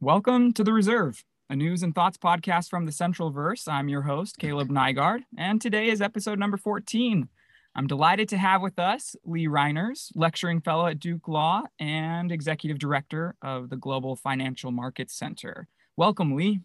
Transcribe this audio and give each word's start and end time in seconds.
Welcome 0.00 0.52
to 0.54 0.64
The 0.64 0.72
Reserve, 0.72 1.24
a 1.48 1.56
news 1.56 1.82
and 1.82 1.94
thoughts 1.94 2.18
podcast 2.18 2.68
from 2.68 2.84
the 2.84 2.92
Central 2.92 3.30
Verse. 3.30 3.66
I'm 3.68 3.88
your 3.88 4.02
host, 4.02 4.38
Kaleb 4.38 4.68
Nygaard, 4.68 5.20
and 5.38 5.62
today 5.62 5.88
is 5.88 6.02
episode 6.02 6.38
number 6.38 6.56
14. 6.56 7.28
I'm 7.74 7.86
delighted 7.86 8.28
to 8.30 8.36
have 8.36 8.60
with 8.60 8.78
us 8.78 9.16
Lee 9.24 9.46
Reiners, 9.46 10.10
lecturing 10.14 10.60
fellow 10.60 10.88
at 10.88 10.98
Duke 10.98 11.28
Law 11.28 11.62
and 11.78 12.32
executive 12.32 12.78
director 12.78 13.36
of 13.40 13.70
the 13.70 13.76
Global 13.76 14.16
Financial 14.16 14.72
Markets 14.72 15.16
Center. 15.16 15.68
Welcome, 15.96 16.34
Lee. 16.34 16.60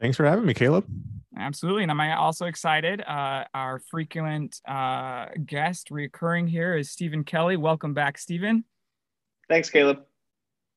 Thanks 0.00 0.16
for 0.16 0.24
having 0.24 0.46
me, 0.46 0.54
Kaleb. 0.54 0.84
Absolutely. 1.36 1.82
And 1.82 1.92
I'm 1.92 2.18
also 2.18 2.46
excited. 2.46 3.02
Uh, 3.02 3.44
our 3.52 3.80
frequent 3.90 4.60
uh, 4.66 5.26
guest 5.44 5.90
recurring 5.90 6.46
here 6.46 6.76
is 6.76 6.90
Steven 6.90 7.24
Kelly. 7.24 7.56
Welcome 7.56 7.94
back, 7.94 8.16
Steven. 8.16 8.64
Thanks, 9.48 9.68
Kaleb. 9.68 10.02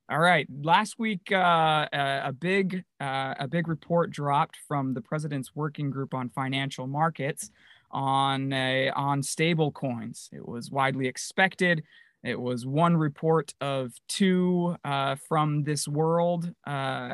All 0.08 0.20
right. 0.20 0.48
Last 0.62 1.00
week, 1.00 1.32
uh, 1.32 1.88
a 1.92 2.32
big 2.32 2.84
uh, 3.02 3.34
a 3.40 3.48
big 3.48 3.68
report 3.68 4.12
dropped 4.12 4.58
from 4.68 4.94
the 4.94 5.02
president's 5.02 5.56
working 5.56 5.90
group 5.90 6.14
on 6.14 6.30
financial 6.30 6.86
markets 6.86 7.50
on 7.90 8.54
a, 8.54 8.92
on 8.92 9.24
stable 9.24 9.72
coins. 9.72 10.30
It 10.32 10.48
was 10.48 10.70
widely 10.70 11.08
expected. 11.08 11.84
It 12.24 12.40
was 12.40 12.68
one 12.68 12.96
report 12.98 13.56
of 13.62 13.94
two 14.08 14.76
uh, 14.86 15.16
from 15.28 15.64
this 15.64 15.88
world, 15.88 16.52
uh, 16.68 16.70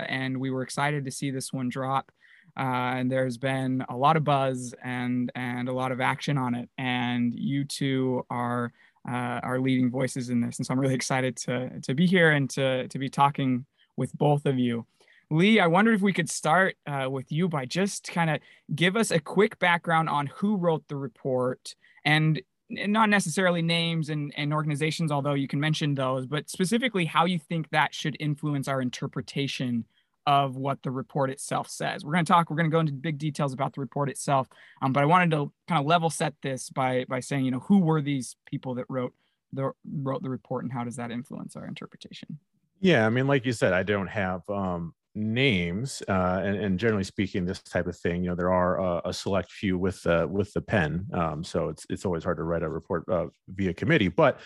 and 0.10 0.38
we 0.38 0.52
were 0.52 0.62
excited 0.62 1.06
to 1.06 1.12
see 1.12 1.32
this 1.32 1.54
one 1.54 1.70
drop. 1.70 2.12
Uh, 2.58 3.00
and 3.00 3.10
there's 3.10 3.38
been 3.38 3.86
a 3.88 3.96
lot 3.96 4.18
of 4.18 4.26
buzz 4.26 4.74
and 4.84 5.32
and 5.36 5.70
a 5.70 5.74
lot 5.74 5.94
of 5.94 6.02
action 6.02 6.38
on 6.38 6.56
it. 6.56 6.70
And 6.78 7.34
you 7.34 7.64
two 7.64 8.26
are 8.30 8.74
uh, 9.08 9.40
are 9.44 9.60
leading 9.60 9.90
voices 9.90 10.30
in 10.30 10.42
this. 10.42 10.58
And 10.58 10.66
so 10.66 10.74
I'm 10.74 10.80
really 10.80 10.96
excited 10.96 11.36
to, 11.38 11.80
to 11.82 11.94
be 11.94 12.06
here 12.06 12.32
and 12.32 12.50
to, 12.52 12.88
to 12.88 13.00
be 13.00 13.10
talking 13.10 13.66
with 13.98 14.16
both 14.18 14.46
of 14.46 14.58
you. 14.60 14.86
Lee, 15.30 15.60
I 15.62 15.68
wondered 15.68 15.96
if 15.96 16.02
we 16.02 16.12
could 16.12 16.30
start 16.30 16.76
uh, 16.86 17.08
with 17.10 17.32
you 17.32 17.48
by 17.48 17.66
just 17.66 18.12
kind 18.12 18.30
of 18.30 18.40
give 18.76 18.98
us 18.98 19.12
a 19.12 19.20
quick 19.20 19.58
background 19.60 20.10
on 20.10 20.28
who 20.28 20.58
wrote 20.58 20.86
the 20.90 20.98
report 20.98 21.74
and 22.04 22.42
not 22.70 23.10
necessarily 23.10 23.62
names 23.62 24.10
and, 24.10 24.34
and 24.36 24.54
organizations, 24.54 25.12
although 25.12 25.34
you 25.34 25.48
can 25.48 25.60
mention 25.60 25.96
those, 25.96 26.26
but 26.26 26.50
specifically 26.50 27.06
how 27.06 27.26
you 27.26 27.40
think 27.40 27.70
that 27.70 27.94
should 27.94 28.18
influence 28.20 28.68
our 28.68 28.82
interpretation 28.82 29.86
of 30.32 30.56
what 30.56 30.82
the 30.82 30.90
report 30.90 31.30
itself 31.30 31.70
says. 31.70 32.06
We're 32.06 32.14
going 32.14 32.24
to 32.24 32.32
talk, 32.32 32.50
we're 32.50 32.56
going 32.56 32.70
to 32.70 32.74
go 32.74 32.80
into 32.80 32.94
big 32.94 33.18
details 33.18 33.52
about 33.52 33.74
the 33.74 33.82
report 33.82 34.10
itself. 34.10 34.48
Um, 34.82 34.94
but 34.94 35.04
I 35.04 35.06
wanted 35.06 35.32
to 35.32 35.52
kind 35.68 35.82
of 35.82 35.86
level 35.86 36.10
set 36.10 36.36
this 36.42 36.70
by, 36.70 37.06
by 37.10 37.20
saying, 37.20 37.44
you 37.44 37.52
know, 37.52 37.60
who 37.60 37.80
were 37.80 38.02
these 38.02 38.38
people 38.46 38.76
that 38.76 38.86
wrote 38.88 39.14
the, 39.52 39.72
wrote 40.02 40.24
the 40.24 40.30
report 40.30 40.64
and 40.64 40.72
how 40.72 40.86
does 40.86 40.96
that 40.96 41.12
influence 41.12 41.58
our 41.58 41.66
interpretation? 41.66 42.40
Yeah. 42.80 43.06
I 43.06 43.10
mean, 43.10 43.28
like 43.28 43.46
you 43.46 43.52
said, 43.52 43.74
I 43.74 43.84
don't 43.84 44.08
have 44.08 44.50
um, 44.50 44.94
names 45.16 46.02
uh, 46.08 46.40
and, 46.42 46.56
and, 46.56 46.80
generally 46.80 47.04
speaking, 47.04 47.44
this 47.44 47.62
type 47.62 47.88
of 47.88 47.98
thing, 47.98 48.24
you 48.24 48.30
know, 48.30 48.36
there 48.36 48.54
are 48.54 48.80
uh, 48.80 49.02
a 49.04 49.12
select 49.12 49.52
few 49.52 49.78
with, 49.78 50.08
uh, 50.08 50.28
with 50.32 50.54
the 50.54 50.62
pen. 50.62 51.08
Um, 51.14 51.44
so 51.44 51.68
it's, 51.68 51.86
it's 51.90 52.06
always 52.06 52.24
hard 52.24 52.38
to 52.38 52.44
write 52.44 52.64
a 52.64 52.70
report 52.70 53.04
uh, 53.10 53.26
via 53.50 53.74
committee, 53.74 54.08
but 54.08 54.40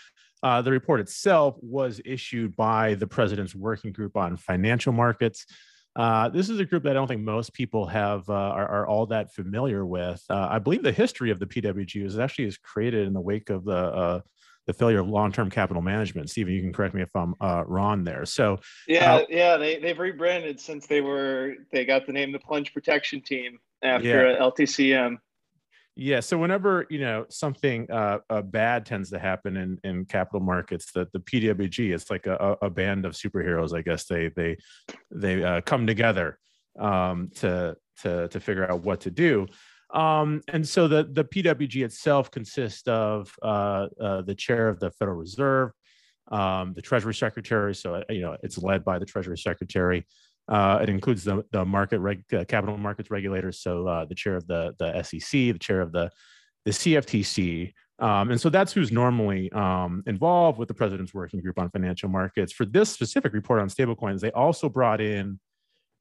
uh, 0.45 0.61
the 0.61 0.71
report 0.71 0.99
itself 0.99 1.55
was 1.61 1.99
issued 2.05 2.55
by 2.55 2.93
the 2.95 3.07
president's 3.07 3.55
working 3.55 3.91
group 3.91 4.15
on 4.15 4.37
financial 4.37 4.93
markets. 4.93 5.45
Uh, 5.95 6.27
this 6.29 6.49
is 6.49 6.59
a 6.59 6.65
group 6.65 6.83
that 6.83 6.91
I 6.91 6.93
don't 6.93 7.07
think 7.07 7.21
most 7.21 7.53
people 7.53 7.85
have 7.85 8.29
uh, 8.29 8.33
are, 8.33 8.67
are, 8.67 8.87
all 8.87 9.05
that 9.07 9.33
familiar 9.33 9.85
with. 9.85 10.21
Uh, 10.29 10.47
I 10.51 10.59
believe 10.59 10.83
the 10.83 10.91
history 10.91 11.31
of 11.31 11.39
the 11.39 11.45
PWG 11.45 12.03
was 12.03 12.19
actually 12.19 12.45
is 12.45 12.57
created 12.57 13.07
in 13.07 13.13
the 13.13 13.21
wake 13.21 13.49
of 13.49 13.63
the 13.63 13.77
uh, 13.77 14.21
the 14.67 14.73
failure 14.73 14.99
of 14.99 15.07
long-term 15.07 15.49
capital 15.49 15.81
management. 15.81 16.29
Steven, 16.29 16.53
you 16.53 16.61
can 16.61 16.73
correct 16.73 16.95
me 16.95 17.01
if 17.01 17.15
I'm 17.15 17.35
uh, 17.39 17.63
wrong 17.65 18.03
there. 18.03 18.25
So 18.25 18.59
yeah, 18.87 19.21
yeah, 19.29 19.57
they 19.57 19.79
they've 19.79 19.97
rebranded 19.97 20.59
since 20.59 20.85
they 20.85 20.99
were 20.99 21.53
they 21.71 21.85
got 21.85 22.05
the 22.05 22.11
name 22.11 22.31
the 22.31 22.39
Plunge 22.39 22.73
Protection 22.73 23.21
Team 23.21 23.59
after 23.81 24.31
yeah. 24.31 24.39
LTCM. 24.39 25.17
Yeah. 25.97 26.19
So 26.19 26.37
whenever 26.37 26.85
you 26.89 26.99
know 26.99 27.25
something 27.29 27.89
uh, 27.89 28.19
bad 28.43 28.85
tends 28.85 29.09
to 29.11 29.19
happen 29.19 29.55
in 29.55 29.79
in 29.83 30.05
capital 30.05 30.41
markets, 30.41 30.91
that 30.93 31.11
the 31.13 31.19
PWG 31.19 31.93
it's 31.93 32.09
like 32.09 32.27
a, 32.27 32.57
a 32.61 32.69
band 32.69 33.05
of 33.05 33.13
superheroes. 33.13 33.73
I 33.73 33.81
guess 33.81 34.05
they 34.05 34.29
they 34.29 34.57
they 35.09 35.43
uh, 35.43 35.61
come 35.61 35.87
together 35.87 36.37
um, 36.77 37.31
to 37.35 37.77
to 38.01 38.27
to 38.27 38.39
figure 38.39 38.69
out 38.69 38.83
what 38.83 39.01
to 39.01 39.11
do. 39.11 39.47
Um, 39.93 40.41
and 40.49 40.67
so 40.67 40.89
the 40.89 41.07
the 41.09 41.23
PWG 41.23 41.85
itself 41.85 42.29
consists 42.29 42.87
of 42.87 43.33
uh, 43.41 43.87
uh, 44.01 44.21
the 44.23 44.35
chair 44.35 44.67
of 44.67 44.79
the 44.81 44.91
Federal 44.91 45.17
Reserve, 45.17 45.71
um, 46.29 46.73
the 46.73 46.81
Treasury 46.81 47.13
Secretary. 47.13 47.73
So 47.73 48.03
you 48.09 48.21
know 48.21 48.35
it's 48.43 48.57
led 48.57 48.83
by 48.83 48.99
the 48.99 49.05
Treasury 49.05 49.37
Secretary. 49.37 50.05
Uh, 50.47 50.79
it 50.81 50.89
includes 50.89 51.23
the, 51.23 51.43
the 51.51 51.65
market 51.65 51.99
reg, 51.99 52.23
uh, 52.33 52.43
capital 52.45 52.77
markets 52.77 53.09
regulators, 53.09 53.59
so 53.59 53.87
uh, 53.87 54.05
the 54.05 54.15
chair 54.15 54.35
of 54.35 54.45
the, 54.47 54.75
the 54.77 55.01
SEC, 55.03 55.31
the 55.31 55.57
chair 55.59 55.81
of 55.81 55.91
the, 55.91 56.11
the 56.65 56.71
CFTC. 56.71 57.73
Um, 57.97 58.29
and 58.29 58.39
so 58.39 58.49
that's 58.49 58.73
who's 58.73 58.91
normally 58.91 59.51
um, 59.53 60.03
involved 60.05 60.59
with 60.59 60.67
the 60.67 60.73
president's 60.73 61.13
working 61.13 61.41
group 61.41 61.57
on 61.57 61.69
financial 61.69 62.09
markets. 62.09 62.51
For 62.51 62.65
this 62.65 62.89
specific 62.89 63.33
report 63.33 63.61
on 63.61 63.69
stablecoins, 63.69 64.19
they 64.19 64.31
also 64.31 64.67
brought 64.67 65.01
in 65.01 65.39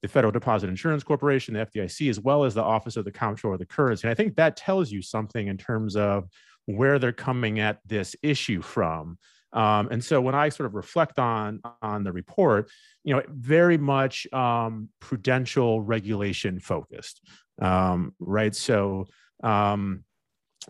the 0.03 0.09
Federal 0.09 0.33
Deposit 0.33 0.69
Insurance 0.69 1.03
Corporation, 1.03 1.55
the 1.55 1.65
FDIC, 1.65 2.11
as 2.11 2.21
well 2.21 2.45
as 2.45 2.53
the 2.53 2.63
Office 2.63 2.97
of 2.97 3.07
the 3.07 3.13
Comptroller 3.13 3.55
of 3.55 3.61
the 3.61 3.67
Currency. 3.67 4.07
And 4.07 4.11
I 4.11 4.15
think 4.15 4.37
that 4.37 4.57
tells 4.57 4.91
you 4.91 5.01
something 5.01 5.47
in 5.47 5.57
terms 5.57 5.97
of 5.97 6.29
where 6.67 6.99
they're 6.99 7.13
coming 7.13 7.61
at 7.61 7.79
this 7.87 8.15
issue 8.23 8.61
from. 8.61 9.19
Um, 9.55 9.89
and 9.91 10.05
so 10.05 10.21
when 10.21 10.35
I 10.35 10.49
sort 10.49 10.67
of 10.67 10.75
reflect 10.75 11.19
on 11.19 11.61
on 11.81 12.03
the 12.05 12.13
report, 12.13 12.71
you 13.05 13.15
know, 13.15 13.23
very 13.29 13.79
much 13.79 14.27
um, 14.33 14.89
prudential 15.01 15.81
regulation 15.81 16.59
focused, 16.59 17.21
um, 17.63 18.15
right? 18.19 18.55
So 18.55 19.07
um, 19.43 20.05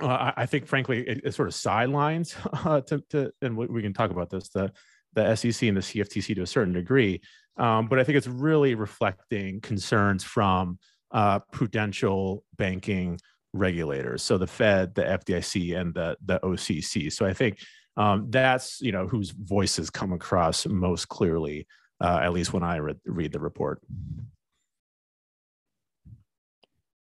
uh, 0.00 0.32
I 0.36 0.46
think, 0.46 0.66
frankly, 0.66 1.06
it, 1.06 1.22
it 1.24 1.34
sort 1.34 1.48
of 1.48 1.54
sidelines 1.54 2.34
uh, 2.52 2.80
to, 2.82 3.02
to, 3.10 3.32
and 3.42 3.56
we, 3.56 3.82
can 3.82 3.94
talk 3.94 4.10
about 4.10 4.30
this 4.30 4.48
the 4.50 4.72
the 5.14 5.36
SEC 5.36 5.68
and 5.68 5.76
the 5.76 5.80
CFTC 5.80 6.34
to 6.34 6.42
a 6.42 6.46
certain 6.46 6.72
degree, 6.72 7.20
um, 7.56 7.86
but 7.86 8.00
I 8.00 8.04
think 8.04 8.18
it's 8.18 8.26
really 8.26 8.74
reflecting 8.74 9.60
concerns 9.60 10.24
from 10.24 10.80
uh, 11.12 11.38
prudential 11.52 12.42
banking 12.56 13.20
regulators, 13.52 14.24
so 14.24 14.36
the 14.36 14.48
Fed, 14.48 14.96
the 14.96 15.02
FDIC, 15.02 15.80
and 15.80 15.94
the 15.94 16.16
the 16.24 16.40
OCC. 16.40 17.12
So 17.12 17.24
I 17.24 17.32
think 17.32 17.58
um, 17.97 18.27
that's 18.31 18.81
you 18.81 18.93
know 18.93 19.06
whose 19.06 19.31
voices 19.31 19.91
come 19.91 20.12
across 20.12 20.66
most 20.66 21.09
clearly, 21.09 21.66
uh, 22.00 22.21
at 22.22 22.32
least 22.32 22.53
when 22.53 22.62
I 22.62 22.77
re- 22.77 22.94
read 23.05 23.32
the 23.32 23.41
report. 23.41 23.81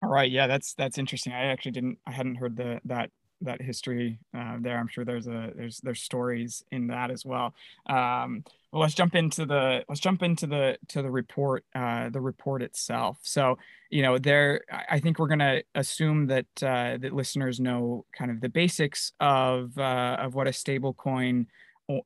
All 0.03 0.11
right, 0.11 0.31
yeah, 0.31 0.47
that's 0.47 0.75
that's 0.75 0.99
interesting. 0.99 1.33
I 1.33 1.47
actually 1.47 1.73
didn't, 1.73 1.99
I 2.07 2.13
hadn't 2.13 2.37
heard 2.37 2.57
the 2.57 2.81
that 2.85 3.11
that 3.41 3.61
history 3.61 4.19
uh, 4.37 4.57
there. 4.61 4.79
I'm 4.79 4.89
sure 4.89 5.05
there's 5.05 5.27
a 5.27 5.53
there's 5.55 5.81
there's 5.83 6.01
stories 6.01 6.63
in 6.71 6.89
that 6.89 7.11
as 7.11 7.25
well. 7.25 7.55
Um, 7.89 8.45
well, 8.73 8.83
let's 8.83 8.95
jump 8.95 9.15
into 9.15 9.47
the 9.47 9.85
let's 9.89 10.01
jump 10.01 10.23
into 10.23 10.47
the 10.47 10.79
to 10.89 11.01
the 11.01 11.11
report 11.11 11.65
uh, 11.75 12.11
the 12.11 12.21
report 12.21 12.63
itself. 12.63 13.19
So 13.23 13.59
you 13.91 14.03
know 14.03 14.19
there 14.19 14.63
I 14.91 15.01
think 15.01 15.19
we're 15.19 15.29
gonna 15.29 15.63
assume 15.75 16.27
that 16.27 16.47
uh, 16.63 16.99
that 16.99 17.15
listeners 17.15 17.61
know 17.61 18.05
kind 18.17 18.31
of 18.31 18.41
the 18.41 18.49
basics 18.51 19.13
of 19.21 19.77
uh, 19.79 20.17
of 20.21 20.35
what 20.35 20.49
a 20.49 20.53
stable 20.53 20.93
coin 20.93 21.47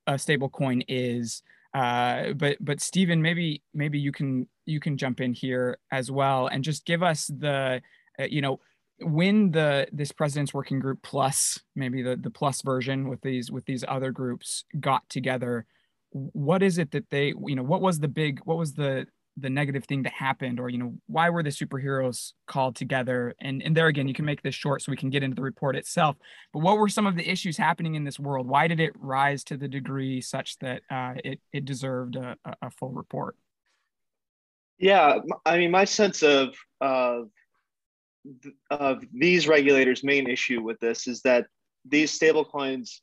a 0.07 0.19
stable 0.19 0.49
coin 0.49 0.83
is. 0.87 1.43
Uh, 1.75 2.33
but 2.35 2.59
but 2.61 2.81
Steven, 2.81 3.21
maybe 3.21 3.63
maybe 3.75 3.99
you 3.99 4.13
can 4.13 4.47
you 4.65 4.79
can 4.79 4.97
jump 4.97 5.21
in 5.21 5.33
here 5.33 5.79
as 5.91 6.11
well 6.11 6.47
and 6.47 6.63
just 6.63 6.85
give 6.85 7.03
us 7.03 7.27
the 7.27 7.81
uh, 8.21 8.25
you 8.25 8.41
know 8.41 8.61
when 9.01 9.51
the 9.51 9.89
this 9.91 10.13
president's 10.13 10.55
working 10.55 10.79
group 10.79 11.03
plus 11.03 11.59
maybe 11.75 12.03
the 12.03 12.15
the 12.15 12.31
plus 12.31 12.63
version 12.63 13.09
with 13.09 13.21
these 13.23 13.51
with 13.51 13.65
these 13.65 13.85
other 13.89 14.13
groups 14.13 14.65
got 14.79 15.09
together 15.09 15.67
what 16.13 16.63
is 16.63 16.79
it 16.79 16.91
that 16.93 17.09
they 17.11 17.29
you 17.47 17.55
know 17.57 17.63
what 17.63 17.81
was 17.81 17.99
the 17.99 18.09
big 18.09 18.41
what 18.45 18.59
was 18.59 18.75
the 18.75 19.07
the 19.39 19.49
negative 19.49 19.85
thing 19.85 20.03
that 20.03 20.13
happened? 20.13 20.61
Or 20.61 20.69
you 20.69 20.79
know 20.79 20.95
why 21.07 21.31
were 21.31 21.43
the 21.43 21.51
superheroes 21.51 22.33
called 22.47 22.77
together? 22.77 23.35
And 23.41 23.63
and 23.63 23.77
there 23.77 23.87
again 23.87 24.09
you 24.09 24.15
can 24.15 24.25
make 24.25 24.43
this 24.43 24.55
short 24.55 24.83
so 24.83 24.91
we 24.93 24.97
can 24.97 25.11
get 25.11 25.23
into 25.23 25.37
the 25.37 25.43
report 25.43 25.77
itself. 25.77 26.17
But 26.53 26.61
what 26.61 26.79
were 26.79 26.89
some 26.89 27.07
of 27.07 27.17
the 27.17 27.29
issues 27.29 27.57
happening 27.57 27.95
in 27.95 28.05
this 28.05 28.19
world? 28.19 28.47
Why 28.47 28.69
did 28.69 28.81
it 28.81 28.93
rise 28.99 29.43
to 29.45 29.57
the 29.57 29.69
degree 29.69 30.21
such 30.21 30.59
that 30.59 30.83
uh, 30.91 31.15
it 31.25 31.41
it 31.53 31.65
deserved 31.65 32.17
a, 32.17 32.37
a 32.61 32.71
full 32.71 32.91
report? 32.91 33.37
Yeah 34.79 35.19
i 35.47 35.59
mean 35.59 35.71
my 35.71 35.85
sense 35.85 36.23
of 36.23 36.55
of 36.81 37.29
of 38.71 39.05
these 39.13 39.47
regulators 39.49 40.05
main 40.05 40.29
issue 40.29 40.61
with 40.61 40.79
this 40.81 41.07
is 41.07 41.23
that 41.23 41.47
these 41.85 42.17
stablecoins 42.19 43.01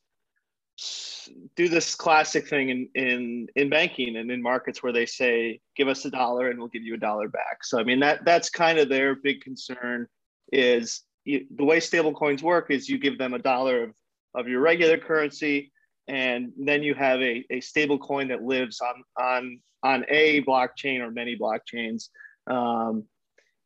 do 1.56 1.70
this 1.70 1.96
classic 1.96 2.48
thing 2.48 2.70
in, 2.70 2.90
in 2.96 3.48
in 3.56 3.70
banking 3.70 4.16
and 4.16 4.32
in 4.32 4.42
markets 4.42 4.82
where 4.82 4.94
they 4.94 5.06
say 5.06 5.60
give 5.76 5.88
us 5.88 6.06
a 6.06 6.10
dollar 6.10 6.50
and 6.50 6.58
we'll 6.58 6.68
give 6.70 6.84
you 6.84 6.96
a 6.96 6.98
dollar 6.98 7.28
back 7.28 7.64
so 7.64 7.80
i 7.80 7.84
mean 7.84 8.00
that 8.00 8.24
that's 8.26 8.50
kind 8.50 8.80
of 8.80 8.90
their 8.90 9.16
big 9.16 9.42
concern 9.42 10.08
is 10.52 11.04
you, 11.26 11.46
the 11.56 11.64
way 11.64 11.80
stable 11.80 12.14
coins 12.14 12.42
work 12.42 12.72
is 12.72 12.90
you 12.90 12.98
give 12.98 13.18
them 13.18 13.34
a 13.34 13.40
dollar 13.40 13.84
of, 13.84 13.94
of 14.36 14.48
your 14.48 14.62
regular 14.62 14.98
currency 14.98 15.72
and 16.08 16.52
then 16.58 16.82
you 16.82 16.96
have 16.96 17.22
a, 17.22 17.46
a 17.52 17.62
stable 17.62 18.00
coin 18.00 18.28
that 18.30 18.42
lives 18.42 18.82
on 18.82 19.04
on 19.18 19.60
on 19.84 20.06
a 20.10 20.44
blockchain 20.44 21.00
or 21.00 21.12
many 21.12 21.38
blockchains. 21.38 22.10
Um, 22.48 23.06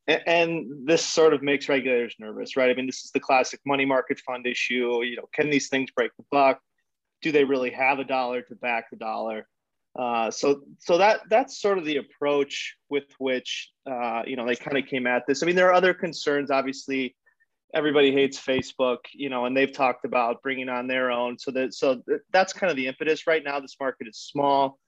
and, 0.07 0.21
and, 0.27 0.87
this 0.87 1.03
sort 1.03 1.33
of 1.33 1.41
makes 1.41 1.69
regulators 1.69 2.15
nervous, 2.19 2.57
right? 2.57 2.69
I 2.69 2.73
mean, 2.73 2.85
this 2.85 3.05
is 3.05 3.11
the 3.11 3.19
classic 3.19 3.61
money 3.65 3.85
market 3.85 4.19
fund 4.19 4.45
issue. 4.45 5.01
You 5.03 5.15
know, 5.15 5.29
can 5.33 5.49
these 5.49 5.69
things 5.69 5.89
break 5.91 6.11
the 6.17 6.25
buck? 6.29 6.59
Do 7.23 7.31
they 7.31 7.43
really 7.43 7.71
have 7.71 7.99
a 7.99 8.03
dollar 8.03 8.41
to 8.43 8.55
back 8.55 8.91
the 8.91 8.97
dollar? 8.97 9.47
Uh, 9.97 10.31
so, 10.31 10.61
so 10.79 10.97
that 10.97 11.21
that's 11.29 11.61
sort 11.61 11.77
of 11.77 11.85
the 11.85 11.97
approach 11.97 12.75
with 12.89 13.05
which 13.19 13.71
uh, 13.89 14.23
you 14.25 14.35
know 14.35 14.45
they 14.45 14.55
kind 14.55 14.77
of 14.77 14.85
came 14.85 15.07
at 15.07 15.23
this. 15.27 15.41
I 15.41 15.45
mean, 15.45 15.55
there 15.55 15.69
are 15.69 15.73
other 15.73 15.93
concerns. 15.93 16.51
Obviously, 16.51 17.15
everybody 17.73 18.11
hates 18.11 18.39
Facebook, 18.39 18.99
you 19.13 19.29
know, 19.29 19.45
and 19.45 19.55
they've 19.55 19.71
talked 19.71 20.05
about 20.05 20.41
bringing 20.41 20.69
on 20.69 20.87
their 20.87 21.11
own. 21.11 21.37
So 21.37 21.51
that 21.51 21.73
so 21.73 22.01
that's 22.31 22.53
kind 22.53 22.69
of 22.71 22.77
the 22.77 22.87
impetus 22.87 23.27
right 23.27 23.43
now. 23.43 23.59
This 23.59 23.75
market 23.79 24.07
is 24.07 24.17
small. 24.17 24.79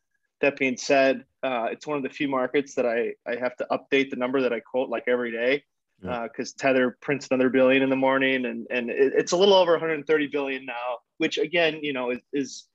That 0.42 0.58
being 0.58 0.76
said, 0.76 1.24
uh, 1.44 1.68
it's 1.72 1.88
one 1.88 1.98
of 1.98 2.04
the 2.04 2.10
few 2.10 2.28
markets 2.28 2.76
that 2.76 2.86
I 2.86 3.14
I 3.28 3.36
have 3.36 3.56
to 3.58 3.68
update 3.72 4.10
the 4.10 4.18
number 4.18 4.42
that 4.42 4.54
I 4.54 4.60
quote 4.60 4.90
like 4.90 5.06
every 5.08 5.32
day 5.32 5.64
because 6.02 6.56
yeah. 6.62 6.70
uh, 6.70 6.74
Tether 6.74 6.98
prints 7.02 7.28
another 7.32 7.50
billion 7.50 7.84
in 7.84 7.90
the 7.90 7.96
morning, 7.96 8.46
and 8.46 8.68
and 8.70 8.90
it, 8.90 9.14
it's 9.16 9.32
a 9.32 9.38
little 9.38 9.54
over 9.54 9.72
130 9.74 10.28
billion 10.28 10.66
now, 10.66 10.98
which 11.18 11.38
again, 11.38 11.80
you 11.82 11.94
know, 11.94 12.12
is, 12.12 12.20
is 12.34 12.68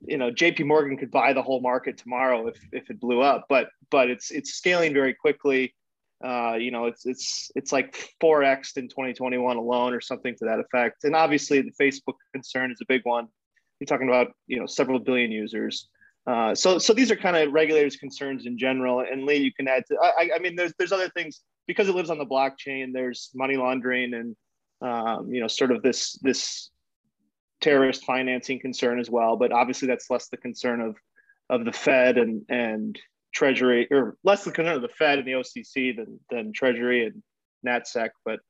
you 0.00 0.16
know 0.16 0.30
JP 0.30 0.66
Morgan 0.66 0.96
could 0.96 1.10
buy 1.10 1.32
the 1.32 1.42
whole 1.42 1.60
market 1.60 1.98
tomorrow 1.98 2.46
if 2.48 2.56
if 2.72 2.90
it 2.90 3.00
blew 3.00 3.20
up, 3.20 3.46
but 3.48 3.70
but 3.90 4.10
it's 4.10 4.30
it's 4.30 4.54
scaling 4.54 4.92
very 4.92 5.14
quickly. 5.14 5.74
Uh, 6.24 6.54
you 6.58 6.70
know, 6.70 6.86
it's 6.86 7.06
it's 7.06 7.50
it's 7.54 7.72
like 7.72 7.96
4x 8.22 8.76
in 8.76 8.88
2021 8.88 9.56
alone, 9.56 9.94
or 9.94 10.00
something 10.00 10.34
to 10.36 10.44
that 10.46 10.58
effect. 10.58 11.04
And 11.04 11.14
obviously, 11.14 11.62
the 11.62 11.72
Facebook 11.80 12.16
concern 12.32 12.72
is 12.72 12.78
a 12.82 12.86
big 12.88 13.02
one. 13.04 13.28
You're 13.78 13.86
talking 13.86 14.08
about 14.08 14.32
you 14.46 14.58
know 14.58 14.66
several 14.66 14.98
billion 14.98 15.30
users. 15.30 15.88
Uh, 16.26 16.54
so 16.54 16.78
so 16.78 16.92
these 16.92 17.10
are 17.10 17.16
kind 17.16 17.36
of 17.36 17.52
regulators' 17.52 17.96
concerns 17.96 18.46
in 18.46 18.58
general. 18.58 19.00
And 19.00 19.24
Lee, 19.24 19.36
you 19.36 19.52
can 19.52 19.68
add 19.68 19.84
to. 19.86 19.96
I, 19.98 20.30
I 20.34 20.38
mean, 20.40 20.56
there's 20.56 20.72
there's 20.78 20.92
other 20.92 21.08
things 21.10 21.40
because 21.66 21.88
it 21.88 21.94
lives 21.94 22.10
on 22.10 22.18
the 22.18 22.26
blockchain. 22.26 22.92
There's 22.92 23.30
money 23.34 23.56
laundering 23.56 24.14
and 24.14 24.36
um, 24.80 25.32
you 25.32 25.40
know 25.40 25.48
sort 25.48 25.70
of 25.70 25.82
this 25.82 26.18
this 26.22 26.70
terrorist 27.60 28.04
financing 28.04 28.60
concern 28.60 29.00
as 29.00 29.10
well. 29.10 29.36
But 29.36 29.52
obviously, 29.52 29.88
that's 29.88 30.10
less 30.10 30.28
the 30.28 30.36
concern 30.36 30.80
of 30.80 30.96
of 31.50 31.64
the 31.64 31.72
Fed 31.72 32.18
and 32.18 32.42
and 32.48 32.98
Treasury, 33.34 33.88
or 33.90 34.16
less 34.24 34.44
the 34.44 34.52
concern 34.52 34.76
of 34.76 34.82
the 34.82 34.88
Fed 34.88 35.18
and 35.18 35.26
the 35.26 35.32
OCC 35.32 35.96
than 35.96 36.20
than 36.30 36.52
Treasury 36.52 37.06
and 37.06 37.22
NatSec. 37.66 38.10
But 38.24 38.40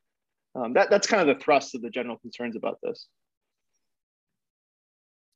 um, 0.54 0.74
that 0.74 0.90
that's 0.90 1.06
kind 1.06 1.28
of 1.28 1.36
the 1.36 1.42
thrust 1.42 1.74
of 1.74 1.82
the 1.82 1.90
general 1.90 2.18
concerns 2.18 2.56
about 2.56 2.78
this. 2.82 3.06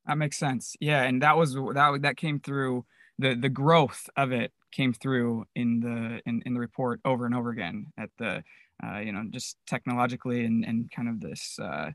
That 0.06 0.18
makes 0.18 0.36
sense. 0.36 0.76
Yeah, 0.80 1.02
and 1.02 1.22
that 1.22 1.36
was 1.36 1.54
that 1.54 1.98
that 2.02 2.16
came 2.16 2.40
through 2.40 2.84
the 3.18 3.34
the 3.34 3.48
growth 3.48 4.08
of 4.16 4.32
it 4.32 4.52
came 4.72 4.92
through 4.92 5.44
in 5.54 5.80
the 5.80 6.20
in, 6.26 6.42
in 6.44 6.54
the 6.54 6.60
report 6.60 7.00
over 7.04 7.26
and 7.26 7.34
over 7.34 7.50
again 7.50 7.86
at 7.98 8.10
the 8.18 8.42
uh, 8.84 8.98
you 8.98 9.12
know 9.12 9.22
just 9.30 9.56
technologically 9.66 10.44
and 10.44 10.64
and 10.64 10.90
kind 10.90 11.08
of 11.08 11.20
this 11.20 11.58
uh, 11.60 11.90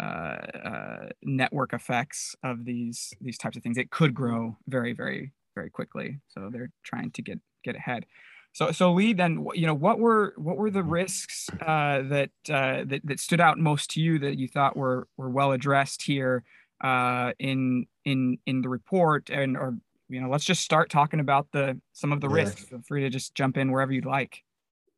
uh, 0.00 0.58
uh, 0.68 1.08
network 1.22 1.72
effects 1.72 2.34
of 2.42 2.64
these 2.64 3.12
these 3.20 3.38
types 3.38 3.56
of 3.56 3.62
things. 3.62 3.76
It 3.76 3.90
could 3.90 4.14
grow 4.14 4.56
very 4.66 4.92
very 4.92 5.32
very 5.54 5.70
quickly. 5.70 6.20
So 6.28 6.48
they're 6.50 6.70
trying 6.84 7.10
to 7.12 7.22
get 7.22 7.38
get 7.64 7.76
ahead. 7.76 8.06
So 8.52 8.72
so 8.72 8.92
Lee, 8.92 9.12
then 9.12 9.46
you 9.54 9.66
know 9.66 9.74
what 9.74 9.98
were 9.98 10.34
what 10.36 10.56
were 10.56 10.70
the 10.70 10.82
risks 10.82 11.48
uh, 11.60 12.02
that, 12.02 12.30
uh, 12.48 12.84
that 12.86 13.00
that 13.04 13.20
stood 13.20 13.40
out 13.40 13.58
most 13.58 13.90
to 13.90 14.00
you 14.00 14.18
that 14.20 14.38
you 14.38 14.48
thought 14.48 14.76
were 14.76 15.06
were 15.16 15.30
well 15.30 15.52
addressed 15.52 16.02
here 16.02 16.44
uh, 16.82 17.32
in 17.38 17.86
in 18.04 18.38
in 18.46 18.62
the 18.62 18.68
report 18.68 19.30
and 19.30 19.56
or 19.56 19.76
you 20.08 20.20
know 20.20 20.28
let's 20.28 20.44
just 20.44 20.62
start 20.62 20.90
talking 20.90 21.20
about 21.20 21.46
the 21.52 21.80
some 21.92 22.12
of 22.12 22.20
the 22.20 22.28
yeah. 22.28 22.36
risks. 22.36 22.64
Feel 22.64 22.82
free 22.86 23.02
to 23.02 23.10
just 23.10 23.34
jump 23.34 23.56
in 23.56 23.70
wherever 23.70 23.92
you'd 23.92 24.06
like. 24.06 24.42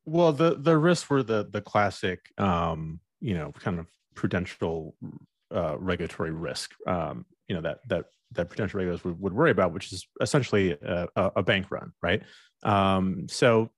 Well, 0.04 0.32
the 0.32 0.54
the 0.54 0.78
risks 0.78 1.08
were 1.10 1.22
the 1.22 1.48
the 1.50 1.60
classic 1.60 2.20
um, 2.38 3.00
you 3.20 3.34
know 3.34 3.52
kind 3.52 3.78
of 3.78 3.86
prudential 4.14 4.94
uh, 5.54 5.76
regulatory 5.78 6.30
risk, 6.30 6.72
um, 6.86 7.24
you 7.48 7.54
know, 7.54 7.62
that 7.62 7.78
that 7.88 8.04
that 8.32 8.48
prudential 8.48 8.78
regulators 8.78 9.04
would, 9.04 9.20
would 9.20 9.32
worry 9.32 9.50
about, 9.50 9.72
which 9.72 9.92
is 9.92 10.06
essentially 10.20 10.72
a, 10.82 11.08
a 11.16 11.42
bank 11.42 11.70
run, 11.70 11.92
right? 12.02 12.22
Um, 12.62 13.26
so, 13.28 13.70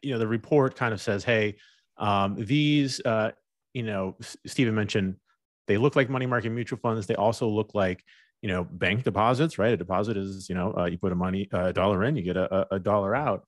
you 0.00 0.12
know, 0.12 0.18
the 0.18 0.28
report 0.28 0.76
kind 0.76 0.94
of 0.94 1.00
says, 1.00 1.24
hey, 1.24 1.56
um, 1.98 2.36
these, 2.38 3.00
uh, 3.04 3.32
you 3.74 3.82
know, 3.82 4.16
Steven 4.46 4.74
mentioned 4.74 5.16
they 5.66 5.76
look 5.76 5.96
like 5.96 6.08
money 6.08 6.26
market 6.26 6.50
mutual 6.50 6.78
funds. 6.78 7.06
They 7.06 7.16
also 7.16 7.48
look 7.48 7.74
like, 7.74 8.04
you 8.42 8.48
know, 8.48 8.64
bank 8.64 9.04
deposits, 9.04 9.58
right? 9.58 9.72
A 9.72 9.76
deposit 9.76 10.16
is, 10.16 10.48
you 10.48 10.54
know, 10.54 10.74
uh, 10.76 10.86
you 10.86 10.98
put 10.98 11.12
a 11.12 11.16
money 11.16 11.48
a 11.52 11.72
dollar 11.72 12.04
in, 12.04 12.16
you 12.16 12.22
get 12.22 12.36
a, 12.36 12.74
a 12.74 12.78
dollar 12.78 13.14
out. 13.14 13.44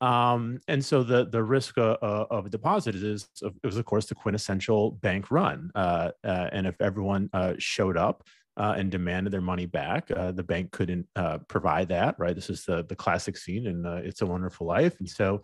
Um, 0.00 0.60
and 0.68 0.84
so 0.84 1.02
the 1.02 1.26
the 1.26 1.42
risk 1.42 1.76
uh, 1.76 1.96
uh 2.00 2.26
of 2.30 2.46
a 2.46 2.48
deposit 2.48 2.94
is, 2.94 3.28
it 3.42 3.52
was 3.64 3.76
of 3.76 3.84
course 3.84 4.06
the 4.06 4.14
quintessential 4.14 4.92
bank 4.92 5.30
run. 5.30 5.70
Uh, 5.74 6.10
uh, 6.22 6.48
and 6.52 6.66
if 6.66 6.80
everyone 6.80 7.30
uh, 7.32 7.54
showed 7.58 7.96
up 7.96 8.22
uh, 8.56 8.74
and 8.76 8.90
demanded 8.90 9.32
their 9.32 9.40
money 9.40 9.66
back, 9.66 10.08
the 10.08 10.44
bank 10.46 10.70
couldn't 10.70 11.06
provide 11.48 11.88
that. 11.88 12.14
Right. 12.18 12.34
This 12.34 12.50
is 12.50 12.64
the 12.64 12.84
the 12.84 12.96
classic 12.96 13.36
scene 13.36 13.66
in 13.66 13.84
It's 14.04 14.22
a 14.22 14.26
Wonderful 14.26 14.66
Life. 14.66 14.98
And 14.98 15.08
so. 15.08 15.42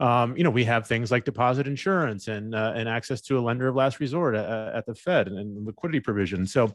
Um, 0.00 0.36
you 0.36 0.44
know, 0.44 0.50
we 0.50 0.62
have 0.62 0.86
things 0.86 1.10
like 1.10 1.24
deposit 1.24 1.66
insurance 1.66 2.28
and 2.28 2.54
and 2.54 2.88
access 2.88 3.20
to 3.22 3.36
a 3.36 3.40
lender 3.40 3.66
of 3.66 3.74
last 3.74 3.98
resort 3.98 4.36
at, 4.36 4.48
at 4.48 4.86
the 4.86 4.94
Fed 4.94 5.26
and, 5.26 5.36
and, 5.36 5.66
liquidity 5.66 5.98
provision. 5.98 6.46
So, 6.46 6.70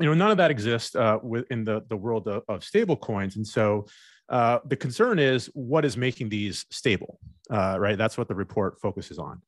you 0.00 0.06
know, 0.06 0.14
none 0.14 0.30
of 0.30 0.38
that 0.38 0.50
exists 0.50 0.96
uh, 0.96 1.18
within 1.22 1.64
the 1.64 1.84
the 1.90 1.96
world 1.98 2.26
of, 2.26 2.44
of 2.48 2.64
stable 2.64 2.96
coins. 2.96 3.36
And 3.36 3.46
so, 3.46 3.84
uh, 4.28 4.58
the 4.64 4.76
concern 4.76 5.18
is 5.18 5.46
what 5.54 5.84
is 5.84 5.96
making 5.96 6.28
these 6.28 6.66
stable, 6.70 7.18
uh, 7.50 7.76
right? 7.78 7.96
That's 7.96 8.18
what 8.18 8.28
the 8.28 8.34
report 8.34 8.80
focuses 8.80 9.18
on. 9.18 9.40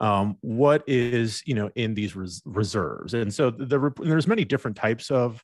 Um, 0.00 0.36
what 0.40 0.82
is 0.88 1.42
you 1.46 1.54
know 1.54 1.70
in 1.76 1.94
these 1.94 2.16
res- 2.16 2.42
reserves, 2.44 3.14
and 3.14 3.32
so 3.32 3.50
the, 3.50 3.64
the 3.64 3.92
there's 4.00 4.26
many 4.26 4.44
different 4.44 4.76
types 4.76 5.10
of 5.10 5.42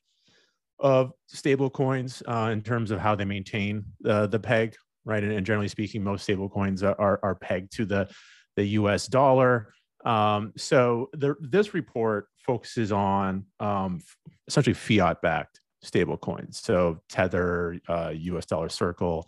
of 0.79 1.13
stable 1.27 1.69
coins 1.69 2.21
uh, 2.27 2.49
in 2.51 2.61
terms 2.61 2.91
of 2.91 2.99
how 2.99 3.15
they 3.15 3.23
maintain 3.23 3.85
the 4.01 4.39
peg, 4.41 4.75
right? 5.05 5.23
And, 5.23 5.31
and, 5.31 5.45
generally 5.45 5.67
speaking, 5.67 6.03
most 6.03 6.23
stable 6.23 6.49
coins 6.49 6.81
are, 6.83 7.19
are 7.21 7.35
pegged 7.35 7.71
to 7.77 7.85
the 7.85 8.09
the 8.57 8.65
U.S. 8.65 9.07
dollar. 9.07 9.73
Um, 10.03 10.51
so 10.57 11.09
the, 11.13 11.35
this 11.39 11.73
report 11.73 12.27
focuses 12.39 12.91
on 12.91 13.45
um, 13.59 14.01
essentially 14.47 14.73
fiat 14.73 15.21
backed 15.21 15.60
stable 15.81 16.17
coins. 16.17 16.59
So 16.59 17.01
Tether, 17.09 17.79
uh, 17.87 18.13
US 18.13 18.45
dollar 18.45 18.69
circle, 18.69 19.27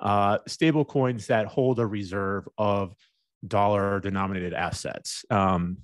uh, 0.00 0.38
stable 0.46 0.84
coins 0.84 1.26
that 1.28 1.46
hold 1.46 1.78
a 1.78 1.86
reserve 1.86 2.48
of 2.58 2.94
dollar 3.46 4.00
denominated 4.00 4.54
assets. 4.54 5.24
Um, 5.30 5.78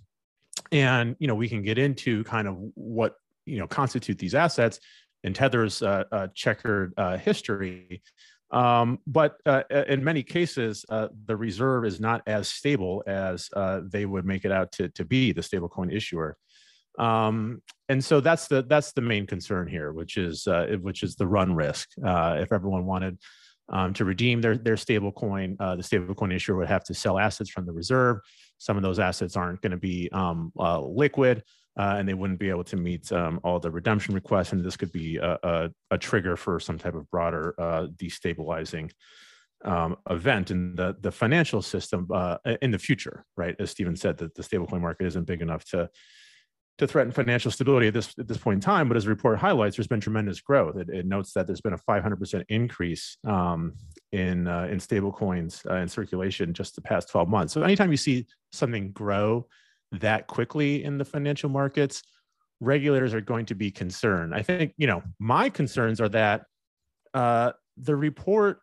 and, 0.73 1.17
you 1.19 1.27
know, 1.27 1.35
we 1.35 1.49
can 1.49 1.63
get 1.63 1.79
into 1.79 2.25
kind 2.25 2.47
of 2.47 2.57
what, 2.75 3.17
you 3.47 3.59
know, 3.59 3.67
constitute 3.67 4.19
these 4.19 4.35
assets 4.35 4.81
and 5.25 5.35
Tether's 5.35 5.83
uh, 5.83 6.05
uh, 6.13 6.29
checkered 6.35 6.93
uh, 6.97 7.17
history. 7.17 8.03
Um, 8.51 8.99
but 9.07 9.37
uh, 9.47 9.63
in 9.71 10.03
many 10.03 10.23
cases, 10.23 10.85
uh, 10.89 11.09
the 11.27 11.37
reserve 11.37 11.85
is 11.85 12.01
not 12.01 12.23
as 12.27 12.49
stable 12.49 13.03
as 13.07 13.49
uh, 13.55 13.81
they 13.85 14.07
would 14.07 14.25
make 14.25 14.45
it 14.45 14.53
out 14.53 14.73
to, 14.73 14.89
to 14.91 15.05
be 15.05 15.33
the 15.33 15.41
stablecoin 15.41 15.95
issuer. 15.95 16.37
Um, 16.99 17.63
and 17.89 18.05
so 18.05 18.21
that's 18.21 18.47
the 18.49 18.63
that's 18.63 18.93
the 18.93 19.01
main 19.01 19.27
concern 19.27 19.67
here, 19.67 19.93
which 19.93 20.17
is 20.17 20.47
uh, 20.47 20.77
which 20.81 21.03
is 21.03 21.17
the 21.17 21.27
run 21.27 21.55
risk. 21.55 21.91
Uh, 22.05 22.39
if 22.41 22.53
everyone 22.53 22.87
wanted 22.87 23.19
um, 23.69 23.95
to 23.95 24.05
redeem 24.05 24.41
their 24.41 24.57
their 24.57 24.77
stable 24.77 25.13
coin, 25.13 25.57
uh, 25.61 25.77
the 25.77 25.83
stable 25.83 26.15
coin 26.15 26.33
issuer 26.33 26.57
would 26.57 26.69
have 26.69 26.85
to 26.85 26.95
sell 26.95 27.19
assets 27.19 27.51
from 27.51 27.67
the 27.67 27.73
reserve. 27.73 28.19
Some 28.59 28.77
of 28.77 28.83
those 28.83 28.99
assets 28.99 29.37
aren't 29.37 29.63
going 29.63 29.71
to 29.71 29.79
be 29.79 30.09
um, 30.13 30.53
uh, 30.59 30.81
liquid, 30.81 31.43
uh, 31.79 31.95
and 31.99 32.09
they 32.09 32.15
wouldn't 32.15 32.39
be 32.39 32.51
able 32.51 32.65
to 32.65 32.77
meet 32.77 33.11
um, 33.13 33.41
all 33.43 33.59
the 33.59 33.71
redemption 33.71 34.15
requests. 34.15 34.53
And 34.53 34.63
this 34.63 34.77
could 34.77 34.93
be 34.93 35.17
a, 35.17 35.39
a, 35.43 35.71
a 35.93 35.99
trigger 35.99 36.37
for 36.37 36.61
some 36.61 36.79
type 36.79 36.95
of 36.95 37.09
broader 37.11 37.55
uh, 37.59 37.87
destabilizing 37.97 38.91
um, 39.65 39.97
event 40.09 40.51
in 40.51 40.75
the 40.75 40.97
the 41.01 41.13
financial 41.13 41.63
system 41.63 42.09
uh, 42.13 42.39
in 42.63 42.71
the 42.71 42.79
future, 42.79 43.25
right? 43.37 43.57
As 43.59 43.71
Steven 43.71 43.97
said, 43.97 44.19
that 44.19 44.35
the 44.35 44.43
stablecoin 44.43 44.81
market 44.81 45.07
isn't 45.07 45.27
big 45.27 45.43
enough 45.43 45.65
to 45.67 45.89
to 46.81 46.87
threaten 46.87 47.13
financial 47.13 47.51
stability 47.51 47.89
at 47.89 47.95
this 47.95 48.15
at 48.19 48.27
this 48.27 48.39
point 48.39 48.57
in 48.57 48.61
time. 48.61 48.89
But 48.89 48.97
as 48.97 49.05
the 49.05 49.11
report 49.11 49.39
highlights, 49.39 49.77
there's 49.77 49.87
been 49.87 50.01
tremendous 50.01 50.41
growth. 50.41 50.77
It, 50.77 50.89
it 50.89 51.07
notes 51.07 51.35
that 51.35 51.47
there's 51.47 51.61
been 51.61 51.75
a 51.75 51.79
500% 51.79 52.45
increase 52.49 53.19
um, 53.27 53.75
in 54.13 54.49
uh, 54.49 54.67
in 54.71 54.81
stable 54.81 55.13
coins 55.13 55.63
uh, 55.69 55.75
in 55.77 55.89
circulation 55.89 56.55
just 56.55 56.75
the 56.75 56.81
past 56.81 57.11
12 57.11 57.29
months. 57.29 57.53
So 57.53 57.63
anytime 57.63 57.91
you 57.91 57.99
see 57.99 58.27
something 58.53 58.93
grow 58.93 59.47
that 59.93 60.27
quickly 60.27 60.83
in 60.83 60.97
the 60.97 61.05
financial 61.05 61.51
markets, 61.51 62.03
regulators 62.61 63.13
are 63.13 63.21
going 63.21 63.45
to 63.47 63.55
be 63.55 63.71
concerned. 63.71 64.35
I 64.35 64.41
think 64.41 64.73
you 64.79 64.87
know 64.87 65.03
my 65.19 65.51
concerns 65.51 66.01
are 66.01 66.09
that 66.09 66.47
uh, 67.13 67.53
the 67.77 67.95
report 67.95 68.63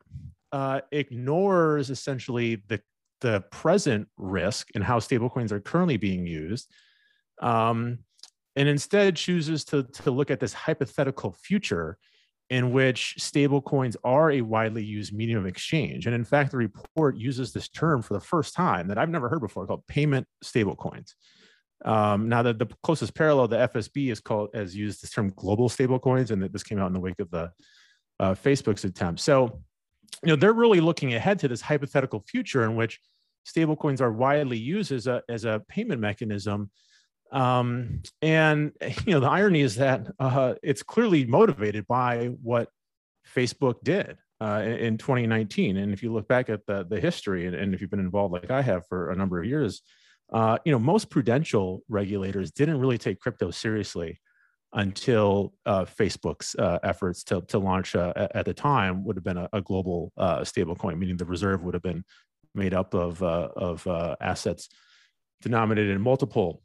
uh, 0.51 0.81
ignores 0.91 1.91
essentially 1.91 2.63
the 2.67 2.81
the 3.21 3.41
present 3.51 4.07
risk 4.17 4.69
and 4.73 4.83
how 4.83 4.97
stablecoins 4.97 5.51
are 5.51 5.59
currently 5.59 5.97
being 5.97 6.25
used 6.25 6.71
um, 7.41 7.99
and 8.57 8.67
instead 8.67 9.15
chooses 9.15 9.63
to, 9.65 9.83
to 9.83 10.09
look 10.09 10.31
at 10.31 10.39
this 10.39 10.51
hypothetical 10.51 11.31
future 11.31 11.97
in 12.49 12.71
which 12.71 13.15
stablecoins 13.19 13.95
are 14.03 14.31
a 14.31 14.41
widely 14.41 14.83
used 14.83 15.13
medium 15.13 15.39
of 15.39 15.45
exchange. 15.45 16.07
And 16.07 16.15
in 16.15 16.23
fact, 16.23 16.51
the 16.51 16.57
report 16.57 17.17
uses 17.17 17.53
this 17.53 17.69
term 17.69 18.01
for 18.01 18.15
the 18.15 18.19
first 18.19 18.55
time 18.55 18.87
that 18.87 18.97
I've 18.97 19.09
never 19.09 19.29
heard 19.29 19.41
before 19.41 19.67
called 19.67 19.85
payment 19.85 20.25
stablecoins. 20.43 21.13
Um, 21.85 22.29
now, 22.29 22.41
the, 22.41 22.53
the 22.53 22.67
closest 22.81 23.13
parallel, 23.13 23.47
the 23.47 23.69
FSB 23.71 24.11
is 24.11 24.19
called 24.19 24.49
has 24.55 24.75
used 24.75 25.03
this 25.03 25.11
term 25.11 25.31
global 25.35 25.69
stablecoins, 25.69 26.31
and 26.31 26.41
this 26.41 26.63
came 26.63 26.79
out 26.79 26.87
in 26.87 26.93
the 26.93 26.99
wake 26.99 27.19
of 27.19 27.29
the 27.29 27.51
uh, 28.19 28.33
Facebook's 28.33 28.85
attempt. 28.85 29.19
So, 29.19 29.61
you 30.23 30.29
know, 30.29 30.35
they're 30.35 30.53
really 30.53 30.79
looking 30.79 31.13
ahead 31.13 31.37
to 31.39 31.47
this 31.47 31.61
hypothetical 31.61 32.23
future 32.27 32.63
in 32.63 32.75
which 32.75 32.99
stablecoins 33.47 34.01
are 34.01 34.11
widely 34.11 34.57
used 34.57 34.91
as 34.91 35.05
a 35.05 35.21
as 35.29 35.45
a 35.45 35.61
payment 35.69 36.01
mechanism 36.01 36.71
um, 37.31 38.01
and 38.21 38.71
you 39.05 39.13
know, 39.13 39.19
the 39.19 39.29
irony 39.29 39.61
is 39.61 39.75
that 39.75 40.07
uh, 40.19 40.55
it's 40.63 40.83
clearly 40.83 41.25
motivated 41.25 41.87
by 41.87 42.27
what 42.41 42.69
Facebook 43.35 43.75
did 43.83 44.17
uh, 44.41 44.63
in 44.65 44.97
2019. 44.97 45.77
And 45.77 45.93
if 45.93 46.03
you 46.03 46.13
look 46.13 46.27
back 46.27 46.49
at 46.49 46.65
the 46.65 46.85
the 46.85 46.99
history, 46.99 47.47
and, 47.47 47.55
and 47.55 47.73
if 47.73 47.81
you've 47.81 47.89
been 47.89 47.99
involved 47.99 48.33
like 48.33 48.51
I 48.51 48.61
have 48.61 48.85
for 48.87 49.11
a 49.11 49.15
number 49.15 49.39
of 49.39 49.45
years, 49.45 49.81
uh, 50.31 50.57
you 50.65 50.71
know, 50.71 50.79
most 50.79 51.09
prudential 51.09 51.83
regulators 51.89 52.51
didn't 52.51 52.79
really 52.79 52.97
take 52.97 53.19
crypto 53.19 53.51
seriously 53.51 54.19
until 54.73 55.53
uh, 55.65 55.85
Facebook's 55.85 56.55
uh, 56.55 56.77
efforts 56.83 57.23
to, 57.23 57.41
to 57.41 57.57
launch 57.57 57.95
uh, 57.95 58.13
at 58.35 58.45
the 58.45 58.53
time 58.53 59.05
would 59.05 59.15
have 59.15 59.23
been 59.23 59.37
a, 59.37 59.47
a 59.53 59.61
global 59.61 60.11
uh, 60.17 60.39
stablecoin, 60.41 60.97
meaning 60.97 61.15
the 61.15 61.25
reserve 61.25 61.63
would 61.63 61.73
have 61.73 61.83
been 61.83 62.03
made 62.53 62.73
up 62.73 62.93
of, 62.93 63.23
uh, 63.23 63.49
of 63.55 63.85
uh, 63.87 64.15
assets 64.19 64.67
denominated 65.41 65.91
in 65.91 66.01
multiple 66.01 66.61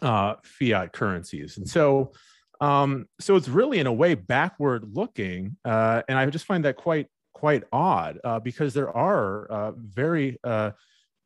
uh, 0.00 0.34
fiat 0.44 0.92
currencies. 0.92 1.58
And 1.58 1.68
so, 1.68 2.12
um, 2.60 3.06
so 3.20 3.36
it's 3.36 3.48
really 3.48 3.80
in 3.80 3.86
a 3.86 3.92
way 3.92 4.14
backward 4.14 4.84
looking, 4.94 5.56
uh, 5.64 6.02
and 6.08 6.16
I 6.16 6.24
just 6.26 6.46
find 6.46 6.64
that 6.64 6.76
quite 6.76 7.08
quite 7.34 7.64
odd 7.72 8.20
uh, 8.22 8.38
because 8.38 8.72
there 8.72 8.96
are 8.96 9.50
uh, 9.50 9.72
very 9.76 10.38
uh, 10.44 10.70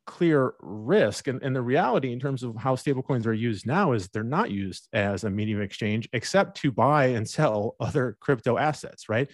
clear 0.07 0.55
risk, 0.61 1.27
and, 1.27 1.43
and 1.43 1.55
the 1.55 1.61
reality 1.61 2.11
in 2.11 2.19
terms 2.19 2.41
of 2.41 2.55
how 2.55 2.75
stablecoins 2.75 3.27
are 3.27 3.33
used 3.33 3.67
now 3.67 3.91
is 3.91 4.07
they're 4.07 4.23
not 4.23 4.49
used 4.49 4.87
as 4.93 5.23
a 5.23 5.29
medium 5.29 5.59
of 5.59 5.65
exchange 5.65 6.09
except 6.13 6.57
to 6.57 6.71
buy 6.71 7.07
and 7.07 7.29
sell 7.37 7.75
other 7.79 8.17
crypto 8.19 8.57
assets, 8.57 9.07
right? 9.07 9.29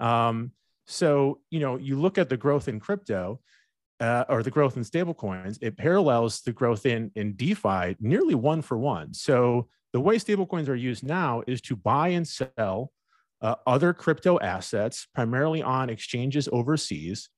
Um, 0.00 0.50
so 0.86 1.40
you 1.50 1.60
know, 1.60 1.76
you 1.76 2.00
look 2.00 2.18
at 2.18 2.28
the 2.28 2.36
growth 2.36 2.66
in 2.66 2.80
crypto 2.80 3.40
uh, 4.00 4.24
or 4.28 4.42
the 4.42 4.50
growth 4.50 4.76
in 4.76 4.82
stablecoins, 4.82 5.58
it 5.60 5.76
parallels 5.76 6.40
the 6.42 6.52
growth 6.52 6.86
in 6.86 7.10
in 7.14 7.34
DeFi 7.34 7.96
nearly 8.00 8.34
one 8.34 8.62
for 8.62 8.78
one. 8.78 9.14
So 9.14 9.68
the 9.92 10.00
way 10.00 10.16
stablecoins 10.16 10.68
are 10.68 10.74
used 10.74 11.04
now 11.04 11.42
is 11.46 11.60
to 11.62 11.76
buy 11.76 12.08
and 12.08 12.26
sell 12.26 12.92
uh, 13.40 13.54
other 13.66 13.92
crypto 13.92 14.38
assets, 14.40 15.06
primarily 15.14 15.62
on 15.62 15.90
exchanges 15.90 16.48
overseas, 16.50 17.28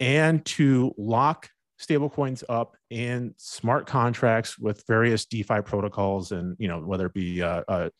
and 0.00 0.44
to 0.44 0.94
lock 0.98 1.48
stablecoins 1.80 2.44
up 2.48 2.76
in 2.90 3.34
smart 3.36 3.86
contracts 3.86 4.58
with 4.58 4.84
various 4.86 5.24
DeFi 5.24 5.62
protocols, 5.62 6.32
and 6.32 6.56
you 6.58 6.68
know 6.68 6.80
whether 6.80 7.06
it 7.06 7.14
be 7.14 7.42
uh, 7.42 7.62
uh 7.68 7.90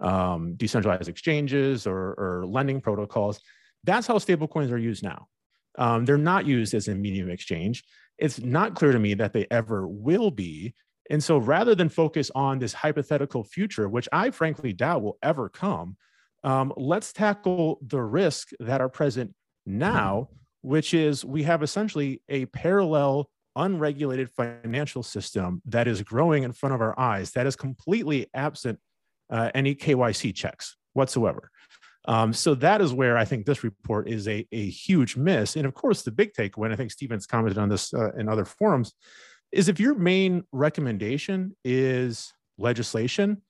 um, 0.00 0.54
decentralized 0.54 1.08
exchanges 1.08 1.86
or, 1.86 2.14
or 2.14 2.44
lending 2.46 2.80
protocols. 2.80 3.40
That's 3.84 4.06
how 4.06 4.18
stablecoins 4.18 4.70
are 4.70 4.78
used 4.78 5.02
now. 5.02 5.28
Um, 5.78 6.04
they're 6.04 6.18
not 6.18 6.46
used 6.46 6.74
as 6.74 6.88
a 6.88 6.94
medium 6.94 7.28
of 7.28 7.32
exchange. 7.34 7.84
It's 8.18 8.40
not 8.40 8.74
clear 8.74 8.92
to 8.92 8.98
me 8.98 9.14
that 9.14 9.32
they 9.32 9.46
ever 9.50 9.86
will 9.88 10.30
be. 10.30 10.74
And 11.10 11.22
so 11.22 11.38
rather 11.38 11.74
than 11.74 11.88
focus 11.88 12.30
on 12.34 12.58
this 12.58 12.72
hypothetical 12.72 13.44
future, 13.44 13.88
which 13.88 14.08
I 14.12 14.30
frankly 14.30 14.72
doubt 14.72 15.02
will 15.02 15.18
ever 15.22 15.48
come, 15.48 15.96
um, 16.44 16.72
let's 16.76 17.12
tackle 17.12 17.78
the 17.86 18.00
risk 18.00 18.50
that 18.60 18.80
are 18.80 18.88
present 18.88 19.34
now, 19.66 20.28
which 20.62 20.94
is 20.94 21.24
we 21.24 21.42
have 21.44 21.62
essentially 21.62 22.22
a 22.28 22.46
parallel 22.46 23.28
unregulated 23.56 24.30
financial 24.30 25.02
system 25.02 25.60
that 25.66 25.86
is 25.86 26.02
growing 26.02 26.42
in 26.42 26.52
front 26.52 26.74
of 26.74 26.80
our 26.80 26.98
eyes 26.98 27.32
that 27.32 27.46
is 27.46 27.56
completely 27.56 28.26
absent 28.34 28.78
uh, 29.30 29.50
any 29.54 29.74
KYC 29.74 30.34
checks 30.34 30.76
whatsoever. 30.94 31.50
Um, 32.06 32.32
so 32.32 32.54
that 32.56 32.80
is 32.80 32.92
where 32.92 33.16
I 33.16 33.24
think 33.24 33.46
this 33.46 33.62
report 33.62 34.08
is 34.08 34.26
a, 34.26 34.46
a 34.50 34.68
huge 34.68 35.16
miss. 35.16 35.56
And 35.56 35.66
of 35.66 35.74
course, 35.74 36.02
the 36.02 36.10
big 36.10 36.32
takeaway, 36.34 36.64
and 36.64 36.72
I 36.72 36.76
think 36.76 36.90
Steven's 36.90 37.26
commented 37.26 37.58
on 37.58 37.68
this 37.68 37.94
uh, 37.94 38.12
in 38.14 38.28
other 38.28 38.44
forums, 38.44 38.92
is 39.52 39.68
if 39.68 39.78
your 39.78 39.94
main 39.94 40.44
recommendation 40.50 41.54
is 41.64 42.32
legislation, 42.58 43.42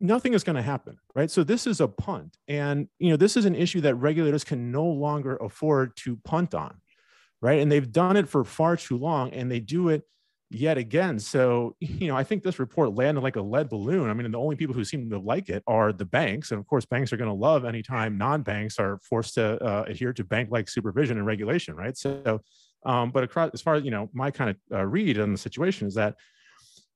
nothing 0.00 0.34
is 0.34 0.44
going 0.44 0.56
to 0.56 0.62
happen, 0.62 0.98
right? 1.14 1.30
So 1.30 1.42
this 1.42 1.66
is 1.66 1.80
a 1.80 1.88
punt. 1.88 2.36
And, 2.48 2.88
you 2.98 3.10
know, 3.10 3.16
this 3.16 3.36
is 3.36 3.46
an 3.46 3.54
issue 3.54 3.80
that 3.80 3.94
regulators 3.96 4.44
can 4.44 4.70
no 4.70 4.84
longer 4.84 5.36
afford 5.36 5.96
to 5.98 6.16
punt 6.16 6.54
on, 6.54 6.76
right? 7.40 7.60
And 7.60 7.72
they've 7.72 7.90
done 7.90 8.16
it 8.16 8.28
for 8.28 8.44
far 8.44 8.76
too 8.76 8.98
long 8.98 9.32
and 9.32 9.50
they 9.50 9.60
do 9.60 9.88
it 9.88 10.02
yet 10.50 10.78
again. 10.78 11.18
So, 11.18 11.76
you 11.80 12.08
know, 12.08 12.16
I 12.16 12.24
think 12.24 12.42
this 12.42 12.58
report 12.58 12.94
landed 12.94 13.22
like 13.22 13.36
a 13.36 13.42
lead 13.42 13.68
balloon. 13.68 14.10
I 14.10 14.14
mean, 14.14 14.30
the 14.30 14.38
only 14.38 14.56
people 14.56 14.74
who 14.74 14.84
seem 14.84 15.10
to 15.10 15.18
like 15.18 15.48
it 15.48 15.62
are 15.66 15.92
the 15.92 16.04
banks. 16.04 16.50
And 16.50 16.60
of 16.60 16.66
course, 16.66 16.84
banks 16.84 17.12
are 17.12 17.16
going 17.16 17.30
to 17.30 17.34
love 17.34 17.64
anytime 17.64 18.18
non 18.18 18.42
banks 18.42 18.78
are 18.78 18.98
forced 19.02 19.34
to 19.34 19.62
uh, 19.62 19.84
adhere 19.86 20.12
to 20.12 20.24
bank 20.24 20.50
like 20.50 20.68
supervision 20.68 21.18
and 21.18 21.26
regulation, 21.26 21.74
right? 21.74 21.96
So, 21.96 22.40
um, 22.84 23.10
but 23.10 23.24
across, 23.24 23.50
as 23.52 23.60
far 23.60 23.74
as, 23.74 23.84
you 23.84 23.90
know, 23.90 24.08
my 24.12 24.30
kind 24.30 24.50
of 24.50 24.56
uh, 24.72 24.86
read 24.86 25.18
on 25.18 25.32
the 25.32 25.38
situation 25.38 25.88
is 25.88 25.94
that, 25.94 26.16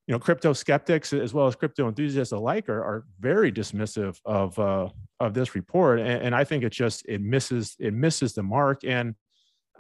you 0.07 0.12
know, 0.12 0.19
crypto 0.19 0.52
skeptics 0.52 1.12
as 1.12 1.33
well 1.33 1.47
as 1.47 1.54
crypto 1.54 1.87
enthusiasts 1.87 2.33
alike 2.33 2.69
are, 2.69 2.83
are 2.83 3.04
very 3.21 3.52
dismissive 3.52 4.19
of 4.25 4.59
uh, 4.59 4.88
of 5.21 5.35
this 5.35 5.54
report, 5.54 6.00
and, 6.00 6.23
and 6.23 6.35
I 6.35 6.42
think 6.42 6.64
it 6.64 6.73
just 6.73 7.04
it 7.07 7.21
misses 7.21 7.76
it 7.78 7.95
misses 7.95 8.33
the 8.33 8.42
mark. 8.42 8.80
And 8.85 9.14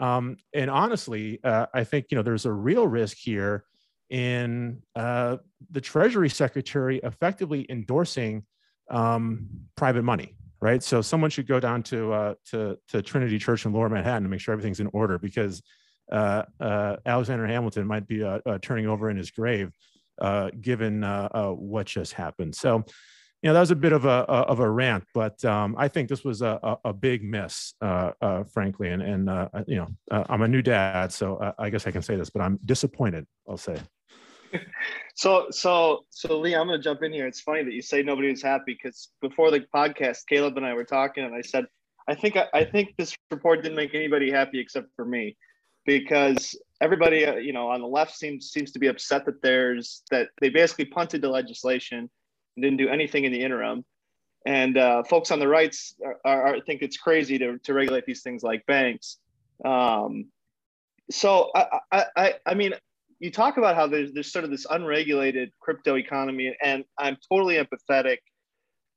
um, 0.00 0.38
and 0.54 0.70
honestly, 0.70 1.38
uh, 1.44 1.66
I 1.72 1.84
think 1.84 2.06
you 2.10 2.16
know 2.16 2.22
there's 2.22 2.46
a 2.46 2.52
real 2.52 2.86
risk 2.86 3.18
here 3.18 3.64
in 4.08 4.82
uh, 4.96 5.36
the 5.70 5.80
Treasury 5.80 6.30
Secretary 6.30 6.98
effectively 7.04 7.66
endorsing 7.68 8.44
um, 8.90 9.46
private 9.76 10.02
money, 10.02 10.34
right? 10.60 10.82
So 10.82 11.02
someone 11.02 11.30
should 11.30 11.46
go 11.46 11.60
down 11.60 11.82
to 11.84 12.12
uh, 12.12 12.34
to, 12.46 12.78
to 12.88 13.02
Trinity 13.02 13.38
Church 13.38 13.66
in 13.66 13.72
Lower 13.72 13.90
Manhattan 13.90 14.22
to 14.22 14.28
make 14.30 14.40
sure 14.40 14.52
everything's 14.52 14.80
in 14.80 14.88
order 14.94 15.18
because 15.18 15.62
uh, 16.10 16.42
uh, 16.58 16.96
Alexander 17.04 17.46
Hamilton 17.46 17.86
might 17.86 18.08
be 18.08 18.24
uh, 18.24 18.40
turning 18.62 18.88
over 18.88 19.10
in 19.10 19.16
his 19.16 19.30
grave 19.30 19.70
given 20.60 21.02
what 21.58 21.86
just 21.86 22.14
happened. 22.14 22.54
So 22.54 22.84
you 23.42 23.48
know 23.48 23.54
that 23.54 23.60
was 23.60 23.70
a 23.70 23.76
bit 23.76 23.92
of 23.92 24.04
a, 24.04 24.08
of 24.08 24.60
a 24.60 24.70
rant, 24.70 25.04
but 25.14 25.42
um, 25.44 25.74
I 25.78 25.88
think 25.88 26.08
this 26.08 26.24
was 26.24 26.42
a, 26.42 26.78
a, 26.84 26.92
big 26.92 27.24
miss, 27.24 27.72
uh, 27.80 28.12
uh, 28.20 28.44
frankly. 28.44 28.88
And 28.88 29.00
and 29.00 29.30
uh, 29.30 29.48
you 29.66 29.76
know 29.76 29.88
uh, 30.10 30.24
I'm 30.28 30.42
a 30.42 30.48
new 30.48 30.60
dad, 30.60 31.10
so 31.10 31.54
I 31.58 31.70
guess 31.70 31.86
I 31.86 31.90
can 31.90 32.02
say 32.02 32.16
this, 32.16 32.28
but 32.28 32.42
I'm 32.42 32.58
disappointed. 32.64 33.26
I'll 33.48 33.56
say. 33.56 33.78
So 35.16 35.48
so 35.50 36.06
so 36.08 36.38
Lee, 36.38 36.54
I'm 36.54 36.66
going 36.66 36.78
to 36.78 36.82
jump 36.82 37.02
in 37.02 37.12
here. 37.12 37.26
It's 37.26 37.42
funny 37.42 37.62
that 37.62 37.74
you 37.74 37.82
say 37.82 38.02
nobody 38.02 38.30
was 38.30 38.42
happy 38.42 38.78
because 38.82 39.10
before 39.20 39.50
the 39.50 39.60
podcast, 39.74 40.20
Kaleb 40.30 40.56
and 40.56 40.64
I 40.64 40.72
were 40.72 40.84
talking, 40.84 41.24
and 41.24 41.34
I 41.34 41.42
said 41.42 41.66
I 42.08 42.14
think 42.14 42.36
I, 42.36 42.46
I 42.54 42.64
think 42.64 42.94
this 42.96 43.14
report 43.30 43.62
didn't 43.62 43.76
make 43.76 43.94
anybody 43.94 44.30
happy 44.30 44.58
except 44.58 44.88
for 44.96 45.04
me, 45.04 45.36
because 45.84 46.58
everybody 46.80 47.26
uh, 47.26 47.34
you 47.34 47.52
know 47.52 47.68
on 47.68 47.82
the 47.82 47.86
left 47.86 48.16
seems 48.16 48.50
seems 48.50 48.72
to 48.72 48.78
be 48.78 48.86
upset 48.86 49.26
that 49.26 49.42
there's 49.42 50.02
that 50.10 50.28
they 50.40 50.48
basically 50.48 50.86
punted 50.86 51.20
the 51.20 51.28
legislation 51.28 52.08
didn't 52.60 52.78
do 52.78 52.88
anything 52.88 53.24
in 53.24 53.32
the 53.32 53.40
interim. 53.40 53.84
And 54.46 54.78
uh, 54.78 55.02
folks 55.04 55.30
on 55.30 55.38
the 55.38 55.48
rights 55.48 55.94
are, 56.04 56.18
are, 56.24 56.60
think 56.60 56.82
it's 56.82 56.96
crazy 56.96 57.38
to, 57.38 57.58
to 57.58 57.74
regulate 57.74 58.06
these 58.06 58.22
things 58.22 58.42
like 58.42 58.64
banks. 58.66 59.18
Um, 59.64 60.26
so 61.10 61.50
I, 61.54 62.04
I, 62.16 62.34
I 62.46 62.54
mean, 62.54 62.72
you 63.18 63.30
talk 63.30 63.58
about 63.58 63.76
how 63.76 63.86
there's, 63.86 64.12
there's 64.12 64.32
sort 64.32 64.44
of 64.44 64.50
this 64.50 64.66
unregulated 64.70 65.50
crypto 65.60 65.96
economy, 65.96 66.56
and 66.64 66.84
I'm 66.98 67.18
totally 67.30 67.56
empathetic 67.56 68.18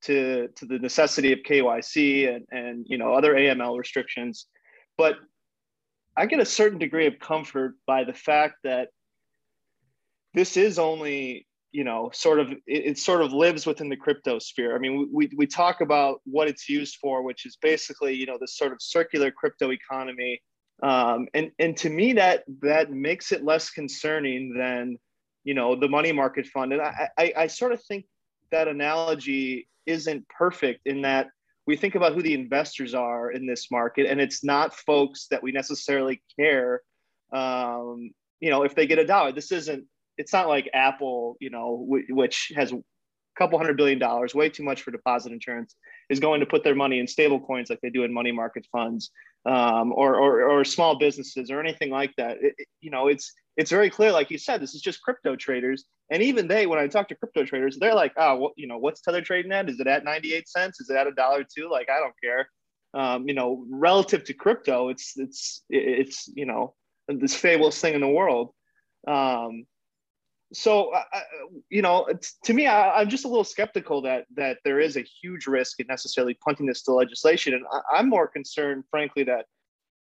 to, 0.03 0.47
to 0.55 0.65
the 0.65 0.79
necessity 0.79 1.33
of 1.33 1.39
KYC 1.39 2.33
and, 2.33 2.45
and 2.51 2.85
you 2.89 2.97
know 2.97 3.13
other 3.13 3.33
AML 3.35 3.77
restrictions, 3.77 4.47
but 4.97 5.15
I 6.15 6.25
get 6.25 6.39
a 6.39 6.45
certain 6.45 6.79
degree 6.79 7.07
of 7.07 7.19
comfort 7.19 7.75
by 7.87 8.03
the 8.03 8.13
fact 8.13 8.55
that 8.63 8.89
this 10.33 10.57
is 10.57 10.79
only 10.79 11.47
you 11.73 11.83
know 11.83 12.09
sort 12.13 12.39
of 12.39 12.51
it, 12.51 12.61
it, 12.67 12.97
sort 12.97 13.21
of 13.21 13.33
lives 13.33 13.65
within 13.65 13.89
the 13.89 13.97
crypto 13.97 14.39
sphere 14.39 14.75
i 14.75 14.79
mean 14.79 15.09
we, 15.11 15.29
we 15.35 15.47
talk 15.47 15.81
about 15.81 16.21
what 16.23 16.47
it's 16.47 16.69
used 16.69 16.97
for 17.01 17.23
which 17.23 17.45
is 17.45 17.57
basically 17.61 18.13
you 18.13 18.25
know 18.25 18.37
this 18.39 18.57
sort 18.57 18.71
of 18.71 18.81
circular 18.81 19.31
crypto 19.31 19.71
economy. 19.71 20.41
Um, 20.81 21.27
and 21.33 21.51
and 21.59 21.77
to 21.77 21.89
me 21.89 22.13
that 22.13 22.43
that 22.61 22.91
makes 22.91 23.31
it 23.31 23.43
less 23.43 23.69
concerning 23.69 24.53
than 24.57 24.97
you 25.43 25.53
know 25.53 25.75
the 25.75 25.87
money 25.87 26.11
market 26.11 26.47
fund. 26.47 26.73
And 26.73 26.81
i 26.81 27.09
i, 27.17 27.33
I 27.37 27.47
sort 27.47 27.73
of 27.73 27.83
think 27.83 28.05
that 28.51 28.67
analogy 28.67 29.67
isn't 29.85 30.27
perfect 30.29 30.81
in 30.85 31.01
that 31.01 31.27
we 31.65 31.77
think 31.77 31.95
about 31.95 32.13
who 32.13 32.21
the 32.21 32.33
investors 32.33 32.93
are 32.93 33.31
in 33.31 33.45
this 33.45 33.71
market 33.71 34.07
and 34.07 34.19
it's 34.19 34.43
not 34.43 34.75
folks 34.75 35.27
that 35.31 35.41
we 35.41 35.51
necessarily 35.51 36.21
care 36.37 36.81
um, 37.33 38.11
you 38.41 38.49
know 38.49 38.63
if 38.63 38.75
they 38.75 38.87
get 38.87 38.99
a 38.99 39.05
dollar. 39.05 39.31
This 39.31 39.51
isn't 39.51 39.85
it's 40.17 40.33
not 40.33 40.47
like 40.47 40.69
Apple, 40.73 41.37
you 41.39 41.49
know, 41.49 41.85
w- 41.89 42.15
which 42.15 42.51
has 42.55 42.71
a 42.71 42.81
couple 43.37 43.57
hundred 43.57 43.77
billion 43.77 43.99
dollars, 43.99 44.35
way 44.35 44.49
too 44.49 44.63
much 44.63 44.81
for 44.81 44.91
deposit 44.91 45.31
insurance. 45.31 45.75
is 46.09 46.19
going 46.19 46.39
to 46.39 46.45
put 46.45 46.63
their 46.63 46.75
money 46.75 46.99
in 46.99 47.07
stable 47.07 47.39
coins 47.39 47.69
like 47.69 47.79
they 47.81 47.89
do 47.89 48.03
in 48.03 48.13
money 48.13 48.31
market 48.31 48.65
funds 48.71 49.11
um, 49.45 49.91
or, 49.93 50.15
or, 50.15 50.43
or 50.49 50.63
small 50.63 50.97
businesses 50.97 51.49
or 51.51 51.59
anything 51.59 51.89
like 51.89 52.13
that. 52.17 52.37
It, 52.41 52.53
it, 52.57 52.67
you 52.81 52.91
know, 52.91 53.07
it's 53.07 53.33
it's 53.55 53.69
very 53.69 53.89
clear, 53.89 54.11
like 54.11 54.31
you 54.31 54.39
said, 54.39 54.61
this 54.61 54.73
is 54.73 54.81
just 54.81 55.01
crypto 55.03 55.35
traders, 55.35 55.85
and 56.09 56.23
even 56.23 56.47
they, 56.47 56.65
when 56.65 56.79
I 56.79 56.87
talk 56.87 57.07
to 57.09 57.15
crypto 57.15 57.45
traders, 57.45 57.77
they're 57.79 57.93
like, 57.93 58.13
oh, 58.17 58.35
well, 58.37 58.53
you 58.57 58.67
know, 58.67 58.79
what's 58.79 59.01
Tether 59.01 59.21
trading 59.21 59.51
at? 59.51 59.69
Is 59.69 59.79
it 59.79 59.85
at 59.85 60.03
ninety 60.03 60.33
eight 60.33 60.49
cents? 60.49 60.79
Is 60.81 60.89
it 60.89 60.95
at 60.95 61.05
a 61.05 61.11
dollar 61.11 61.43
two? 61.43 61.69
Like, 61.69 61.87
I 61.89 61.99
don't 61.99 62.15
care. 62.23 62.49
Um, 62.95 63.27
you 63.27 63.33
know, 63.33 63.65
relative 63.69 64.23
to 64.25 64.33
crypto, 64.33 64.89
it's 64.89 65.13
it's 65.17 65.63
it's 65.69 66.27
you 66.35 66.45
know 66.47 66.73
this 67.07 67.35
fabulous 67.35 67.79
thing 67.79 67.93
in 67.93 68.01
the 68.01 68.07
world. 68.07 68.53
Um, 69.07 69.65
so 70.53 70.93
uh, 70.93 71.03
you 71.69 71.81
know 71.81 72.07
to 72.43 72.53
me 72.53 72.67
I, 72.67 73.01
am 73.01 73.09
just 73.09 73.25
a 73.25 73.27
little 73.27 73.43
skeptical 73.43 74.01
that 74.03 74.25
that 74.35 74.59
there 74.63 74.79
is 74.79 74.97
a 74.97 75.01
huge 75.01 75.47
risk 75.47 75.79
in 75.79 75.87
necessarily 75.87 76.37
punting 76.45 76.67
this 76.67 76.83
to 76.83 76.93
legislation 76.93 77.53
and 77.53 77.65
I, 77.93 77.99
am 77.99 78.09
more 78.09 78.27
concerned 78.27 78.83
frankly 78.89 79.23
that 79.23 79.45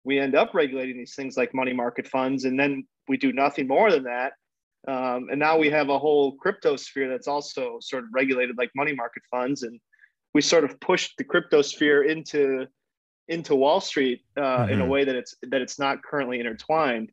we 0.05 0.19
end 0.19 0.35
up 0.35 0.55
regulating 0.55 0.99
these 0.99 1.15
things 1.15 1.37
like 1.37 1.55
money 1.55 1.73
market 1.73 2.07
funds 2.07 2.45
and 2.45 2.59
then 2.59 2.87
we 3.09 3.17
do 3.17 3.33
nothing 3.33 3.69
more 3.69 3.91
than 3.91 4.05
that 4.05 4.33
um, 4.89 5.29
and 5.31 5.39
now 5.39 5.59
we 5.59 5.71
have 5.71 5.89
a 5.89 5.99
whole 5.99 6.37
crypto 6.37 6.77
sphere 6.77 7.09
that's 7.09 7.29
also 7.29 7.79
sort 7.81 8.05
of 8.05 8.11
regulated 8.13 8.57
like 8.59 8.71
money 8.75 8.95
market 8.95 9.23
funds 9.31 9.63
and 9.63 9.79
we 10.35 10.41
sort 10.41 10.65
of 10.65 10.79
pushed 10.81 11.17
the 11.17 11.25
crypto 11.25 11.63
sphere 11.63 12.03
into 12.03 12.67
into 13.29 13.55
wall 13.55 13.81
street 13.81 14.23
uh, 14.37 14.41
mm-hmm. 14.41 14.73
in 14.73 14.81
a 14.81 14.83
mm-hmm. 14.83 14.91
way 14.91 15.05
that 15.05 15.15
it's 15.15 15.35
that 15.43 15.61
it's 15.61 15.79
not 15.79 16.03
currently 16.03 16.41
intertwined 16.41 17.11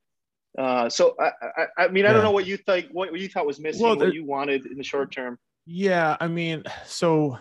uh, 0.58 0.90
so 0.90 1.16
I, 1.20 1.32
I, 1.42 1.66
I 1.78 1.88
mean, 1.90 2.06
I 2.06 2.14
don't 2.14 2.24
know 2.24 2.32
what 2.32 2.48
you 2.48 2.58
think, 2.58 2.88
what 2.92 3.18
you 3.18 3.30
thought 3.30 3.46
was 3.46 3.60
missing, 3.60 3.84
well, 3.84 3.96
what 3.96 4.14
you 4.14 4.26
wanted 4.26 4.66
in 4.66 4.78
the 4.78 4.84
short 4.84 5.12
term. 5.12 5.38
Yeah, 5.66 6.18
I 6.20 6.28
mean, 6.28 6.64
so 6.86 7.38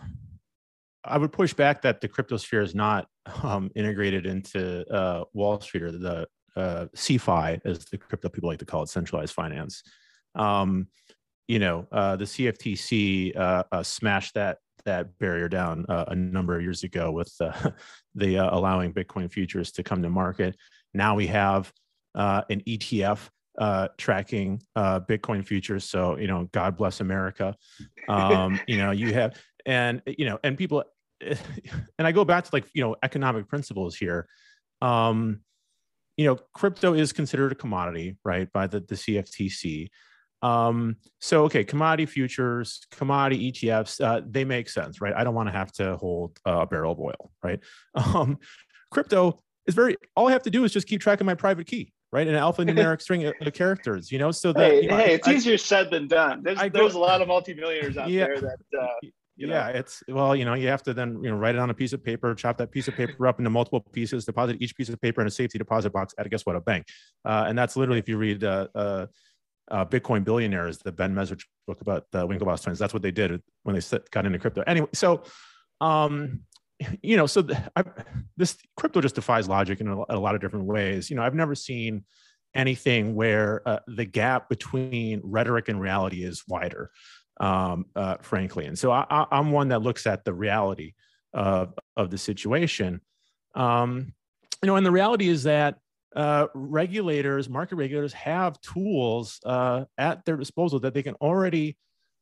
I 1.05 1.17
would 1.17 1.33
push 1.33 1.55
back 1.55 1.83
that 1.83 2.01
the 2.01 2.09
cryptosphere 2.09 2.63
is 2.63 2.75
not 2.75 3.09
um, 3.43 3.71
integrated 3.75 4.27
into 4.27 4.85
uh, 4.93 5.25
Wall 5.33 5.61
Street 5.61 5.85
or 5.85 5.93
the 5.93 6.27
uh, 6.57 6.87
CeFi, 6.95 7.61
as 7.65 7.85
the 7.87 7.99
crypto 7.99 8.29
people 8.29 8.49
like 8.49 8.59
to 8.59 8.67
call 8.67 8.83
it, 8.83 8.89
centralized 8.89 9.35
finance. 9.35 9.83
Um, 10.35 10.89
you 11.49 11.59
know, 11.59 11.87
uh, 11.93 12.17
the 12.17 12.25
CFTC 12.25 13.37
uh, 13.37 13.63
uh, 13.71 13.83
smashed 13.83 14.35
that 14.35 14.59
that 14.85 15.19
barrier 15.19 15.49
down 15.49 15.85
uh, 15.89 16.05
a 16.09 16.15
number 16.15 16.57
of 16.57 16.63
years 16.63 16.85
ago 16.85 17.11
with 17.11 17.33
uh, 17.41 17.71
the 18.15 18.39
uh, 18.39 18.57
allowing 18.57 18.93
Bitcoin 18.93 19.31
futures 19.31 19.73
to 19.73 19.83
come 19.83 20.03
to 20.03 20.11
market. 20.11 20.57
Now 20.95 21.15
we 21.15 21.27
have 21.27 21.73
uh, 22.17 22.43
an 22.51 22.63
ETF 22.63 23.29
uh, 23.59 23.89
tracking 23.97 24.63
uh, 24.75 25.01
Bitcoin 25.01 25.47
futures. 25.47 25.85
So 25.85 26.19
you 26.19 26.27
know, 26.27 26.49
God 26.53 26.77
bless 26.77 27.01
America. 27.01 27.55
Um, 28.09 28.61
you 28.67 28.79
know, 28.79 28.91
you 28.91 29.13
have 29.15 29.37
and 29.65 30.03
you 30.07 30.27
know, 30.27 30.39
and 30.43 30.57
people, 30.57 30.85
and 31.21 32.07
I 32.07 32.13
go 32.13 32.25
back 32.25 32.45
to 32.45 32.51
like 32.53 32.67
you 32.75 32.83
know 32.83 32.97
economic 33.03 33.49
principles 33.49 33.97
here. 33.97 34.29
Um, 34.83 35.41
you 36.17 36.27
know, 36.27 36.39
crypto 36.55 36.95
is 36.95 37.13
considered 37.13 37.53
a 37.53 37.55
commodity, 37.55 38.17
right, 38.25 38.51
by 38.53 38.67
the 38.67 38.81
the 38.81 38.95
CFTC. 38.95 39.89
Um, 40.43 40.97
so 41.21 41.45
okay, 41.45 41.65
commodity 41.65 42.07
futures, 42.07 42.87
commodity 42.91 43.51
ETFs, 43.51 44.05
uh, 44.05 44.21
they 44.27 44.45
make 44.45 44.69
sense, 44.69 45.01
right? 45.01 45.15
I 45.15 45.25
don't 45.25 45.35
want 45.35 45.49
to 45.49 45.53
have 45.53 45.73
to 45.73 45.97
hold 45.97 46.39
a 46.45 46.67
barrel 46.67 46.93
of 46.93 47.01
oil, 47.01 47.33
right? 47.43 47.61
Um, 47.95 48.39
crypto 48.91 49.43
is 49.67 49.75
very 49.75 49.97
all 50.15 50.29
I 50.29 50.33
have 50.33 50.43
to 50.45 50.51
do 50.51 50.65
is 50.65 50.73
just 50.73 50.87
keep 50.87 51.01
track 51.01 51.21
of 51.21 51.27
my 51.27 51.35
private 51.35 51.67
key, 51.67 51.93
right? 52.13 52.27
An 52.27 52.35
alphanumeric 52.35 53.01
string 53.03 53.25
of, 53.25 53.35
characters, 53.53 54.11
you 54.11 54.19
know. 54.19 54.31
So 54.31 54.53
that 54.53 54.71
hey, 54.71 54.83
you 54.83 54.89
know, 54.89 54.97
hey 54.97 55.15
it's 55.15 55.29
I, 55.29 55.35
easier 55.35 55.59
said 55.59 55.91
than 55.91 56.09
done. 56.09 56.43
There's 56.43 56.59
I 56.59 56.69
there's 56.69 56.95
a 56.95 56.99
lot 56.99 57.23
of 57.23 57.29
multimillionaires 57.29 57.97
out 57.97 58.09
yeah, 58.09 58.27
there 58.27 58.41
that. 58.41 58.79
Uh, 58.79 58.87
you 59.39 59.47
know. 59.47 59.55
yeah, 59.55 59.69
it's 59.69 60.03
well, 60.09 60.35
you 60.35 60.47
know, 60.47 60.55
you 60.55 60.69
have 60.69 60.83
to 60.85 60.95
then 60.95 61.23
you 61.23 61.31
know 61.31 61.37
write 61.37 61.55
it 61.55 61.59
on 61.59 61.69
a 61.69 61.75
piece 61.75 61.93
of 61.93 62.03
paper, 62.03 62.35
chop 62.35 62.57
that 62.59 62.71
piece 62.71 62.89
of 62.89 62.95
paper 62.95 63.27
up 63.27 63.39
into 63.39 63.51
multiple 63.51 63.81
pieces, 63.93 64.25
deposit 64.25 64.57
each 64.61 64.75
piece 64.75 64.89
of 64.89 65.01
paper 65.01 65.21
in 65.21 65.27
a 65.27 65.31
safety 65.31 65.59
deposit 65.59 65.91
box 65.91 66.15
at 66.19 66.25
a 66.25 66.29
guess 66.29 66.47
what 66.47 66.57
a 66.57 66.61
bank, 66.61 66.87
uh, 67.25 67.45
and 67.47 67.59
that's 67.59 67.77
literally 67.77 67.99
if 67.99 68.09
you 68.09 68.17
read 68.17 68.43
uh, 68.45 68.67
uh, 68.75 69.07
uh, 69.71 69.85
Bitcoin 69.85 70.25
billionaires, 70.25 70.79
the 70.79 70.93
Ben 70.93 71.15
Mezrich 71.15 71.43
book 71.67 71.83
about 71.83 72.07
the 72.13 72.27
Winklevoss 72.27 72.63
twins. 72.63 72.79
That's 72.79 72.95
what 72.95 73.03
they 73.03 73.11
did 73.11 73.43
when 73.65 73.77
they 73.77 73.99
got 74.11 74.25
into 74.25 74.39
crypto. 74.39 74.63
Anyway, 74.67 74.89
so 74.95 75.23
um, 75.81 76.41
you 77.03 77.17
know, 77.17 77.27
so 77.27 77.43
the, 77.43 77.71
I, 77.75 77.85
this 78.37 78.57
crypto 78.77 79.01
just 79.01 79.15
defies 79.15 79.49
logic 79.49 79.81
in 79.81 79.89
a, 79.89 79.97
a, 80.11 80.19
lot 80.19 80.35
of 80.35 80.41
different 80.41 80.67
ways. 80.67 81.11
You 81.11 81.17
know, 81.17 81.23
I've 81.23 81.35
never 81.35 81.55
seen 81.55 82.05
anything 82.55 83.15
where 83.15 83.67
uh, 83.67 83.81
the 83.87 84.05
gap 84.05 84.49
between 84.49 85.21
rhetoric 85.25 85.69
and 85.69 85.81
reality 85.81 86.23
is 86.25 86.43
wider, 86.49 86.91
um, 87.41 87.87
uh, 87.95 88.17
frankly. 88.21 88.67
And 88.67 88.79
so 88.79 88.91
I, 88.91 89.27
am 89.31 89.53
one 89.53 89.69
that 89.69 89.83
looks 89.83 90.07
at 90.07 90.25
the 90.25 90.35
reality 90.35 90.95
of, 91.33 91.75
of 91.97 92.11
the 92.11 92.19
situation. 92.19 93.01
Um, 93.55 94.15
you 94.63 94.67
know, 94.67 94.77
and 94.77 94.87
the 94.87 94.93
reality 94.93 95.29
is 95.29 95.45
that 95.45 95.79
uh, 96.15 96.47
regulators, 96.55 97.49
market 97.49 97.77
regulators, 97.77 98.15
have 98.15 98.61
tools 98.63 99.39
uh, 99.45 99.85
at 99.99 100.25
their 100.25 100.37
disposal 100.37 100.81
that 100.81 100.95
they 100.95 101.03
can 101.03 101.15
already 101.15 101.77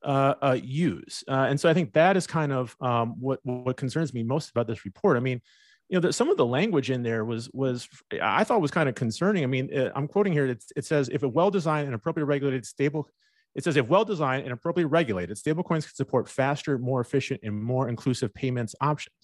uh, 0.04 0.34
uh, 0.42 0.58
use. 0.62 1.24
Uh, 1.26 1.46
and 1.48 1.58
so 1.58 1.68
I 1.68 1.74
think 1.74 1.92
that 1.94 2.16
is 2.16 2.26
kind 2.26 2.52
of 2.52 2.76
um, 2.80 3.16
what 3.20 3.40
what 3.42 3.76
concerns 3.76 4.14
me 4.14 4.22
most 4.22 4.50
about 4.50 4.66
this 4.66 4.84
report. 4.84 5.16
I 5.16 5.20
mean, 5.20 5.40
you 5.88 5.96
know, 5.96 6.00
the, 6.00 6.12
some 6.12 6.30
of 6.30 6.36
the 6.36 6.46
language 6.46 6.90
in 6.90 7.02
there 7.02 7.24
was 7.24 7.50
was 7.52 7.88
I 8.22 8.44
thought 8.44 8.60
was 8.60 8.70
kind 8.70 8.88
of 8.88 8.94
concerning. 8.94 9.44
I 9.44 9.46
mean, 9.46 9.76
uh, 9.76 9.90
I'm 9.94 10.08
quoting 10.08 10.32
here. 10.32 10.46
It, 10.46 10.64
it 10.76 10.84
says 10.84 11.08
if 11.08 11.22
a 11.22 11.28
well-designed 11.28 11.86
and 11.86 11.94
appropriately 11.94 12.28
regulated 12.28 12.66
stable, 12.66 13.08
it 13.54 13.64
says 13.64 13.76
if 13.76 13.88
well-designed 13.88 14.44
and 14.44 14.52
appropriately 14.52 14.90
regulated, 14.90 15.36
stablecoins 15.36 15.84
can 15.84 15.94
support 15.94 16.28
faster, 16.28 16.78
more 16.78 17.00
efficient, 17.00 17.40
and 17.42 17.62
more 17.62 17.88
inclusive 17.88 18.32
payments 18.34 18.74
options. 18.80 19.14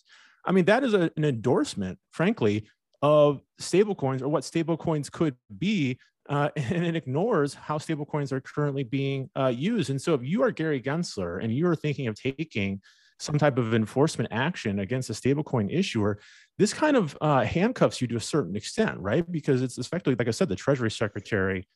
I 0.44 0.52
mean, 0.52 0.64
that 0.66 0.84
is 0.84 0.94
a, 0.94 1.10
an 1.16 1.24
endorsement, 1.24 1.98
frankly, 2.10 2.68
of 3.02 3.40
stablecoins 3.60 4.22
or 4.22 4.28
what 4.28 4.44
stablecoins 4.44 5.10
could 5.10 5.36
be 5.58 5.98
uh, 6.30 6.48
and 6.56 6.86
it 6.86 6.96
ignores 6.96 7.52
how 7.52 7.76
stablecoins 7.76 8.32
are 8.32 8.40
currently 8.40 8.84
being 8.84 9.28
uh, 9.36 9.52
used. 9.54 9.90
And 9.90 10.00
so, 10.00 10.14
if 10.14 10.22
you 10.22 10.42
are 10.42 10.50
Gary 10.50 10.80
Gensler 10.80 11.42
and 11.42 11.54
you 11.54 11.66
are 11.66 11.76
thinking 11.76 12.06
of 12.06 12.14
taking 12.18 12.80
some 13.18 13.36
type 13.36 13.58
of 13.58 13.74
enforcement 13.74 14.30
action 14.32 14.78
against 14.78 15.10
a 15.10 15.12
stablecoin 15.12 15.70
issuer, 15.70 16.18
this 16.56 16.72
kind 16.72 16.96
of 16.96 17.18
uh, 17.20 17.44
handcuffs 17.44 18.00
you 18.00 18.06
to 18.06 18.16
a 18.16 18.20
certain 18.20 18.56
extent, 18.56 18.98
right? 18.98 19.30
Because 19.30 19.60
it's 19.60 19.76
effectively, 19.76 20.14
like 20.14 20.28
I 20.28 20.30
said, 20.30 20.48
the 20.48 20.56
Treasury 20.56 20.90
Secretary 20.90 21.68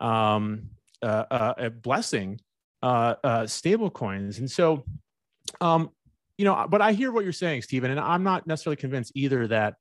um, 0.00 0.70
uh, 1.02 1.24
uh, 1.30 1.68
blessing 1.68 2.40
uh, 2.82 3.14
stablecoins. 3.44 4.38
And 4.38 4.50
so, 4.50 4.84
um, 5.60 5.90
you 6.38 6.44
know, 6.44 6.66
but 6.68 6.80
I 6.80 6.92
hear 6.92 7.12
what 7.12 7.22
you're 7.22 7.32
saying, 7.32 7.62
Steven, 7.62 7.90
and 7.90 8.00
I'm 8.00 8.24
not 8.24 8.46
necessarily 8.46 8.76
convinced 8.76 9.12
either 9.14 9.46
that 9.48 9.74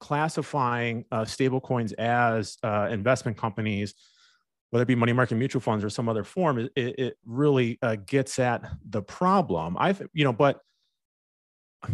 classifying 0.00 1.04
uh, 1.10 1.22
stablecoins 1.22 1.92
as 1.94 2.56
uh, 2.62 2.88
investment 2.90 3.36
companies, 3.36 3.94
whether 4.70 4.82
it 4.82 4.86
be 4.86 4.94
money 4.94 5.12
market 5.12 5.36
mutual 5.36 5.60
funds 5.60 5.84
or 5.84 5.90
some 5.90 6.08
other 6.08 6.24
form, 6.24 6.58
it, 6.58 6.72
it 6.76 7.16
really 7.24 7.78
uh, 7.82 7.96
gets 8.06 8.38
at 8.38 8.68
the 8.88 9.02
problem. 9.02 9.76
I've, 9.78 10.02
you 10.12 10.24
know, 10.24 10.32
but 10.32 10.60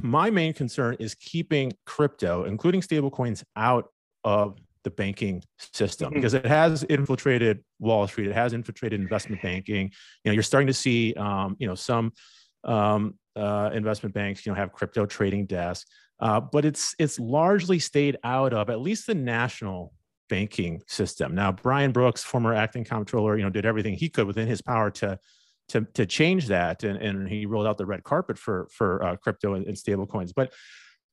my 0.00 0.30
main 0.30 0.54
concern 0.54 0.96
is 0.98 1.14
keeping 1.14 1.72
crypto, 1.86 2.44
including 2.44 2.80
stablecoins, 2.80 3.44
out 3.56 3.88
of 4.24 4.58
the 4.84 4.90
banking 4.90 5.42
system 5.72 6.08
mm-hmm. 6.08 6.14
because 6.14 6.34
it 6.34 6.46
has 6.46 6.82
infiltrated 6.84 7.62
Wall 7.78 8.06
Street. 8.06 8.28
It 8.28 8.34
has 8.34 8.52
infiltrated 8.52 9.00
investment 9.00 9.42
banking. 9.42 9.92
You 10.24 10.30
know, 10.30 10.32
you're 10.32 10.42
starting 10.42 10.66
to 10.66 10.74
see, 10.74 11.14
um, 11.14 11.56
you 11.58 11.66
know, 11.66 11.74
some 11.74 12.12
um, 12.64 13.14
uh, 13.36 13.70
investment 13.72 14.14
banks, 14.14 14.44
you 14.44 14.52
know, 14.52 14.56
have 14.56 14.72
crypto 14.72 15.06
trading 15.06 15.46
desks. 15.46 15.88
Uh, 16.22 16.40
but 16.40 16.64
it's 16.64 16.94
it's 17.00 17.18
largely 17.18 17.80
stayed 17.80 18.16
out 18.22 18.54
of 18.54 18.70
at 18.70 18.80
least 18.80 19.08
the 19.08 19.14
national 19.14 19.92
banking 20.28 20.80
system. 20.87 21.35
Now, 21.35 21.50
Brian 21.50 21.90
Brooks, 21.90 22.22
former 22.22 22.54
acting 22.54 22.85
comptroller, 22.85 23.37
you 23.37 23.42
know, 23.42 23.50
did 23.50 23.66
everything 23.66 23.94
he 23.94 24.08
could 24.08 24.28
within 24.28 24.46
his 24.46 24.62
power 24.62 24.88
to 24.92 25.18
to, 25.70 25.87
to 25.94 26.06
change 26.06 26.46
that, 26.46 26.85
and, 26.85 26.96
and 26.96 27.28
he 27.28 27.44
rolled 27.44 27.66
out 27.66 27.76
the 27.76 27.87
red 27.87 28.04
carpet 28.04 28.38
for 28.38 28.68
for 28.70 29.04
uh, 29.04 29.16
crypto 29.16 29.54
and, 29.54 29.66
and 29.66 29.76
stable 29.76 30.06
coins. 30.06 30.32
But 30.32 30.52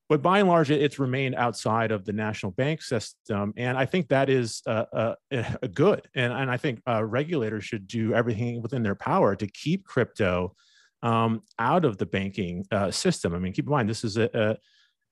but 0.08 0.22
by 0.22 0.38
and 0.38 0.48
large, 0.48 0.70
it's 0.70 1.00
remained 1.00 1.34
outside 1.34 1.90
of 1.90 2.04
the 2.04 2.12
national 2.12 2.52
bank 2.52 2.80
system, 2.80 3.52
and 3.56 3.76
I 3.76 3.86
think 3.86 4.08
that 4.08 4.30
is 4.30 4.62
uh, 4.64 4.84
uh, 4.92 5.14
good. 5.74 6.06
And 6.14 6.32
and 6.32 6.48
I 6.48 6.56
think 6.56 6.82
uh, 6.86 7.04
regulators 7.04 7.64
should 7.64 7.88
do 7.88 8.14
everything 8.14 8.62
within 8.62 8.84
their 8.84 8.94
power 8.94 9.34
to 9.34 9.46
keep 9.48 9.84
crypto 9.84 10.54
um, 11.02 11.42
out 11.58 11.84
of 11.84 11.98
the 11.98 12.06
banking 12.06 12.64
uh, 12.70 12.92
system. 12.92 13.34
I 13.34 13.40
mean, 13.40 13.52
keep 13.52 13.66
in 13.66 13.72
mind 13.72 13.88
this 13.88 14.04
is 14.04 14.16
a, 14.16 14.30
a 14.34 14.56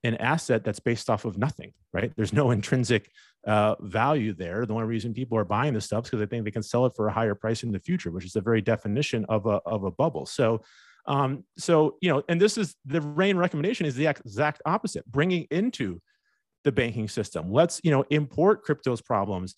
an 0.04 0.16
asset 0.16 0.64
that's 0.64 0.80
based 0.80 1.10
off 1.10 1.24
of 1.24 1.38
nothing, 1.38 1.72
right? 1.92 2.12
There's 2.16 2.32
no 2.32 2.50
intrinsic 2.52 3.10
uh, 3.46 3.76
value 3.80 4.32
there. 4.32 4.66
The 4.66 4.74
only 4.74 4.86
reason 4.86 5.14
people 5.14 5.38
are 5.38 5.44
buying 5.44 5.74
this 5.74 5.86
stuff 5.86 6.04
is 6.04 6.10
because 6.10 6.20
they 6.20 6.26
think 6.26 6.44
they 6.44 6.50
can 6.50 6.62
sell 6.62 6.86
it 6.86 6.92
for 6.94 7.08
a 7.08 7.12
higher 7.12 7.34
price 7.34 7.62
in 7.62 7.72
the 7.72 7.80
future, 7.80 8.10
which 8.10 8.24
is 8.24 8.32
the 8.32 8.40
very 8.40 8.60
definition 8.60 9.24
of 9.28 9.46
a, 9.46 9.60
of 9.66 9.84
a 9.84 9.90
bubble. 9.90 10.26
So, 10.26 10.62
um, 11.06 11.44
so 11.56 11.96
you 12.02 12.10
know, 12.10 12.22
and 12.28 12.40
this 12.40 12.58
is 12.58 12.76
the 12.84 13.00
RAIN 13.00 13.38
recommendation 13.38 13.86
is 13.86 13.94
the 13.94 14.06
exact 14.06 14.60
opposite, 14.66 15.06
bringing 15.06 15.46
into 15.50 16.00
the 16.64 16.72
banking 16.72 17.08
system. 17.08 17.50
Let's 17.50 17.80
you 17.82 17.90
know 17.90 18.04
import 18.10 18.62
crypto's 18.62 19.00
problems 19.00 19.54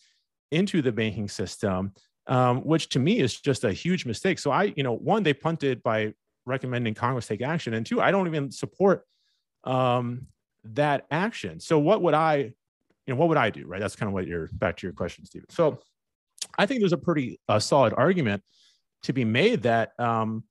into 0.52 0.80
the 0.80 0.92
banking 0.92 1.28
system, 1.28 1.92
um, 2.28 2.58
which 2.60 2.88
to 2.90 3.00
me 3.00 3.18
is 3.18 3.40
just 3.40 3.64
a 3.64 3.72
huge 3.72 4.06
mistake. 4.06 4.38
So 4.38 4.52
I, 4.52 4.72
you 4.76 4.84
know, 4.84 4.94
one 4.94 5.24
they 5.24 5.34
punted 5.34 5.82
by 5.82 6.14
recommending 6.46 6.94
Congress 6.94 7.26
take 7.26 7.42
action, 7.42 7.74
and 7.74 7.84
two, 7.84 8.00
I 8.00 8.12
don't 8.12 8.28
even 8.28 8.52
support 8.52 9.04
um, 9.64 10.26
that 10.64 11.06
action. 11.10 11.60
So 11.60 11.78
what 11.78 12.02
would 12.02 12.14
I, 12.14 12.36
you 12.36 12.54
know, 13.06 13.16
what 13.16 13.28
would 13.28 13.38
I 13.38 13.50
do? 13.50 13.66
Right. 13.66 13.80
That's 13.80 13.96
kind 13.96 14.08
of 14.08 14.14
what 14.14 14.26
you're 14.26 14.48
back 14.52 14.76
to 14.78 14.86
your 14.86 14.92
question, 14.92 15.24
Steven. 15.24 15.48
So 15.50 15.78
I 16.58 16.66
think 16.66 16.80
there's 16.80 16.92
a 16.92 16.98
pretty 16.98 17.40
uh, 17.48 17.58
solid 17.58 17.94
argument 17.96 18.42
to 19.02 19.12
be 19.12 19.24
made 19.24 19.62
that 19.62 19.92
um, 19.98 20.44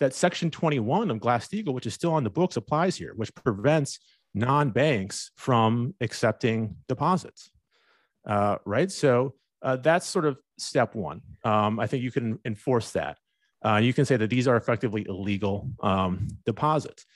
that 0.00 0.14
Section 0.14 0.50
21 0.50 1.10
of 1.10 1.20
Glass 1.20 1.48
Steagall, 1.48 1.74
which 1.74 1.86
is 1.86 1.94
still 1.94 2.12
on 2.12 2.24
the 2.24 2.30
books, 2.30 2.56
applies 2.56 2.96
here, 2.96 3.12
which 3.14 3.32
prevents 3.34 4.00
non-banks 4.34 5.30
from 5.36 5.94
accepting 6.00 6.76
deposits. 6.88 7.50
Uh, 8.26 8.56
right. 8.64 8.90
So 8.90 9.34
uh, 9.62 9.76
that's 9.76 10.06
sort 10.06 10.24
of 10.24 10.38
step 10.58 10.94
one. 10.94 11.20
Um, 11.44 11.78
I 11.78 11.86
think 11.86 12.02
you 12.02 12.10
can 12.10 12.38
enforce 12.44 12.92
that. 12.92 13.18
Uh, 13.64 13.76
you 13.76 13.92
can 13.92 14.04
say 14.04 14.16
that 14.16 14.30
these 14.30 14.48
are 14.48 14.56
effectively 14.56 15.06
illegal 15.08 15.70
um, 15.82 16.28
deposits. 16.44 17.06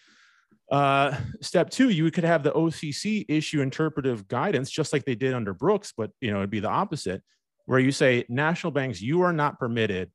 Uh, 0.71 1.17
step 1.41 1.71
two, 1.71 1.91
you 1.91 2.11
could 2.11 2.25
have 2.25 2.43
the 2.43 2.53
OCC 2.53 3.25
issue 3.29 3.61
interpretive 3.61 4.27
guidance, 4.27 4.71
just 4.71 4.93
like 4.93 5.05
they 5.05 5.15
did 5.15 5.33
under 5.33 5.55
Brooks, 5.55 5.93
but 5.97 6.11
you 6.21 6.31
know 6.31 6.39
it'd 6.39 6.51
be 6.51 6.61
the 6.61 6.69
opposite, 6.69 7.23
where 7.67 7.79
you 7.79 7.93
say 7.93 8.25
national 8.29 8.73
banks, 8.73 9.01
you 9.01 9.23
are 9.23 9.33
not 9.33 9.59
permitted 9.59 10.11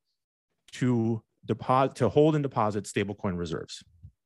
to 0.74 1.22
deposit 1.46 1.96
to 1.96 2.10
hold 2.10 2.36
and 2.36 2.44
deposit 2.44 2.86
stablecoin 2.86 3.38
reserves. 3.38 3.84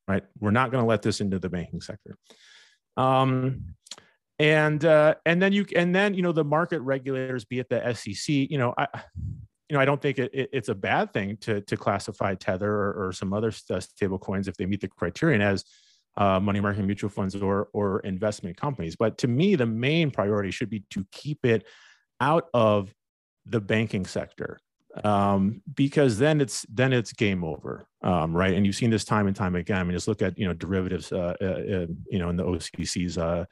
Right, 0.08 0.24
we're 0.40 0.52
not 0.52 0.72
going 0.72 0.84
to 0.84 0.88
let 0.88 1.02
this 1.02 1.20
into 1.20 1.40
the 1.40 1.50
banking 1.50 1.82
sector. 1.82 2.16
Um, 2.96 3.76
and 4.38 4.84
uh, 4.84 5.16
and 5.26 5.42
then 5.42 5.54
you 5.54 5.66
and 5.76 5.96
then 5.96 6.14
you 6.14 6.22
know 6.22 6.32
the 6.32 6.44
market 6.44 6.82
regulators, 6.82 7.46
be 7.46 7.60
it 7.60 7.70
the 7.70 7.94
SEC, 7.94 8.28
you 8.28 8.58
know, 8.58 8.74
I 8.78 8.88
you 9.70 9.76
know 9.76 9.80
I 9.80 9.86
don't 9.86 10.02
think 10.02 10.20
it, 10.20 10.32
it, 10.34 10.50
it's 10.52 10.70
a 10.70 10.76
bad 10.76 11.14
thing 11.14 11.38
to 11.42 11.62
to 11.62 11.78
classify 11.78 12.36
Tether 12.36 12.72
or, 12.72 13.08
or 13.08 13.12
some 13.14 13.32
other 13.32 13.52
stable 13.52 14.20
coins 14.20 14.48
if 14.48 14.58
they 14.58 14.66
meet 14.66 14.82
the 14.82 14.88
criterion 14.88 15.42
as 15.42 15.64
uh, 16.18 16.40
money 16.40 16.60
market 16.60 16.84
mutual 16.84 17.10
funds 17.10 17.36
or 17.36 17.70
or 17.74 18.00
investment 18.02 18.58
companies. 18.58 18.96
But 18.96 19.18
to 19.20 19.28
me, 19.28 19.56
the 19.56 19.66
main 19.66 20.12
priority 20.12 20.52
should 20.52 20.70
be 20.70 20.84
to 20.92 21.06
keep 21.12 21.46
it 21.46 21.66
out 22.20 22.48
of 22.54 22.94
the 23.46 23.60
banking 23.60 24.06
sector 24.06 24.60
um, 25.04 25.62
because 25.74 26.18
then 26.18 26.40
it's 26.40 26.66
then 26.70 26.94
it's 26.94 27.12
game 27.12 27.44
over, 27.44 27.88
um, 28.02 28.36
right? 28.36 28.54
And 28.54 28.66
you've 28.66 28.76
seen 28.76 28.90
this 28.90 29.04
time 29.04 29.28
and 29.28 29.36
time 29.36 29.56
again. 29.56 29.78
I 29.78 29.84
mean, 29.84 29.94
just 29.94 30.08
look 30.08 30.22
at 30.22 30.38
you 30.38 30.48
know 30.48 30.54
derivatives, 30.54 31.12
uh, 31.12 31.36
uh, 31.42 31.46
uh 31.46 31.88
you 32.10 32.20
know, 32.20 32.30
in 32.30 32.38
the 32.38 32.44
OCC's 32.44 33.18
uh, 33.18 33.46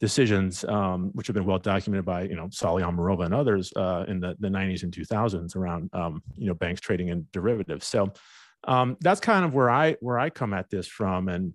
decisions, 0.00 0.64
um, 0.64 1.10
which 1.12 1.26
have 1.26 1.34
been 1.34 1.44
well 1.44 1.58
documented 1.58 2.06
by 2.06 2.22
you 2.22 2.36
know 2.36 2.46
Saule 2.46 2.82
Omarova 2.82 3.26
and 3.26 3.34
others 3.34 3.72
uh, 3.76 4.04
in 4.08 4.20
the, 4.20 4.34
the 4.40 4.48
90s 4.48 4.82
and 4.82 4.92
2000s 4.92 5.56
around 5.56 5.90
um, 5.92 6.22
you 6.36 6.46
know 6.46 6.54
banks 6.54 6.80
trading 6.80 7.08
in 7.08 7.26
derivatives. 7.32 7.86
So 7.86 8.12
um, 8.64 8.96
that's 9.00 9.20
kind 9.20 9.44
of 9.44 9.52
where 9.52 9.70
I 9.70 9.96
where 10.00 10.18
I 10.18 10.30
come 10.30 10.54
at 10.54 10.70
this 10.70 10.86
from, 10.86 11.28
and 11.28 11.52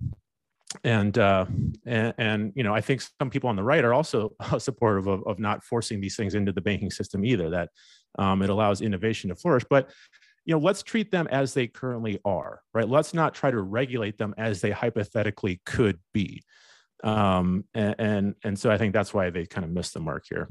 and, 0.83 1.17
uh, 1.17 1.45
and 1.85 2.13
and 2.17 2.53
you 2.55 2.63
know 2.63 2.73
I 2.73 2.81
think 2.81 3.01
some 3.01 3.29
people 3.29 3.49
on 3.49 3.55
the 3.55 3.63
right 3.63 3.83
are 3.83 3.93
also 3.93 4.33
supportive 4.57 5.07
of, 5.07 5.25
of 5.25 5.39
not 5.39 5.63
forcing 5.63 6.01
these 6.01 6.15
things 6.15 6.35
into 6.35 6.51
the 6.51 6.61
banking 6.61 6.91
system 6.91 7.23
either. 7.25 7.49
That 7.49 7.69
um, 8.19 8.41
it 8.41 8.49
allows 8.49 8.81
innovation 8.81 9.29
to 9.29 9.35
flourish, 9.35 9.63
but 9.69 9.89
you 10.45 10.53
know 10.53 10.59
let's 10.59 10.83
treat 10.83 11.11
them 11.11 11.27
as 11.31 11.53
they 11.53 11.67
currently 11.67 12.19
are, 12.25 12.61
right? 12.73 12.87
Let's 12.87 13.13
not 13.13 13.33
try 13.33 13.51
to 13.51 13.61
regulate 13.61 14.17
them 14.17 14.33
as 14.37 14.61
they 14.61 14.71
hypothetically 14.71 15.61
could 15.65 15.99
be. 16.13 16.43
Um, 17.03 17.63
and, 17.73 17.95
and 17.99 18.35
and 18.43 18.59
so 18.59 18.69
I 18.71 18.77
think 18.77 18.93
that's 18.93 19.13
why 19.13 19.29
they 19.29 19.45
kind 19.45 19.63
of 19.63 19.71
missed 19.71 19.93
the 19.93 19.99
mark 19.99 20.25
here. 20.29 20.49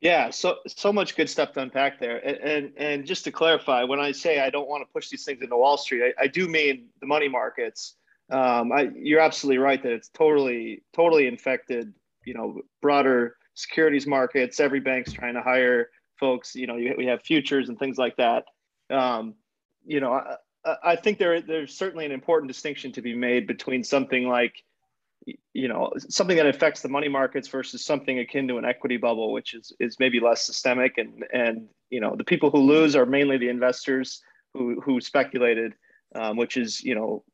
Yeah, 0.00 0.28
so 0.28 0.58
so 0.66 0.92
much 0.92 1.16
good 1.16 1.30
stuff 1.30 1.52
to 1.52 1.60
unpack 1.60 1.98
there. 1.98 2.18
And, 2.18 2.36
and 2.36 2.72
and, 2.76 3.06
just 3.06 3.24
to 3.24 3.32
clarify, 3.32 3.84
when 3.84 4.00
I 4.00 4.12
say 4.12 4.40
I 4.40 4.50
don't 4.50 4.68
want 4.68 4.82
to 4.82 4.92
push 4.92 5.08
these 5.08 5.24
things 5.24 5.40
into 5.40 5.56
Wall 5.56 5.78
Street, 5.78 6.12
I, 6.18 6.24
I 6.24 6.26
do 6.26 6.46
mean 6.46 6.88
the 7.00 7.06
money 7.06 7.28
markets 7.28 7.96
um, 8.30 8.72
I, 8.72 8.90
you're 8.96 9.20
absolutely 9.20 9.58
right 9.58 9.82
that 9.82 9.92
it's 9.92 10.08
totally 10.08 10.82
totally 10.94 11.26
infected. 11.26 11.92
You 12.24 12.34
know, 12.34 12.60
broader 12.80 13.36
securities 13.54 14.06
markets. 14.06 14.60
Every 14.60 14.80
bank's 14.80 15.12
trying 15.12 15.34
to 15.34 15.42
hire 15.42 15.90
folks. 16.18 16.54
You 16.54 16.66
know, 16.66 16.76
you, 16.76 16.94
we 16.96 17.06
have 17.06 17.22
futures 17.22 17.68
and 17.68 17.78
things 17.78 17.98
like 17.98 18.16
that. 18.16 18.44
Um, 18.90 19.34
you 19.84 20.00
know, 20.00 20.12
I, 20.64 20.76
I 20.82 20.96
think 20.96 21.18
there 21.18 21.40
there's 21.40 21.76
certainly 21.76 22.06
an 22.06 22.12
important 22.12 22.48
distinction 22.48 22.92
to 22.92 23.02
be 23.02 23.14
made 23.14 23.46
between 23.46 23.84
something 23.84 24.26
like 24.26 24.62
you 25.54 25.68
know 25.68 25.90
something 26.08 26.36
that 26.36 26.46
affects 26.46 26.82
the 26.82 26.88
money 26.88 27.08
markets 27.08 27.48
versus 27.48 27.84
something 27.84 28.18
akin 28.18 28.46
to 28.48 28.58
an 28.58 28.64
equity 28.66 28.98
bubble 28.98 29.32
which 29.32 29.54
is 29.54 29.72
is 29.80 29.96
maybe 29.98 30.20
less 30.20 30.44
systemic 30.44 30.98
and 30.98 31.24
and 31.32 31.66
you 31.88 31.98
know 31.98 32.14
the 32.14 32.24
people 32.24 32.50
who 32.50 32.58
lose 32.58 32.94
are 32.94 33.06
mainly 33.06 33.38
the 33.38 33.48
investors 33.48 34.22
who 34.52 34.78
who 34.82 35.00
speculated 35.00 35.72
um, 36.14 36.36
which 36.36 36.58
is 36.58 36.82
you 36.82 36.94
know 36.94 37.24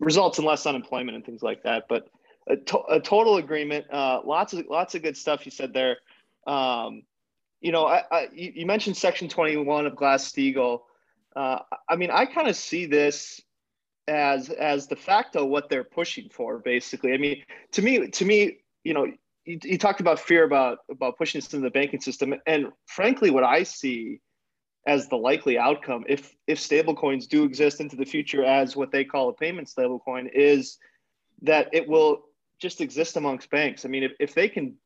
results 0.00 0.38
in 0.38 0.44
less 0.44 0.66
unemployment 0.66 1.14
and 1.14 1.24
things 1.24 1.42
like 1.42 1.62
that. 1.62 1.84
But 1.88 2.08
a, 2.48 2.56
to- 2.56 2.84
a 2.90 3.00
total 3.00 3.36
agreement. 3.36 3.86
Uh, 3.90 4.20
lots 4.24 4.52
of 4.52 4.66
lots 4.68 4.94
of 4.94 5.02
good 5.02 5.16
stuff 5.16 5.44
you 5.44 5.52
said 5.52 5.72
there. 5.72 5.98
Um, 6.46 7.02
you 7.60 7.72
know, 7.72 7.86
I, 7.86 8.02
I, 8.10 8.28
you 8.32 8.64
mentioned 8.66 8.96
Section 8.96 9.28
21 9.28 9.86
of 9.86 9.94
Glass 9.94 10.30
Steagall. 10.30 10.80
Uh, 11.36 11.58
I 11.88 11.96
mean, 11.96 12.10
I 12.10 12.24
kind 12.24 12.48
of 12.48 12.56
see 12.56 12.86
this 12.86 13.40
as 14.08 14.48
as 14.50 14.86
de 14.86 14.96
facto 14.96 15.44
what 15.44 15.68
they're 15.68 15.84
pushing 15.84 16.28
for, 16.30 16.58
basically. 16.58 17.12
I 17.12 17.18
mean, 17.18 17.42
to 17.72 17.82
me, 17.82 18.08
to 18.08 18.24
me, 18.24 18.58
you 18.82 18.94
know, 18.94 19.06
you, 19.44 19.58
you 19.62 19.78
talked 19.78 20.00
about 20.00 20.18
fear 20.18 20.44
about 20.44 20.78
about 20.90 21.18
pushing 21.18 21.40
this 21.40 21.52
into 21.52 21.64
the 21.64 21.70
banking 21.70 22.00
system, 22.00 22.34
and 22.46 22.68
frankly, 22.86 23.30
what 23.30 23.44
I 23.44 23.62
see 23.62 24.20
as 24.86 25.08
the 25.08 25.16
likely 25.16 25.58
outcome 25.58 26.04
if 26.08 26.34
if 26.46 26.58
stablecoins 26.58 27.28
do 27.28 27.44
exist 27.44 27.80
into 27.80 27.96
the 27.96 28.04
future 28.04 28.44
as 28.44 28.76
what 28.76 28.90
they 28.90 29.04
call 29.04 29.28
a 29.28 29.32
payment 29.32 29.68
stablecoin 29.68 30.28
is 30.32 30.78
that 31.42 31.68
it 31.72 31.86
will 31.88 32.24
just 32.60 32.80
exist 32.80 33.16
amongst 33.16 33.50
banks. 33.50 33.84
I 33.84 33.88
mean, 33.88 34.04
if, 34.04 34.12
if 34.20 34.34
they 34.34 34.48
can, 34.48 34.76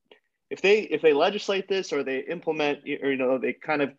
if 0.50 0.62
they 0.62 0.80
if 0.80 1.02
they 1.02 1.12
legislate 1.12 1.68
this 1.68 1.92
or 1.92 2.02
they 2.02 2.20
implement, 2.20 2.80
or 3.02 3.10
you 3.10 3.16
know, 3.16 3.38
they 3.38 3.52
kind 3.52 3.82
of 3.82 3.92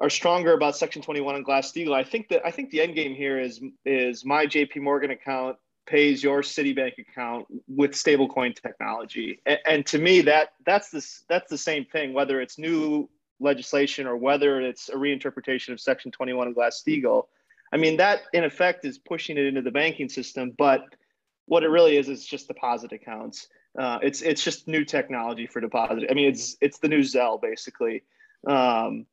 are 0.00 0.10
stronger 0.10 0.52
about 0.52 0.76
Section 0.76 1.02
21 1.02 1.36
and 1.36 1.44
Glass 1.44 1.72
Steagall. 1.72 1.94
I 1.94 2.04
think 2.04 2.28
that 2.28 2.42
I 2.44 2.50
think 2.50 2.70
the 2.70 2.80
end 2.80 2.94
game 2.94 3.14
here 3.14 3.40
is 3.40 3.60
is 3.84 4.24
my 4.24 4.46
JP 4.46 4.82
Morgan 4.82 5.10
account 5.10 5.56
pays 5.86 6.22
your 6.22 6.42
Citibank 6.42 6.98
account 6.98 7.46
with 7.66 7.92
stablecoin 7.92 8.54
technology, 8.54 9.40
and, 9.46 9.58
and 9.66 9.86
to 9.86 9.98
me 9.98 10.20
that 10.22 10.50
that's 10.66 10.90
this 10.90 11.24
that's 11.28 11.50
the 11.50 11.58
same 11.58 11.86
thing. 11.86 12.12
Whether 12.12 12.40
it's 12.40 12.58
new 12.58 13.08
legislation 13.40 14.06
or 14.06 14.16
whether 14.16 14.60
it's 14.60 14.88
a 14.88 14.94
reinterpretation 14.94 15.72
of 15.72 15.80
Section 15.80 16.10
21 16.10 16.48
of 16.48 16.54
Glass 16.54 16.82
Steagall. 16.84 17.26
I 17.72 17.76
mean, 17.76 17.98
that 17.98 18.22
in 18.32 18.44
effect 18.44 18.84
is 18.84 18.98
pushing 18.98 19.36
it 19.36 19.46
into 19.46 19.62
the 19.62 19.70
banking 19.70 20.08
system, 20.08 20.52
but 20.56 20.82
what 21.46 21.62
it 21.62 21.68
really 21.68 21.96
is 21.96 22.08
is 22.08 22.24
just 22.24 22.48
deposit 22.48 22.92
accounts. 22.92 23.48
Uh, 23.78 23.98
it's 24.02 24.22
it's 24.22 24.42
just 24.42 24.66
new 24.66 24.84
technology 24.84 25.46
for 25.46 25.60
deposit. 25.60 26.04
I 26.10 26.14
mean, 26.14 26.28
it's 26.28 26.56
it's 26.60 26.78
the 26.78 26.88
new 26.88 27.00
Zelle 27.00 27.40
basically. 27.40 28.04
Um, 28.46 29.06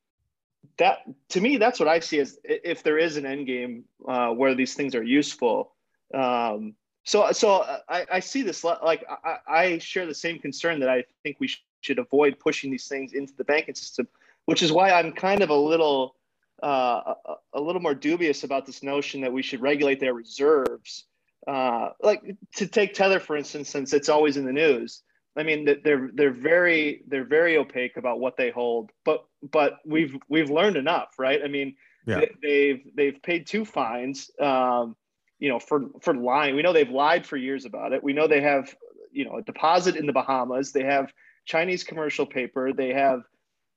that 0.78 1.00
to 1.30 1.42
me, 1.42 1.58
that's 1.58 1.80
what 1.80 1.90
I 1.90 2.00
see 2.00 2.20
as 2.20 2.38
if 2.44 2.84
there 2.84 2.98
is 2.98 3.18
an 3.18 3.26
end 3.26 3.48
game 3.48 3.86
uh, 4.08 4.30
where 4.30 4.56
these 4.56 4.74
things 4.74 4.96
are 4.96 5.04
useful. 5.04 5.74
Um, 6.14 6.76
so 7.04 7.32
so 7.32 7.64
I, 7.88 8.06
I 8.12 8.20
see 8.20 8.42
this 8.42 8.64
like 8.64 9.06
I, 9.08 9.38
I 9.48 9.78
share 9.78 10.06
the 10.06 10.16
same 10.16 10.40
concern 10.40 10.80
that 10.80 10.90
I 10.90 11.04
think 11.24 11.38
we 11.40 11.50
should 11.86 12.00
avoid 12.00 12.40
pushing 12.40 12.72
these 12.72 12.88
things 12.88 13.14
into 13.14 13.34
the 13.38 13.44
banking 13.44 13.76
system, 13.76 14.08
which 14.46 14.64
is 14.64 14.72
why 14.72 14.92
I'm 14.92 15.12
kind 15.12 15.42
of 15.42 15.50
a 15.50 15.56
little 15.56 16.16
uh, 16.64 17.14
a, 17.26 17.34
a, 17.56 17.62
little 17.62 17.82
more 17.82 17.94
dubious 17.94 18.44
about 18.44 18.66
this 18.66 18.82
notion 18.82 19.22
that 19.22 19.32
we 19.32 19.42
should 19.42 19.62
regulate 19.62 20.00
their 20.00 20.14
reserves. 20.14 21.04
Uh, 21.46 21.90
like 22.02 22.24
to 22.56 22.66
take 22.66 22.94
Tether 22.94 23.20
for 23.20 23.36
instance, 23.38 23.70
since 23.70 23.94
it's 23.94 24.10
always 24.10 24.38
in 24.38 24.46
the 24.46 24.54
news. 24.54 25.02
I 25.38 25.44
mean, 25.44 25.66
they're 25.84 26.10
they're 26.14 26.32
very 26.32 27.04
they're 27.08 27.26
very 27.26 27.58
opaque 27.58 27.98
about 27.98 28.20
what 28.20 28.38
they 28.38 28.52
hold, 28.52 28.92
but 29.04 29.26
but 29.52 29.80
we've 29.86 30.16
we've 30.30 30.50
learned 30.50 30.78
enough, 30.78 31.20
right? 31.20 31.42
I 31.44 31.50
mean, 31.50 31.76
yeah. 32.08 32.22
they, 32.42 32.68
have 32.70 32.80
they've 32.96 33.22
paid 33.22 33.46
two 33.46 33.66
fines, 33.66 34.32
um, 34.40 34.96
you 35.40 35.50
know, 35.50 35.60
for 35.60 35.88
for 36.02 36.16
lying. 36.16 36.56
We 36.56 36.62
know 36.62 36.72
they've 36.72 36.90
lied 36.90 37.26
for 37.26 37.36
years 37.36 37.66
about 37.66 37.92
it. 37.92 38.02
We 38.02 38.14
know 38.14 38.28
they 38.28 38.42
have 38.42 38.74
you 39.12 39.26
know 39.26 39.38
a 39.38 39.42
deposit 39.42 39.98
in 39.98 40.06
the 40.06 40.14
Bahamas. 40.14 40.72
They 40.72 40.84
have 40.84 41.12
Chinese 41.46 41.84
commercial 41.84 42.26
paper. 42.26 42.74
They 42.74 42.94
have 42.94 43.24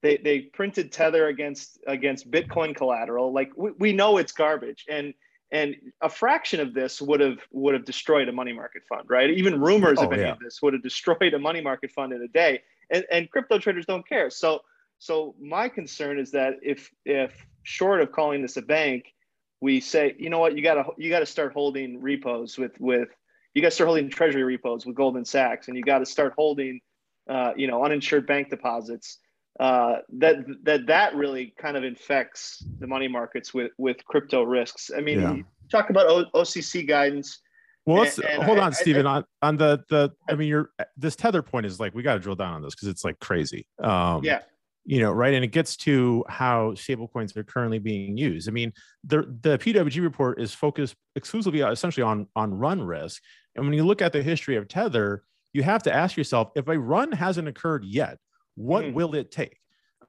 they 0.02 0.16
they 0.18 0.40
printed 0.40 0.92
tether 0.92 1.26
against 1.28 1.78
against 1.87 2.31
Bitcoin 2.31 2.74
collateral. 2.74 3.33
Like 3.33 3.50
we, 3.57 3.70
we 3.78 3.92
know 3.92 4.18
it's 4.18 4.33
garbage, 4.33 4.85
and 4.88 5.14
and 5.50 5.76
a 6.00 6.09
fraction 6.09 6.61
of 6.61 6.74
this 6.74 7.00
would 7.00 7.20
have 7.20 7.38
would 7.52 7.74
have 7.74 7.85
destroyed 7.85 8.28
a 8.28 8.33
money 8.33 8.52
market 8.52 8.83
fund, 8.88 9.04
right? 9.09 9.31
Even 9.31 9.61
rumors 9.61 9.98
oh, 10.00 10.07
of 10.07 10.12
any 10.12 10.22
yeah. 10.22 10.33
of 10.33 10.38
this 10.38 10.61
would 10.62 10.72
have 10.72 10.83
destroyed 10.83 11.35
a 11.35 11.38
money 11.38 11.61
market 11.61 11.90
fund 11.90 12.12
in 12.12 12.22
a 12.22 12.28
day, 12.28 12.62
and 12.90 13.04
and 13.11 13.31
crypto 13.31 13.59
traders 13.59 13.87
don't 13.87 14.07
care. 14.09 14.31
So 14.31 14.61
so 14.98 15.35
my 15.40 15.68
concern 15.68 16.18
is 16.18 16.33
that 16.33 16.54
if 16.62 16.90
if 17.04 17.46
short 17.62 18.00
of 18.00 18.12
calling 18.12 18.42
this 18.42 18.57
a 18.57 18.62
bank, 18.62 19.14
we 19.61 19.81
say 19.81 20.14
you 20.18 20.31
know 20.31 20.38
what 20.38 20.57
you 20.57 20.62
gotta 20.62 20.85
you 20.96 21.11
gotta 21.11 21.26
start 21.26 21.52
holding 21.52 22.00
repos 22.00 22.57
with 22.57 22.78
with 22.81 23.09
you 23.54 23.62
got 23.62 23.68
to 23.68 23.74
start 23.74 23.88
holding 23.88 24.09
treasury 24.09 24.44
repos 24.44 24.87
with 24.87 24.94
Goldman 24.94 25.24
Sachs, 25.24 25.66
and 25.66 25.76
you 25.76 25.83
got 25.83 25.98
to 25.98 26.07
start 26.07 26.35
holding 26.37 26.81
uh, 27.28 27.52
you 27.56 27.66
know, 27.66 27.84
uninsured 27.84 28.26
bank 28.26 28.50
deposits, 28.50 29.18
uh, 29.60 29.96
that 30.18 30.36
that 30.62 30.86
that 30.86 31.14
really 31.14 31.52
kind 31.58 31.76
of 31.76 31.84
infects 31.84 32.64
the 32.78 32.86
money 32.86 33.08
markets 33.08 33.52
with 33.52 33.72
with 33.76 33.96
crypto 34.04 34.44
risks. 34.44 34.90
I 34.96 35.00
mean, 35.00 35.20
yeah. 35.20 35.36
talk 35.70 35.90
about 35.90 36.06
o- 36.06 36.40
OCC 36.42 36.86
guidance. 36.86 37.40
Well, 37.84 38.02
let's 38.02 38.18
and, 38.18 38.26
and 38.28 38.42
hold 38.44 38.58
I, 38.58 38.66
on, 38.66 38.72
Steven. 38.72 39.06
I, 39.06 39.16
on 39.16 39.24
on 39.42 39.56
the 39.56 39.82
the 39.88 40.10
I 40.28 40.34
mean, 40.34 40.48
your 40.48 40.70
this 40.96 41.16
tether 41.16 41.42
point 41.42 41.66
is 41.66 41.80
like 41.80 41.94
we 41.94 42.02
got 42.02 42.14
to 42.14 42.20
drill 42.20 42.36
down 42.36 42.54
on 42.54 42.62
this 42.62 42.74
because 42.74 42.88
it's 42.88 43.04
like 43.04 43.18
crazy. 43.18 43.66
Um, 43.82 44.22
yeah. 44.22 44.42
You 44.84 45.00
know, 45.00 45.12
right, 45.12 45.34
and 45.34 45.44
it 45.44 45.48
gets 45.48 45.76
to 45.78 46.24
how 46.30 46.70
stablecoins 46.72 47.36
are 47.36 47.44
currently 47.44 47.78
being 47.78 48.16
used. 48.16 48.48
I 48.48 48.52
mean, 48.52 48.72
the 49.04 49.36
the 49.42 49.58
PWG 49.58 50.00
report 50.00 50.40
is 50.40 50.54
focused 50.54 50.94
exclusively, 51.14 51.60
essentially, 51.60 52.04
on 52.04 52.26
on 52.36 52.54
run 52.54 52.80
risk. 52.80 53.22
And 53.54 53.66
when 53.66 53.74
you 53.74 53.84
look 53.84 54.00
at 54.00 54.12
the 54.12 54.22
history 54.22 54.56
of 54.56 54.66
tether, 54.66 55.24
you 55.52 55.62
have 55.62 55.82
to 55.84 55.92
ask 55.92 56.16
yourself 56.16 56.50
if 56.54 56.68
a 56.68 56.78
run 56.78 57.12
hasn't 57.12 57.48
occurred 57.48 57.84
yet, 57.84 58.18
what 58.54 58.84
mm. 58.84 58.92
will 58.92 59.14
it 59.14 59.30
take? 59.30 59.58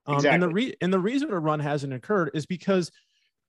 Um, 0.05 0.15
exactly. 0.15 0.33
And 0.33 0.43
the 0.43 0.49
re- 0.49 0.75
and 0.81 0.93
the 0.93 0.99
reason 0.99 1.31
a 1.31 1.39
run 1.39 1.59
hasn't 1.59 1.93
occurred 1.93 2.31
is 2.33 2.45
because 2.45 2.91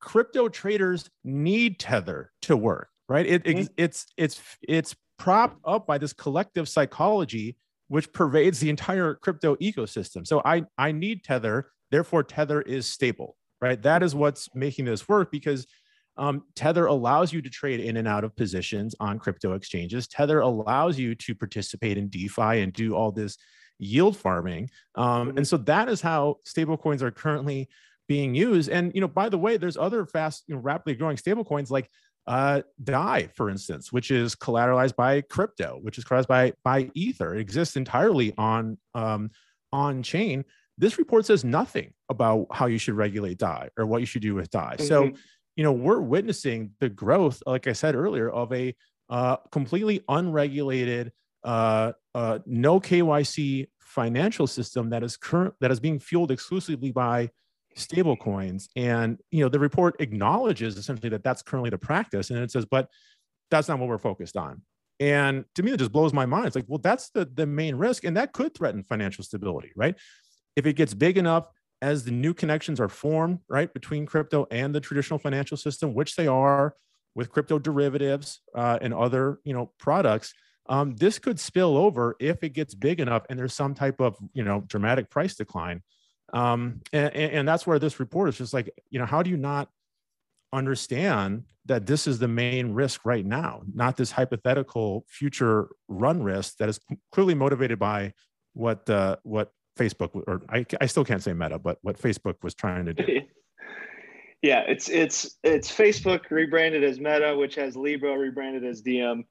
crypto 0.01 0.49
traders 0.49 1.09
need 1.25 1.79
tether 1.79 2.33
to 2.43 2.57
work 2.57 2.89
right 3.09 3.27
it, 3.27 3.45
mm-hmm. 3.45 3.65
it's 3.77 4.07
it's 4.17 4.41
it's 4.67 4.97
propped 5.19 5.59
up 5.65 5.87
by 5.87 5.99
this 5.99 6.13
collective 6.13 6.69
psychology 6.69 7.57
which 7.89 8.11
pervades 8.13 8.61
the 8.61 8.71
entire 8.71 9.15
crypto 9.15 9.57
ecosystem 9.57 10.27
so 10.27 10.41
i 10.45 10.65
i 10.79 10.91
need 10.91 11.23
tether 11.23 11.69
therefore 11.91 12.23
tether 12.23 12.63
is 12.63 12.87
stable 12.87 13.37
right 13.61 13.83
that 13.83 14.03
is 14.03 14.15
what's 14.15 14.49
making 14.55 14.87
this 14.87 15.07
work 15.07 15.31
because 15.31 15.67
um, 16.21 16.45
tether 16.55 16.87
allows 16.87 17.33
you 17.33 17.43
to 17.43 17.51
trade 17.51 17.81
in 17.81 17.97
and 17.97 18.07
out 18.07 18.25
of 18.25 18.37
positions 18.37 18.95
on 19.01 19.19
crypto 19.19 19.55
exchanges 19.55 20.07
tether 20.07 20.41
allows 20.41 20.99
you 20.99 21.15
to 21.15 21.35
participate 21.35 21.99
in 21.99 22.09
defi 22.09 22.61
and 22.61 22.73
do 22.73 22.95
all 22.95 23.11
this 23.11 23.37
yield 23.79 24.17
farming 24.17 24.69
um, 24.95 25.29
and 25.29 25.39
mm-hmm. 25.39 25.45
so 25.45 25.57
that 25.57 25.89
is 25.89 26.01
how 26.01 26.37
stablecoins 26.47 27.03
are 27.03 27.11
currently 27.11 27.69
being 28.11 28.35
used. 28.35 28.69
And 28.69 28.93
you 28.93 29.01
know, 29.01 29.07
by 29.07 29.29
the 29.29 29.39
way, 29.39 29.57
there's 29.57 29.77
other 29.77 30.05
fast, 30.05 30.43
you 30.49 30.57
know, 30.57 30.61
rapidly 30.61 30.97
growing 30.97 31.17
stablecoins 31.17 31.71
like 31.71 31.89
uh, 32.27 32.63
DAI, 32.83 33.29
for 33.37 33.49
instance, 33.49 33.93
which 33.93 34.11
is 34.11 34.35
collateralized 34.35 34.97
by 34.97 35.21
crypto, 35.21 35.79
which 35.81 35.97
is 35.97 36.03
collateralized 36.03 36.27
by 36.27 36.53
by 36.65 36.91
Ether. 36.95 37.37
It 37.37 37.41
exists 37.41 37.77
entirely 37.77 38.35
on 38.37 38.79
um, 38.97 39.31
on 39.73 40.03
chain. 40.03 40.45
This 40.77 40.99
report 40.99 41.25
says 41.25 41.45
nothing 41.45 41.93
about 42.09 42.49
how 42.51 42.67
you 42.67 42.79
should 42.79 42.97
regulate 42.97 43.39
DAI 43.39 43.69
or 43.79 43.87
what 43.87 44.01
you 44.01 44.07
should 44.07 44.23
do 44.23 44.35
with 44.35 44.51
DAI. 44.51 44.75
Mm-hmm. 44.75 44.87
So, 44.87 45.13
you 45.57 45.65
know, 45.65 45.73
we're 45.73 46.01
witnessing 46.01 46.73
the 46.81 46.89
growth, 46.89 47.43
like 47.47 47.67
I 47.67 47.73
said 47.73 47.95
earlier, 47.95 48.31
of 48.31 48.53
a 48.53 48.75
uh, 49.09 49.37
completely 49.51 50.03
unregulated, 50.09 51.13
uh, 51.45 51.93
uh, 52.15 52.39
no 52.47 52.81
KYC 52.81 53.67
financial 53.81 54.47
system 54.47 54.91
that 54.91 55.03
is 55.03 55.17
current 55.17 55.53
that 55.61 55.73
is 55.73 55.81
being 55.81 55.99
fueled 55.99 56.31
exclusively 56.31 56.93
by 56.93 57.29
stable 57.75 58.17
coins. 58.17 58.69
And 58.77 59.19
you 59.31 59.43
know 59.43 59.49
the 59.49 59.59
report 59.59 60.01
acknowledges 60.01 60.77
essentially 60.77 61.09
that 61.11 61.25
that's 61.25 61.43
currently 61.43 61.71
the 61.71 61.79
practice 61.79 62.31
and 62.31 62.39
it 62.39 62.51
says 62.51 62.65
but 62.65 62.89
that's 63.51 63.69
not 63.69 63.81
what 63.81 63.89
we're 63.89 63.99
focused 63.99 64.37
on. 64.37 64.63
And 65.01 65.45
to 65.57 65.63
me 65.63 65.73
it 65.73 65.79
just 65.79 65.93
blows 65.93 66.13
my 66.13 66.27
mind. 66.27 66.47
It's 66.47 66.57
like 66.57 66.67
well 66.69 66.79
that's 66.79 67.11
the 67.11 67.29
the 67.35 67.47
main 67.47 67.75
risk 67.75 68.05
and 68.05 68.17
that 68.17 68.33
could 68.33 68.55
threaten 68.55 68.85
financial 68.85 69.25
stability 69.25 69.73
right? 69.75 69.97
If 70.55 70.67
it 70.67 70.75
gets 70.75 70.95
big 70.95 71.19
enough 71.19 71.47
as 71.83 72.05
the 72.05 72.11
new 72.11 72.35
connections 72.35 72.81
are 72.81 72.89
formed 72.89 73.39
right 73.49 73.73
between 73.73 74.07
crypto 74.07 74.47
and 74.51 74.75
the 74.75 74.81
traditional 74.81 75.19
financial 75.19 75.57
system 75.57 75.95
which 75.95 76.17
they 76.17 76.27
are 76.27 76.75
with 77.15 77.31
crypto 77.31 77.59
derivatives 77.59 78.41
uh, 78.55 78.79
and 78.81 78.95
other 78.95 79.41
you 79.45 79.53
know 79.53 79.73
products 79.79 80.35
um, 80.71 80.95
this 80.95 81.19
could 81.19 81.41
spill 81.41 81.77
over 81.77 82.17
if 82.21 82.45
it 82.45 82.51
gets 82.51 82.75
big 82.75 83.01
enough 83.01 83.25
and 83.29 83.39
there's 83.39 83.53
some 83.53 83.75
type 83.75 84.01
of 84.01 84.17
you 84.33 84.45
know 84.45 84.63
dramatic 84.67 85.11
price 85.11 85.35
decline. 85.35 85.83
Um, 86.33 86.81
and, 86.93 87.13
and 87.13 87.49
that's 87.49 87.67
where 87.67 87.81
this 87.81 87.99
report 87.99 88.29
is 88.29 88.39
just 88.39 88.55
like 88.55 88.71
you 88.89 89.01
know 89.01 89.05
how 89.05 89.23
do 89.23 89.31
you 89.31 89.37
not 89.37 89.69
understand 90.53 91.45
that 91.67 91.87
this 91.87 92.07
is 92.07 92.21
the 92.21 92.29
main 92.29 92.73
risk 92.73 93.05
right 93.05 93.27
now 93.27 93.63
not 93.73 93.97
this 93.97 94.13
hypothetical 94.13 95.05
future 95.09 95.69
run 95.89 96.23
risk 96.23 96.57
that 96.59 96.69
is 96.69 96.81
clearly 97.13 97.35
motivated 97.35 97.79
by 97.79 98.13
what 98.53 98.89
uh, 98.89 99.17
what 99.25 99.53
facebook 99.81 100.11
or 100.27 100.43
I, 100.49 100.67
I 100.81 100.87
still 100.87 101.05
can't 101.05 101.23
say 101.23 101.33
meta 101.33 101.59
but 101.59 101.79
what 101.83 101.99
facebook 101.99 102.37
was 102.43 102.55
trying 102.55 102.87
to 102.87 102.95
do 102.95 103.21
yeah 104.43 104.61
it's 104.67 104.89
it's 104.89 105.37
it's 105.43 105.71
facebook 105.71 106.31
rebranded 106.31 106.85
as 106.85 106.99
meta 106.99 107.37
which 107.37 107.55
has 107.55 107.77
libra 107.77 108.17
rebranded 108.17 108.65
as 108.65 108.81
Diem. 108.83 109.25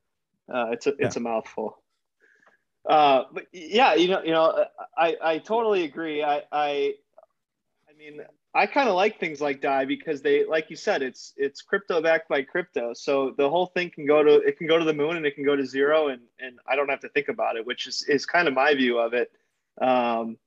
uh, 0.54 0.68
it's 0.72 0.88
a 0.88 0.94
it's 1.00 1.16
yeah. 1.16 1.20
a 1.20 1.24
mouthful 1.24 1.84
uh, 2.88 3.26
but 3.32 3.46
yeah, 3.52 3.94
you 3.94 4.08
know, 4.08 4.24
you 4.24 4.32
know, 4.32 4.66
I, 4.98 5.16
I 5.22 5.38
totally 5.40 5.84
agree. 5.84 6.24
I, 6.24 6.44
I, 6.52 6.94
I 7.88 7.94
mean, 7.98 8.22
I 8.56 8.66
kind 8.66 8.90
of 8.90 8.96
like 8.96 9.20
things 9.20 9.42
like 9.42 9.62
DAI 9.62 9.86
because 9.86 10.22
they, 10.22 10.46
like 10.46 10.70
you 10.70 10.76
said, 10.76 11.04
it's 11.04 11.34
it's 11.38 11.62
crypto 11.62 12.02
backed 12.02 12.30
by 12.30 12.42
crypto. 12.42 12.94
So 12.94 13.36
the 13.38 13.48
whole 13.48 13.68
thing 13.68 13.92
can 13.92 14.08
go 14.08 14.24
to 14.24 14.38
it 14.38 14.58
can 14.58 14.66
go 14.66 14.80
to 14.80 14.86
the 14.86 14.94
moon 14.94 15.18
and 15.18 15.26
it 15.26 15.36
can 15.36 15.46
go 15.46 15.56
to 15.56 15.66
zero, 15.66 16.08
and 16.08 16.22
and 16.40 16.58
I 16.68 16.76
don't 16.76 16.90
have 16.90 17.02
to 17.02 17.10
think 17.10 17.28
about 17.28 17.58
it, 17.58 17.66
which 17.68 17.86
is 17.86 18.04
is 18.10 18.26
kind 18.26 18.48
of 18.48 18.56
my 18.56 18.74
view 18.74 18.98
of 18.98 19.14
it. 19.14 19.32
Um, 19.82 20.38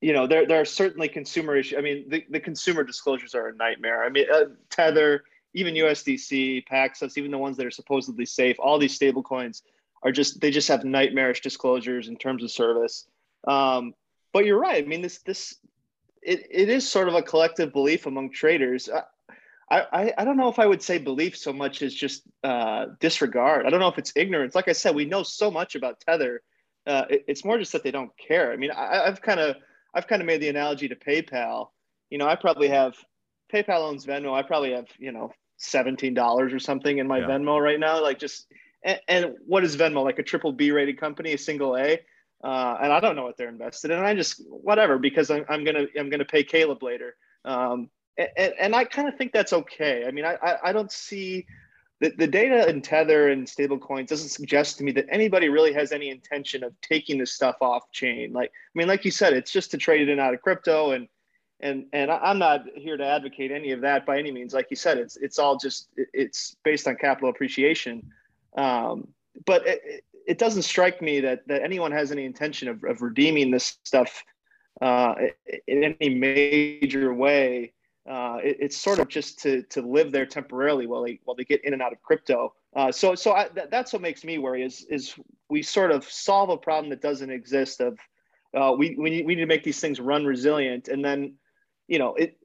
you 0.00 0.12
know, 0.12 0.26
there 0.26 0.46
there 0.46 0.60
are 0.60 0.66
certainly 0.66 1.08
consumer 1.08 1.56
issues. 1.56 1.78
I 1.78 1.82
mean, 1.82 2.08
the, 2.08 2.24
the 2.28 2.40
consumer 2.40 2.84
disclosures 2.84 3.34
are 3.34 3.48
a 3.48 3.56
nightmare. 3.56 4.04
I 4.04 4.10
mean, 4.10 4.26
uh, 4.32 4.44
Tether, 4.68 5.24
even 5.54 5.74
USDC, 5.74 6.66
Paxos, 6.66 7.16
even 7.16 7.30
the 7.30 7.38
ones 7.38 7.56
that 7.56 7.66
are 7.66 7.70
supposedly 7.70 8.26
safe, 8.26 8.56
all 8.58 8.78
these 8.78 8.94
stable 8.94 9.22
coins 9.22 9.62
are 10.02 10.12
just 10.12 10.40
they 10.40 10.50
just 10.50 10.68
have 10.68 10.84
nightmarish 10.84 11.40
disclosures 11.40 12.08
in 12.08 12.16
terms 12.16 12.42
of 12.42 12.50
service. 12.50 13.06
Um, 13.48 13.94
but 14.32 14.44
you're 14.44 14.58
right. 14.58 14.84
I 14.84 14.86
mean, 14.86 15.00
this 15.00 15.18
this 15.18 15.56
it, 16.22 16.46
it 16.50 16.68
is 16.68 16.88
sort 16.88 17.08
of 17.08 17.14
a 17.14 17.22
collective 17.22 17.72
belief 17.72 18.06
among 18.06 18.30
traders. 18.30 18.88
I, 19.70 19.80
I, 19.92 20.12
I 20.18 20.24
don't 20.24 20.36
know 20.36 20.48
if 20.48 20.58
I 20.58 20.66
would 20.66 20.82
say 20.82 20.98
belief 20.98 21.36
so 21.36 21.52
much 21.52 21.82
as 21.82 21.94
just 21.94 22.22
uh, 22.42 22.86
disregard. 23.00 23.66
I 23.66 23.70
don't 23.70 23.80
know 23.80 23.88
if 23.88 23.98
it's 23.98 24.12
ignorance. 24.16 24.54
Like 24.54 24.68
I 24.68 24.72
said, 24.72 24.94
we 24.94 25.04
know 25.04 25.22
so 25.22 25.50
much 25.50 25.74
about 25.74 26.00
Tether. 26.00 26.42
Uh, 26.86 27.04
it, 27.10 27.24
it's 27.28 27.44
more 27.44 27.58
just 27.58 27.72
that 27.72 27.82
they 27.82 27.90
don't 27.90 28.10
care. 28.16 28.52
I 28.52 28.56
mean, 28.56 28.70
I, 28.70 29.04
I've 29.06 29.20
kind 29.22 29.40
of 29.40 29.56
I've 29.94 30.06
kind 30.06 30.20
of 30.20 30.26
made 30.26 30.40
the 30.40 30.48
analogy 30.48 30.88
to 30.88 30.96
PayPal. 30.96 31.68
You 32.10 32.18
know, 32.18 32.28
I 32.28 32.36
probably 32.36 32.68
have 32.68 32.94
PayPal 33.52 33.88
owns 33.88 34.06
Venmo. 34.06 34.34
I 34.34 34.42
probably 34.42 34.72
have 34.72 34.86
you 34.98 35.12
know 35.12 35.32
seventeen 35.56 36.14
dollars 36.14 36.52
or 36.52 36.58
something 36.58 36.98
in 36.98 37.06
my 37.06 37.18
yeah. 37.18 37.26
Venmo 37.26 37.60
right 37.62 37.80
now. 37.80 38.02
Like 38.02 38.18
just 38.18 38.46
and, 38.84 39.00
and, 39.08 39.34
what 39.46 39.64
is 39.64 39.76
Venmo 39.76 40.04
like 40.04 40.18
a 40.18 40.22
triple 40.22 40.52
B 40.52 40.70
rated 40.70 41.00
company, 41.00 41.32
a 41.32 41.38
single 41.38 41.76
A? 41.76 42.00
Uh, 42.42 42.76
and 42.82 42.92
I 42.92 43.00
don't 43.00 43.16
know 43.16 43.24
what 43.24 43.38
they're 43.38 43.48
invested 43.48 43.90
in. 43.90 43.98
I 43.98 44.14
just 44.14 44.42
whatever 44.48 44.98
because 44.98 45.30
I'm, 45.30 45.46
I'm 45.48 45.64
gonna 45.64 45.86
I'm 45.98 46.10
gonna 46.10 46.26
pay 46.26 46.44
Kaleb 46.44 46.82
later. 46.82 47.16
Um, 47.44 47.88
and, 48.18 48.54
and 48.58 48.76
I 48.76 48.84
kind 48.84 49.08
of 49.08 49.16
think 49.16 49.32
that's 49.32 49.52
okay. 49.52 50.04
I 50.06 50.10
mean, 50.10 50.24
I, 50.24 50.36
I, 50.42 50.56
I 50.64 50.72
don't 50.72 50.92
see 50.92 51.46
the, 52.00 52.10
the 52.18 52.26
data 52.26 52.68
in 52.68 52.82
Tether 52.82 53.30
and 53.30 53.48
stable 53.48 53.78
coins 53.78 54.10
doesn't 54.10 54.28
suggest 54.28 54.78
to 54.78 54.84
me 54.84 54.92
that 54.92 55.06
anybody 55.10 55.48
really 55.48 55.72
has 55.72 55.92
any 55.92 56.10
intention 56.10 56.64
of 56.64 56.72
taking 56.80 57.18
this 57.18 57.32
stuff 57.32 57.56
off 57.60 57.90
chain. 57.92 58.32
Like, 58.32 58.48
I 58.50 58.72
mean, 58.78 58.88
like 58.88 59.04
you 59.04 59.10
said, 59.10 59.32
it's 59.32 59.52
just 59.52 59.70
to 59.70 59.78
trade 59.78 60.00
it 60.00 60.08
in 60.08 60.18
out 60.18 60.34
of 60.34 60.42
crypto 60.42 60.92
and 60.92 61.08
and 61.60 61.86
and 61.92 62.10
I'm 62.10 62.38
not 62.38 62.64
here 62.74 62.96
to 62.96 63.06
advocate 63.06 63.50
any 63.50 63.70
of 63.70 63.80
that 63.82 64.04
by 64.04 64.18
any 64.18 64.32
means. 64.32 64.52
Like 64.52 64.66
you 64.70 64.76
said, 64.76 64.98
it's 64.98 65.16
it's 65.16 65.38
all 65.38 65.56
just 65.56 65.88
it's 65.96 66.56
based 66.64 66.86
on 66.86 66.96
capital 66.96 67.30
appreciation. 67.30 68.02
Um, 68.56 69.08
but 69.46 69.66
it, 69.66 70.04
it, 70.26 70.38
doesn't 70.38 70.62
strike 70.62 71.00
me 71.00 71.20
that 71.20 71.46
that 71.48 71.62
anyone 71.62 71.90
has 71.92 72.12
any 72.12 72.24
intention 72.24 72.68
of, 72.68 72.84
of 72.84 73.02
redeeming 73.02 73.50
this 73.50 73.78
stuff 73.84 74.22
uh, 74.80 75.14
in 75.66 75.96
any 76.00 76.14
major 76.14 77.14
way. 77.14 77.72
Uh, 78.08 78.38
it, 78.42 78.58
it's 78.60 78.76
sort 78.76 78.98
of 78.98 79.08
just 79.08 79.38
to 79.40 79.62
to 79.64 79.80
live 79.80 80.12
there 80.12 80.26
temporarily 80.26 80.86
while 80.86 81.02
they 81.02 81.18
while 81.24 81.34
they 81.34 81.44
get 81.44 81.64
in 81.64 81.72
and 81.72 81.80
out 81.80 81.92
of 81.92 82.02
crypto. 82.02 82.52
Uh, 82.76 82.92
so 82.92 83.14
so 83.14 83.34
I, 83.34 83.48
th- 83.48 83.68
that's 83.70 83.92
what 83.92 84.02
makes 84.02 84.24
me 84.24 84.38
worry 84.38 84.62
is 84.62 84.84
is 84.90 85.14
we 85.48 85.62
sort 85.62 85.90
of 85.90 86.04
solve 86.04 86.50
a 86.50 86.56
problem 86.56 86.90
that 86.90 87.00
doesn't 87.00 87.30
exist. 87.30 87.80
Of 87.80 87.98
uh, 88.54 88.74
we 88.76 88.94
we 88.98 89.10
need, 89.10 89.26
we 89.26 89.34
need 89.34 89.42
to 89.42 89.46
make 89.46 89.64
these 89.64 89.80
things 89.80 90.00
run 90.00 90.26
resilient, 90.26 90.88
and 90.88 91.02
then 91.04 91.34
you 91.88 91.98
know 91.98 92.14
it 92.14 92.36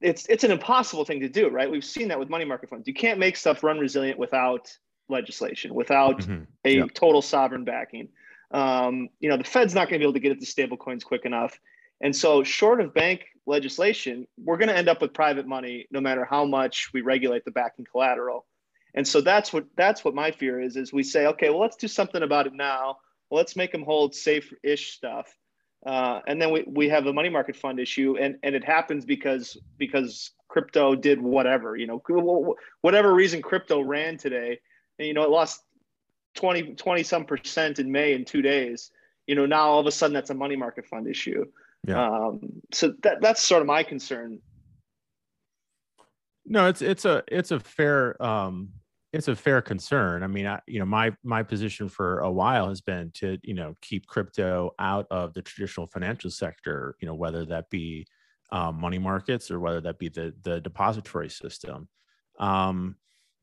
it's 0.00 0.26
it's 0.26 0.44
an 0.44 0.50
impossible 0.50 1.04
thing 1.04 1.20
to 1.20 1.28
do, 1.28 1.48
right? 1.48 1.70
We've 1.70 1.84
seen 1.84 2.08
that 2.08 2.18
with 2.18 2.28
money 2.28 2.44
market 2.44 2.70
funds. 2.70 2.86
You 2.86 2.94
can't 2.94 3.18
make 3.18 3.36
stuff 3.36 3.62
run 3.62 3.78
resilient 3.78 4.18
without 4.18 4.76
legislation, 5.08 5.74
without 5.74 6.18
mm-hmm. 6.18 6.44
a 6.64 6.76
yep. 6.76 6.94
total 6.94 7.22
sovereign 7.22 7.64
backing. 7.64 8.08
Um, 8.52 9.08
you 9.20 9.28
know, 9.28 9.36
the 9.36 9.44
Fed's 9.44 9.74
not 9.74 9.88
going 9.88 9.94
to 9.94 9.98
be 9.98 10.04
able 10.04 10.14
to 10.14 10.20
get 10.20 10.32
at 10.32 10.40
the 10.40 10.46
stable 10.46 10.76
coins 10.76 11.04
quick 11.04 11.24
enough. 11.24 11.58
And 12.00 12.14
so, 12.14 12.42
short 12.42 12.80
of 12.80 12.94
bank 12.94 13.26
legislation, 13.46 14.26
we're 14.38 14.56
going 14.58 14.68
to 14.68 14.76
end 14.76 14.88
up 14.88 15.00
with 15.00 15.14
private 15.14 15.46
money 15.46 15.86
no 15.90 16.00
matter 16.00 16.24
how 16.24 16.44
much 16.44 16.90
we 16.92 17.00
regulate 17.00 17.44
the 17.44 17.50
backing 17.50 17.86
collateral. 17.90 18.46
And 18.94 19.06
so 19.06 19.20
that's 19.20 19.52
what 19.52 19.66
that's 19.76 20.04
what 20.04 20.14
my 20.14 20.30
fear 20.30 20.60
is. 20.60 20.76
Is 20.76 20.92
we 20.92 21.02
say, 21.02 21.26
okay, 21.26 21.50
well, 21.50 21.60
let's 21.60 21.76
do 21.76 21.88
something 21.88 22.22
about 22.22 22.46
it 22.46 22.54
now. 22.54 22.98
Well, 23.28 23.38
let's 23.38 23.54
make 23.54 23.70
them 23.70 23.84
hold 23.84 24.14
safe-ish 24.14 24.92
stuff, 24.92 25.32
uh, 25.86 26.20
and 26.26 26.42
then 26.42 26.52
we, 26.52 26.64
we 26.66 26.88
have 26.88 27.04
the 27.04 27.12
money 27.12 27.28
market 27.28 27.54
fund 27.54 27.78
issue, 27.78 28.16
and 28.18 28.36
and 28.42 28.56
it 28.56 28.64
happens 28.64 29.04
because 29.04 29.56
because 29.78 30.32
crypto 30.48 30.96
did 30.96 31.22
whatever 31.22 31.76
you 31.76 31.86
know 31.86 32.02
whatever 32.80 33.14
reason 33.14 33.40
crypto 33.40 33.80
ran 33.80 34.16
today 34.16 34.58
And, 34.98 35.06
you 35.06 35.14
know, 35.14 35.22
it 35.22 35.30
lost 35.30 35.62
20, 36.34 36.74
20 36.74 37.02
some 37.02 37.24
percent 37.24 37.78
in 37.78 37.90
May 37.90 38.14
in 38.14 38.24
two 38.24 38.42
days. 38.42 38.90
You 39.26 39.34
know, 39.36 39.46
now 39.46 39.68
all 39.68 39.80
of 39.80 39.86
a 39.86 39.92
sudden 39.92 40.14
that's 40.14 40.30
a 40.30 40.34
money 40.34 40.56
market 40.56 40.86
fund 40.86 41.06
issue. 41.06 41.46
Yeah. 41.86 42.04
Um, 42.04 42.40
so 42.72 42.94
that, 43.02 43.20
that's 43.20 43.42
sort 43.42 43.62
of 43.62 43.66
my 43.66 43.82
concern. 43.82 44.40
No, 46.46 46.66
it's 46.66 46.82
it's 46.82 47.04
a 47.04 47.22
it's 47.28 47.50
a 47.50 47.60
fair 47.60 48.20
um, 48.22 48.70
it's 49.12 49.28
a 49.28 49.36
fair 49.36 49.60
concern. 49.62 50.22
I 50.22 50.26
mean, 50.26 50.46
I, 50.46 50.60
you 50.66 50.78
know, 50.78 50.84
my 50.84 51.12
my 51.22 51.42
position 51.42 51.88
for 51.88 52.20
a 52.20 52.30
while 52.30 52.68
has 52.68 52.80
been 52.80 53.10
to 53.14 53.38
you 53.42 53.54
know 53.54 53.76
keep 53.80 54.06
crypto 54.06 54.72
out 54.78 55.06
of 55.10 55.34
the 55.34 55.42
traditional 55.42 55.86
financial 55.86 56.30
sector. 56.30 56.96
You 57.00 57.06
know, 57.06 57.14
whether 57.14 57.44
that 57.46 57.70
be 57.70 58.06
um, 58.52 58.80
money 58.80 58.98
markets 58.98 59.50
or 59.50 59.60
whether 59.60 59.80
that 59.82 59.98
be 59.98 60.08
the 60.08 60.34
the 60.42 60.60
depository 60.60 61.30
system. 61.30 61.88
Um, 62.38 62.96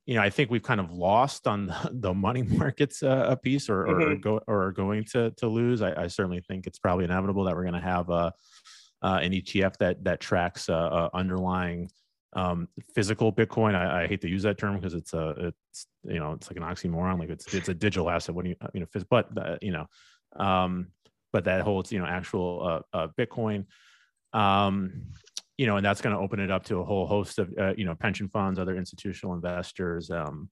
you 0.07 0.15
know, 0.15 0.21
I 0.21 0.29
think 0.29 0.49
we've 0.49 0.63
kind 0.63 0.79
of 0.79 0.91
lost 0.91 1.47
on 1.47 1.71
the, 1.91 2.13
money 2.15 2.41
markets 2.63 3.03
uh, 3.03 3.27
a 3.29 3.37
piece, 3.37 3.69
or 3.69 3.85
mm-hmm. 3.85 4.01
or, 4.01 4.15
go, 4.15 4.41
or 4.47 4.71
going 4.71 5.03
to 5.11 5.31
to 5.31 5.47
lose. 5.47 5.81
I, 5.83 6.03
I, 6.03 6.07
certainly 6.07 6.41
think 6.41 6.65
it's 6.65 6.79
probably 6.79 7.05
inevitable 7.05 7.43
that 7.43 7.55
we're 7.55 7.63
going 7.63 7.73
to 7.73 7.81
have 7.81 8.09
a 8.09 8.33
uh, 9.03 9.19
an 9.21 9.33
ETF 9.33 9.77
that 9.77 10.03
that 10.05 10.19
tracks 10.19 10.69
uh, 10.69 10.73
uh, 10.73 11.09
underlying 11.13 11.91
um, 12.33 12.69
physical 12.95 13.33
Bitcoin. 13.33 13.75
I, 13.75 14.03
I, 14.03 14.07
hate 14.07 14.21
to 14.21 14.29
use 14.29 14.43
that 14.43 14.57
term 14.57 14.75
because 14.75 14.93
it's 14.93 15.13
a 15.13 15.29
it's 15.49 15.87
you 16.03 16.19
know 16.19 16.31
it's 16.31 16.49
like 16.49 16.57
an 16.57 16.63
oxymoron. 16.63 17.19
Like 17.19 17.29
it's 17.29 17.53
it's 17.53 17.69
a 17.69 17.73
digital 17.73 18.09
asset. 18.09 18.33
When 18.33 18.45
you 18.45 18.55
you 18.73 18.79
know, 18.79 18.87
but 19.09 19.37
uh, 19.37 19.57
you 19.61 19.71
know, 19.71 19.87
um, 20.37 20.87
but 21.33 21.43
that 21.43 21.61
holds 21.61 21.91
you 21.91 21.99
know 21.99 22.05
actual 22.05 22.83
uh, 22.93 22.97
uh, 22.97 23.07
Bitcoin. 23.19 23.65
Um, 24.33 25.07
you 25.57 25.65
know, 25.65 25.77
and 25.77 25.85
that's 25.85 26.01
going 26.01 26.15
to 26.15 26.21
open 26.21 26.39
it 26.39 26.51
up 26.51 26.63
to 26.65 26.77
a 26.77 26.85
whole 26.85 27.07
host 27.07 27.39
of 27.39 27.53
uh, 27.59 27.73
you 27.75 27.85
know 27.85 27.95
pension 27.95 28.29
funds, 28.29 28.59
other 28.59 28.77
institutional 28.77 29.35
investors, 29.35 30.09
um, 30.11 30.49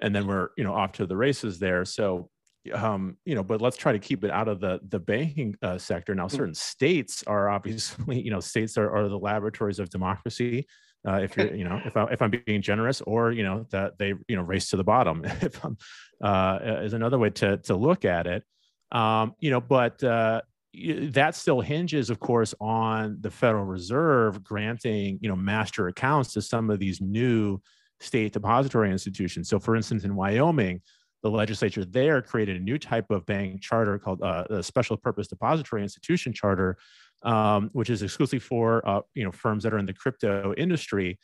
and 0.00 0.14
then 0.14 0.26
we're 0.26 0.48
you 0.56 0.64
know 0.64 0.74
off 0.74 0.92
to 0.92 1.06
the 1.06 1.16
races 1.16 1.58
there. 1.58 1.84
So 1.84 2.30
um, 2.74 3.16
you 3.24 3.34
know, 3.34 3.42
but 3.42 3.62
let's 3.62 3.76
try 3.76 3.92
to 3.92 3.98
keep 3.98 4.24
it 4.24 4.30
out 4.30 4.48
of 4.48 4.60
the 4.60 4.80
the 4.88 4.98
banking 4.98 5.56
uh, 5.62 5.78
sector. 5.78 6.14
Now, 6.14 6.26
mm. 6.26 6.30
certain 6.30 6.54
states 6.54 7.24
are 7.26 7.48
obviously, 7.48 8.20
you 8.24 8.30
know, 8.30 8.40
states 8.40 8.76
are, 8.76 8.94
are 8.94 9.08
the 9.08 9.18
laboratories 9.18 9.78
of 9.78 9.90
democracy. 9.90 10.66
Uh, 11.08 11.20
if 11.22 11.34
you're, 11.34 11.54
you 11.54 11.64
know, 11.64 11.80
if 11.84 11.96
I 11.96 12.04
if 12.04 12.20
I'm 12.20 12.30
being 12.30 12.60
generous, 12.60 13.00
or 13.00 13.32
you 13.32 13.42
know 13.42 13.66
that 13.70 13.98
they 13.98 14.14
you 14.28 14.36
know 14.36 14.42
race 14.42 14.70
to 14.70 14.76
the 14.76 14.84
bottom, 14.84 15.24
if 15.24 15.64
I'm, 15.64 15.78
uh, 16.22 16.58
is 16.82 16.92
another 16.92 17.18
way 17.18 17.30
to 17.30 17.56
to 17.58 17.76
look 17.76 18.04
at 18.04 18.26
it. 18.26 18.44
Um, 18.92 19.34
you 19.38 19.50
know, 19.50 19.60
but 19.60 20.02
uh, 20.02 20.42
that 20.72 21.34
still 21.34 21.60
hinges, 21.60 22.10
of 22.10 22.20
course, 22.20 22.54
on 22.60 23.18
the 23.20 23.30
Federal 23.30 23.64
Reserve 23.64 24.42
granting 24.44 25.18
you 25.20 25.28
know 25.28 25.36
master 25.36 25.88
accounts 25.88 26.32
to 26.34 26.42
some 26.42 26.70
of 26.70 26.78
these 26.78 27.00
new 27.00 27.60
state 28.00 28.32
depository 28.32 28.90
institutions. 28.90 29.48
So, 29.48 29.58
for 29.58 29.76
instance, 29.76 30.04
in 30.04 30.14
Wyoming, 30.14 30.80
the 31.22 31.30
legislature 31.30 31.84
there 31.84 32.22
created 32.22 32.56
a 32.56 32.60
new 32.60 32.78
type 32.78 33.10
of 33.10 33.26
bank 33.26 33.60
charter 33.60 33.98
called 33.98 34.22
uh, 34.22 34.44
a 34.50 34.62
special 34.62 34.96
purpose 34.96 35.28
depository 35.28 35.82
institution 35.82 36.32
charter, 36.32 36.78
um, 37.24 37.68
which 37.72 37.90
is 37.90 38.02
exclusively 38.02 38.38
for 38.38 38.86
uh, 38.88 39.00
you 39.14 39.24
know 39.24 39.32
firms 39.32 39.64
that 39.64 39.74
are 39.74 39.78
in 39.78 39.86
the 39.86 39.92
crypto 39.92 40.54
industry. 40.56 41.18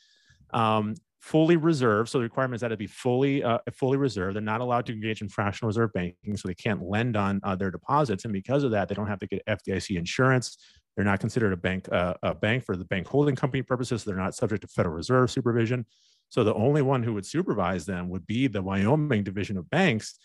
Um, 0.53 0.95
fully 1.27 1.57
reserved, 1.57 2.09
so 2.09 2.19
the 2.19 2.23
requirement 2.23 2.55
is 2.55 2.61
that 2.61 2.71
it 2.71 2.79
be 2.79 2.87
fully 2.87 3.43
uh, 3.43 3.59
fully 3.73 3.99
reserved. 3.99 4.37
They're 4.37 4.43
not 4.43 4.61
allowed 4.61 4.87
to 4.87 4.93
engage 4.93 5.23
in 5.23 5.29
fractional 5.29 5.67
reserve 5.67 5.93
banking, 5.93 6.37
so 6.37 6.47
they 6.47 6.55
can't 6.55 6.81
lend 6.81 7.17
on 7.17 7.41
uh, 7.43 7.57
their 7.57 7.73
deposits, 7.73 8.25
and 8.25 8.33
because 8.33 8.63
of 8.63 8.71
that, 8.71 8.89
they 8.89 8.95
don't 8.95 9.09
have 9.09 9.19
to 9.19 9.27
get 9.27 9.45
FDIC 9.47 9.97
insurance. 9.97 10.57
They're 10.95 11.05
not 11.05 11.19
considered 11.19 11.53
a 11.53 11.57
bank 11.57 11.89
uh, 11.91 12.15
a 12.23 12.33
bank 12.33 12.65
for 12.65 12.77
the 12.77 12.85
bank 12.85 13.09
holding 13.09 13.35
company 13.35 13.63
purposes. 13.63 14.03
So 14.03 14.11
they're 14.11 14.21
not 14.21 14.37
subject 14.37 14.63
to 14.63 14.69
Federal 14.69 14.95
Reserve 14.95 15.31
supervision. 15.31 15.85
So 16.29 16.45
the 16.45 16.55
only 16.55 16.83
one 16.83 17.03
who 17.03 17.13
would 17.15 17.27
supervise 17.27 17.87
them 17.87 18.09
would 18.11 18.27
be 18.27 18.47
the 18.47 18.63
Wyoming 18.63 19.25
division 19.25 19.57
of 19.59 19.69
banks. 19.69 20.19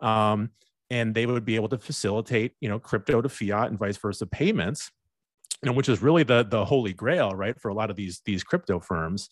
Um, 0.00 0.50
and 0.90 1.14
they 1.14 1.26
would 1.26 1.44
be 1.44 1.56
able 1.56 1.68
to 1.68 1.78
facilitate, 1.78 2.52
you 2.60 2.68
know, 2.68 2.78
crypto 2.78 3.20
to 3.20 3.28
fiat 3.28 3.70
and 3.70 3.78
vice 3.78 3.96
versa 3.96 4.26
payments, 4.26 4.90
you 5.62 5.70
know, 5.70 5.76
which 5.76 5.88
is 5.88 6.00
really 6.00 6.22
the 6.22 6.44
the 6.44 6.64
holy 6.64 6.92
grail, 6.92 7.32
right, 7.32 7.60
for 7.60 7.70
a 7.70 7.74
lot 7.74 7.90
of 7.90 7.96
these 7.96 8.22
these 8.24 8.44
crypto 8.44 8.78
firms, 8.78 9.28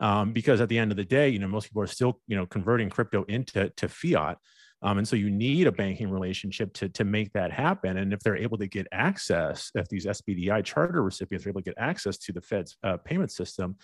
um, 0.00 0.32
because 0.32 0.60
at 0.60 0.68
the 0.68 0.78
end 0.78 0.90
of 0.90 0.96
the 0.96 1.04
day, 1.04 1.28
you 1.28 1.38
know, 1.38 1.48
most 1.48 1.68
people 1.68 1.82
are 1.82 1.88
still, 1.88 2.20
you 2.26 2.36
know, 2.36 2.46
converting 2.46 2.88
crypto 2.90 3.24
into 3.24 3.70
to 3.70 3.88
fiat, 3.88 4.38
um, 4.82 4.98
and 4.98 5.08
so 5.08 5.16
you 5.16 5.30
need 5.30 5.66
a 5.66 5.72
banking 5.72 6.10
relationship 6.10 6.72
to 6.74 6.88
to 6.90 7.04
make 7.04 7.32
that 7.32 7.52
happen. 7.52 7.96
And 7.96 8.12
if 8.12 8.20
they're 8.20 8.36
able 8.36 8.58
to 8.58 8.66
get 8.66 8.86
access, 8.92 9.70
if 9.74 9.88
these 9.88 10.06
SPDI 10.06 10.64
charter 10.64 11.02
recipients 11.02 11.46
are 11.46 11.50
able 11.50 11.60
to 11.60 11.64
get 11.64 11.74
access 11.78 12.18
to 12.18 12.32
the 12.32 12.40
Fed's 12.40 12.76
uh, 12.82 12.96
payment 12.98 13.32
system, 13.32 13.76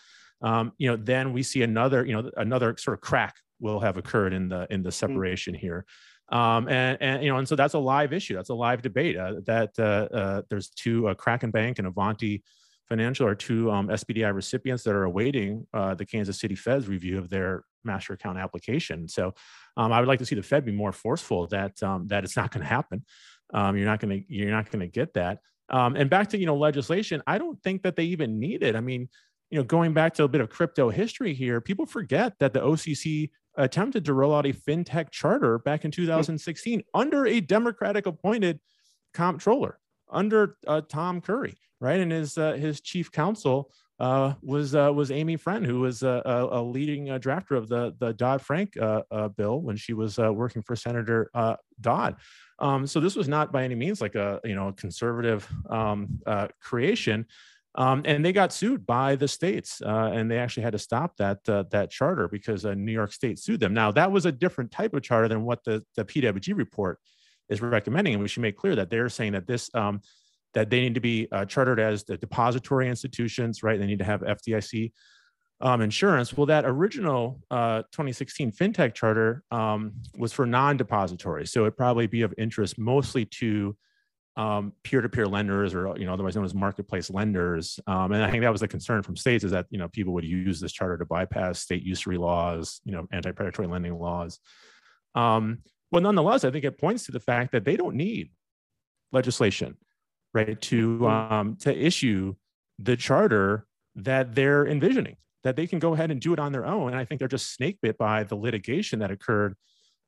um, 0.42 0.72
you 0.78 0.88
know, 0.88 0.96
then 0.96 1.32
we 1.32 1.42
see 1.42 1.62
another, 1.62 2.04
you 2.04 2.12
know, 2.12 2.30
another 2.36 2.76
sort 2.78 2.94
of 2.94 3.00
crack 3.00 3.34
will 3.60 3.80
have 3.80 3.96
occurred 3.96 4.32
in 4.32 4.48
the 4.48 4.66
in 4.70 4.82
the 4.82 4.90
mm. 4.90 4.94
separation 4.94 5.54
here. 5.54 5.84
Um, 6.30 6.68
and, 6.68 7.00
and 7.02 7.22
you 7.22 7.30
know, 7.30 7.38
and 7.38 7.46
so 7.46 7.54
that's 7.54 7.74
a 7.74 7.78
live 7.78 8.12
issue. 8.12 8.34
That's 8.34 8.48
a 8.48 8.54
live 8.54 8.82
debate. 8.82 9.16
Uh, 9.16 9.34
that 9.46 9.70
uh, 9.78 10.14
uh, 10.14 10.42
there's 10.48 10.70
two 10.70 11.08
uh, 11.08 11.14
Kraken 11.14 11.50
Bank 11.50 11.78
and 11.78 11.86
Avanti 11.86 12.42
Financial 12.88 13.26
are 13.26 13.34
two 13.34 13.70
um, 13.70 13.88
SPDI 13.88 14.34
recipients 14.34 14.82
that 14.84 14.94
are 14.94 15.04
awaiting 15.04 15.66
uh, 15.72 15.94
the 15.94 16.04
Kansas 16.04 16.38
City 16.38 16.54
Fed's 16.54 16.86
review 16.86 17.18
of 17.18 17.30
their 17.30 17.64
master 17.84 18.12
account 18.12 18.38
application. 18.38 19.08
So 19.08 19.34
um, 19.76 19.92
I 19.92 20.00
would 20.00 20.08
like 20.08 20.18
to 20.18 20.26
see 20.26 20.34
the 20.34 20.42
Fed 20.42 20.64
be 20.64 20.72
more 20.72 20.92
forceful 20.92 21.46
that 21.48 21.82
um, 21.82 22.08
that 22.08 22.24
it's 22.24 22.36
not 22.36 22.50
going 22.50 22.62
to 22.62 22.68
happen. 22.68 23.04
Um, 23.52 23.76
you're 23.76 23.86
not 23.86 24.00
going 24.00 24.20
to 24.20 24.34
you're 24.34 24.50
not 24.50 24.70
going 24.70 24.80
to 24.80 24.88
get 24.88 25.14
that. 25.14 25.38
Um, 25.70 25.96
and 25.96 26.10
back 26.10 26.28
to 26.30 26.38
you 26.38 26.46
know 26.46 26.56
legislation, 26.56 27.22
I 27.26 27.38
don't 27.38 27.62
think 27.62 27.82
that 27.82 27.96
they 27.96 28.04
even 28.04 28.38
need 28.38 28.62
it. 28.62 28.76
I 28.76 28.80
mean, 28.80 29.08
you 29.50 29.58
know, 29.58 29.64
going 29.64 29.94
back 29.94 30.14
to 30.14 30.24
a 30.24 30.28
bit 30.28 30.40
of 30.40 30.50
crypto 30.50 30.90
history 30.90 31.34
here, 31.34 31.60
people 31.60 31.86
forget 31.86 32.34
that 32.40 32.52
the 32.52 32.60
OCC 32.60 33.30
attempted 33.56 34.04
to 34.04 34.14
roll 34.14 34.34
out 34.34 34.46
a 34.46 34.52
fintech 34.52 35.10
charter 35.10 35.58
back 35.58 35.84
in 35.84 35.90
2016 35.90 36.82
under 36.92 37.26
a 37.26 37.40
Democratic 37.40 38.06
appointed 38.06 38.60
comptroller, 39.12 39.78
under 40.14 40.56
uh, 40.66 40.80
Tom 40.88 41.20
Curry, 41.20 41.58
right? 41.80 42.00
And 42.00 42.12
his 42.12 42.38
uh, 42.38 42.52
his 42.52 42.80
chief 42.80 43.12
counsel 43.12 43.70
uh, 44.00 44.34
was 44.42 44.74
uh, 44.74 44.92
was 44.94 45.10
Amy 45.10 45.36
Friend, 45.36 45.64
who 45.64 45.80
was 45.80 46.02
a, 46.02 46.22
a 46.24 46.62
leading 46.62 47.10
uh, 47.10 47.18
drafter 47.18 47.56
of 47.56 47.68
the 47.68 47.94
the 47.98 48.12
Dodd 48.14 48.40
Frank 48.40 48.76
uh, 48.76 49.28
bill 49.28 49.60
when 49.60 49.76
she 49.76 49.92
was 49.92 50.18
working 50.18 50.62
for 50.62 50.76
Senator 50.76 51.30
Dodd. 51.80 52.16
Um, 52.60 52.86
so 52.86 53.00
this 53.00 53.16
was 53.16 53.28
not 53.28 53.52
by 53.52 53.64
any 53.64 53.74
means 53.74 54.00
like 54.00 54.14
a 54.14 54.40
you 54.44 54.54
know 54.54 54.72
conservative 54.72 55.48
um, 55.68 56.20
creation. 56.60 57.26
Um, 57.76 58.02
and 58.04 58.24
they 58.24 58.32
got 58.32 58.52
sued 58.52 58.86
by 58.86 59.16
the 59.16 59.26
states, 59.26 59.82
uh, 59.82 60.10
and 60.14 60.30
they 60.30 60.38
actually 60.38 60.62
had 60.62 60.72
to 60.74 60.78
stop 60.78 61.16
that 61.16 61.40
uh, 61.48 61.64
that 61.70 61.90
charter 61.90 62.28
because 62.28 62.64
uh, 62.64 62.74
New 62.74 62.92
York 62.92 63.12
State 63.12 63.38
sued 63.38 63.58
them. 63.58 63.74
Now 63.74 63.90
that 63.92 64.12
was 64.12 64.26
a 64.26 64.32
different 64.32 64.70
type 64.70 64.94
of 64.94 65.02
charter 65.02 65.26
than 65.26 65.42
what 65.42 65.64
the, 65.64 65.84
the 65.96 66.04
PWG 66.04 66.56
report 66.56 67.00
is 67.54 67.62
recommending, 67.62 68.14
and 68.14 68.22
we 68.22 68.28
should 68.28 68.42
make 68.42 68.56
clear 68.56 68.76
that 68.76 68.90
they're 68.90 69.08
saying 69.08 69.32
that 69.32 69.46
this 69.46 69.70
um, 69.74 70.00
that 70.54 70.70
they 70.70 70.80
need 70.80 70.94
to 70.94 71.00
be 71.00 71.28
uh, 71.32 71.44
chartered 71.44 71.80
as 71.80 72.04
the 72.04 72.16
depository 72.16 72.88
institutions, 72.88 73.62
right? 73.62 73.78
They 73.78 73.86
need 73.86 73.98
to 73.98 74.04
have 74.04 74.20
FDIC 74.20 74.92
um, 75.60 75.80
insurance. 75.80 76.36
Well, 76.36 76.46
that 76.46 76.64
original 76.64 77.40
uh, 77.50 77.82
2016 77.92 78.52
fintech 78.52 78.94
charter 78.94 79.42
um, 79.50 79.94
was 80.16 80.32
for 80.32 80.46
non-depository, 80.46 81.46
so 81.46 81.62
it'd 81.62 81.76
probably 81.76 82.06
be 82.06 82.22
of 82.22 82.32
interest 82.38 82.78
mostly 82.78 83.24
to 83.26 83.76
um, 84.36 84.72
peer-to-peer 84.82 85.26
lenders 85.26 85.74
or 85.74 85.94
you 85.96 86.06
know 86.06 86.12
otherwise 86.12 86.34
known 86.34 86.44
as 86.44 86.54
marketplace 86.54 87.08
lenders 87.08 87.78
um, 87.86 88.10
and 88.10 88.24
i 88.24 88.30
think 88.30 88.42
that 88.42 88.50
was 88.50 88.60
the 88.60 88.66
concern 88.66 89.00
from 89.00 89.16
states 89.16 89.44
is 89.44 89.52
that 89.52 89.66
you 89.70 89.78
know 89.78 89.86
people 89.88 90.12
would 90.12 90.24
use 90.24 90.58
this 90.58 90.72
charter 90.72 90.98
to 90.98 91.04
bypass 91.04 91.60
state 91.60 91.84
usury 91.84 92.16
laws 92.16 92.80
you 92.84 92.90
know 92.90 93.06
anti-predatory 93.12 93.68
lending 93.68 93.96
laws 93.96 94.40
um, 95.14 95.58
but 95.94 96.02
nonetheless 96.02 96.44
i 96.44 96.50
think 96.50 96.64
it 96.64 96.78
points 96.78 97.04
to 97.04 97.12
the 97.12 97.20
fact 97.20 97.52
that 97.52 97.64
they 97.64 97.76
don't 97.76 97.94
need 97.94 98.30
legislation 99.12 99.76
right 100.34 100.60
to 100.60 101.06
um, 101.06 101.56
to 101.56 101.74
issue 101.74 102.34
the 102.78 102.96
charter 102.96 103.66
that 103.94 104.34
they're 104.34 104.66
envisioning 104.66 105.16
that 105.44 105.56
they 105.56 105.66
can 105.66 105.78
go 105.78 105.94
ahead 105.94 106.10
and 106.10 106.20
do 106.20 106.32
it 106.32 106.38
on 106.38 106.52
their 106.52 106.66
own 106.66 106.88
and 106.88 106.98
i 106.98 107.04
think 107.04 107.18
they're 107.18 107.28
just 107.28 107.54
snake 107.54 107.78
bit 107.80 107.96
by 107.96 108.24
the 108.24 108.34
litigation 108.34 108.98
that 108.98 109.10
occurred 109.10 109.54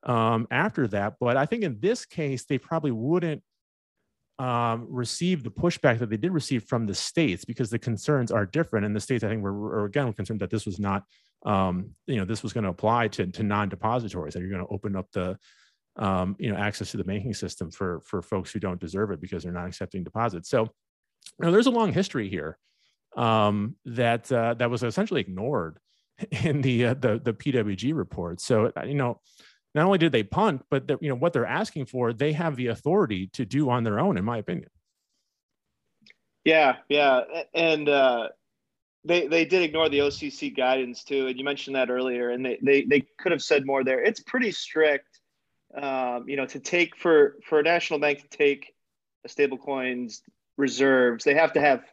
um, 0.03 0.47
after 0.51 0.87
that 0.89 1.15
but 1.21 1.37
i 1.37 1.47
think 1.47 1.63
in 1.63 1.79
this 1.81 2.05
case 2.05 2.45
they 2.45 2.59
probably 2.59 2.91
wouldn't 2.91 3.43
um, 4.39 4.87
receive 4.91 5.43
the 5.43 5.51
pushback 5.51 5.99
that 5.99 6.11
they 6.11 6.17
did 6.17 6.33
receive 6.33 6.65
from 6.65 6.87
the 6.87 6.95
states 6.95 7.45
because 7.45 7.71
the 7.71 7.79
concerns 7.79 8.31
are 8.31 8.45
different. 8.45 8.85
And 8.85 8.95
the 8.95 9.01
states, 9.01 9.25
I 9.25 9.29
think, 9.29 9.43
were, 9.43 9.53
were 9.53 9.85
again 9.87 10.13
concerned 10.13 10.41
that 10.41 10.51
this 10.51 10.67
was 10.67 10.79
not, 10.79 11.05
um, 11.47 11.91
you 12.07 12.17
know, 12.17 12.25
this 12.25 12.43
was 12.43 12.53
going 12.53 12.65
to 12.65 12.71
apply 12.71 13.09
to, 13.09 13.27
to 13.27 13.43
non-depositories, 13.43 14.35
that 14.35 14.41
you're 14.41 14.51
going 14.51 14.65
to 14.65 14.73
open 14.73 14.95
up 14.95 15.11
the, 15.13 15.39
um, 15.99 16.37
you 16.39 16.51
know, 16.51 16.59
access 16.59 16.91
to 16.91 16.97
the 16.97 17.05
banking 17.05 17.35
system 17.35 17.71
for 17.71 18.01
for 18.01 18.23
folks 18.23 18.53
who 18.53 18.61
don't 18.61 18.81
deserve 18.81 19.11
it 19.11 19.21
because 19.21 19.43
they're 19.43 19.53
not 19.53 19.67
accepting 19.67 20.05
deposits. 20.05 20.49
So, 20.49 20.63
you 20.63 21.47
know, 21.47 21.53
there's 21.53 21.67
a 21.67 21.71
long 21.71 21.93
history 21.93 22.29
here 22.29 22.59
um, 23.17 23.77
that 23.85 24.31
uh, 24.31 24.55
that 24.55 24.71
was 24.71 24.83
essentially 24.83 25.21
ignored 25.21 25.79
in 26.31 26.63
the 26.63 26.87
uh, 26.87 26.95
the 26.95 27.21
the 27.23 27.33
PWG 27.33 27.95
report. 27.95 28.41
So, 28.41 28.73
you 28.85 28.95
know 28.95 29.21
not 29.77 29.85
only 29.85 29.99
did 29.99 30.11
they 30.11 30.23
punt, 30.23 30.65
but 30.71 30.91
you 31.03 31.11
know 31.11 31.15
what 31.15 31.35
they're 31.35 31.45
asking 31.45 31.85
for, 31.85 32.15
they 32.15 32.33
have 32.33 32.57
the 32.57 32.69
authority 32.69 33.29
to 33.35 33.45
do 33.45 33.69
on 33.69 33.85
their 33.85 34.01
own, 34.01 34.17
in 34.17 34.25
my 34.25 34.39
opinion. 34.39 34.71
Yeah, 36.47 36.77
yeah, 36.89 37.21
and 37.53 37.87
uh, 37.87 38.29
they 39.05 39.27
they 39.27 39.45
did 39.45 39.63
ignore 39.63 39.91
the 39.91 39.99
OCC 39.99 40.57
guidance 40.57 41.05
too, 41.05 41.27
and 41.27 41.39
you 41.39 41.45
mentioned 41.45 41.77
that 41.77 41.91
earlier, 41.91 42.31
and 42.31 42.43
they 42.43 42.59
they 42.63 42.85
they 42.85 43.07
could 43.19 43.33
have 43.33 43.43
said 43.43 43.67
more 43.67 43.85
there. 43.85 44.03
It's 44.03 44.21
pretty 44.21 44.51
strict, 44.51 45.21
um, 45.77 46.29
you 46.29 46.37
know, 46.37 46.47
to 46.47 46.59
take 46.59 46.97
for 46.97 47.37
for 47.45 47.61
a 47.61 47.63
national 47.63 48.01
bank 48.01 48.23
to 48.23 48.37
take 48.37 48.75
a 49.25 49.29
stablecoin's 49.29 50.23
reserves, 50.57 51.25
they 51.25 51.35
have 51.35 51.53
to 51.53 51.61
have 51.61 51.85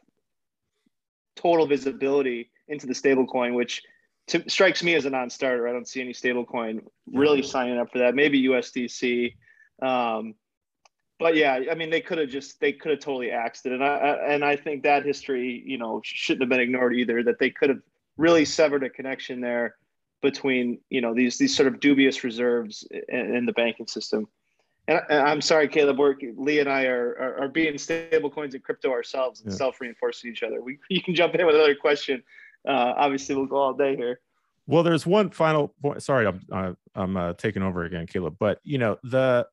total 1.36 1.66
visibility 1.66 2.50
into 2.68 2.86
the 2.86 2.94
stablecoin, 2.94 3.54
which 3.54 3.82
to, 4.28 4.48
strikes 4.48 4.82
me 4.82 4.94
as 4.94 5.04
a 5.04 5.10
non-starter. 5.10 5.68
I 5.68 5.72
don't 5.72 5.86
see 5.86 6.00
any 6.00 6.12
stablecoin 6.12 6.80
really 7.12 7.42
signing 7.42 7.78
up 7.78 7.92
for 7.92 7.98
that. 7.98 8.14
Maybe 8.14 8.44
USDC, 8.44 9.34
um, 9.82 10.34
but 11.18 11.36
yeah, 11.36 11.60
I 11.70 11.74
mean, 11.74 11.90
they 11.90 12.00
could 12.00 12.18
have 12.18 12.30
just 12.30 12.58
they 12.60 12.72
could 12.72 12.92
have 12.92 13.00
totally 13.00 13.30
axed 13.30 13.66
it, 13.66 13.72
and 13.72 13.84
I 13.84 13.96
and 14.28 14.44
I 14.44 14.56
think 14.56 14.82
that 14.84 15.04
history, 15.04 15.62
you 15.66 15.78
know, 15.78 16.00
shouldn't 16.02 16.42
have 16.42 16.48
been 16.48 16.60
ignored 16.60 16.94
either. 16.94 17.22
That 17.22 17.38
they 17.38 17.50
could 17.50 17.68
have 17.68 17.80
really 18.16 18.44
severed 18.44 18.82
a 18.82 18.90
connection 18.90 19.40
there 19.40 19.76
between 20.24 20.80
you 20.90 21.00
know 21.00 21.14
these 21.14 21.38
these 21.38 21.54
sort 21.54 21.68
of 21.68 21.78
dubious 21.78 22.24
reserves 22.24 22.84
in, 23.08 23.36
in 23.36 23.46
the 23.46 23.52
banking 23.52 23.86
system. 23.86 24.26
And, 24.88 25.00
I, 25.08 25.30
am 25.30 25.40
sorry, 25.40 25.68
Kaleb. 25.68 25.96
We're, 25.96 26.16
Lee 26.36 26.58
and 26.58 26.68
I 26.68 26.84
are, 26.86 27.16
are, 27.18 27.44
are 27.44 27.48
being 27.48 27.78
stable 27.78 28.28
coins 28.28 28.54
and 28.54 28.62
crypto 28.62 28.90
ourselves 28.90 29.40
and 29.42 29.52
yeah. 29.52 29.56
self 29.56 29.80
reinforcing 29.80 30.32
each 30.32 30.42
other. 30.42 30.60
We 30.60 30.78
you 30.90 31.00
can 31.00 31.14
jump 31.14 31.34
in 31.36 31.46
with 31.46 31.54
another 31.54 31.76
question. 31.76 32.22
Uh, 32.66 32.94
obviously, 32.96 33.36
we'll 33.36 33.46
go 33.46 33.56
all 33.56 33.74
day 33.74 33.94
here. 33.94 34.20
Well, 34.66 34.82
there's 34.82 35.06
one 35.06 35.30
final 35.30 35.74
point. 35.80 36.02
Sorry, 36.02 36.26
I'm 36.26 36.40
uh, 36.50 36.72
I'm 36.94 37.16
uh, 37.16 37.34
taking 37.34 37.62
over 37.62 37.84
again, 37.84 38.06
Kaleb. 38.06 38.36
But 38.40 38.60
you 38.64 38.78
know 38.78 38.98
the 39.04 39.46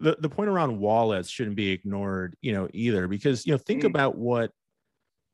the 0.00 0.16
the 0.18 0.28
point 0.28 0.48
around 0.48 0.78
wallets 0.78 1.28
shouldn't 1.28 1.56
be 1.56 1.70
ignored, 1.70 2.36
you 2.40 2.52
know, 2.52 2.68
either 2.72 3.06
because 3.06 3.46
you 3.46 3.52
know 3.52 3.58
think 3.58 3.82
mm. 3.82 3.86
about 3.86 4.16
what. 4.16 4.50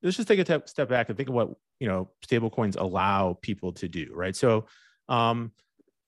Let's 0.05 0.17
just 0.17 0.29
take 0.29 0.39
a 0.39 0.45
step 0.45 0.69
step 0.69 0.89
back 0.89 1.09
and 1.09 1.17
think 1.17 1.31
of 1.31 1.35
what 1.35 1.51
you 1.81 1.89
know 1.89 2.11
stable 2.23 2.51
coins 2.51 2.77
allow 2.77 3.39
people 3.41 3.73
to 3.73 3.89
do, 3.89 4.13
right? 4.15 4.37
So, 4.37 4.67
um, 5.09 5.51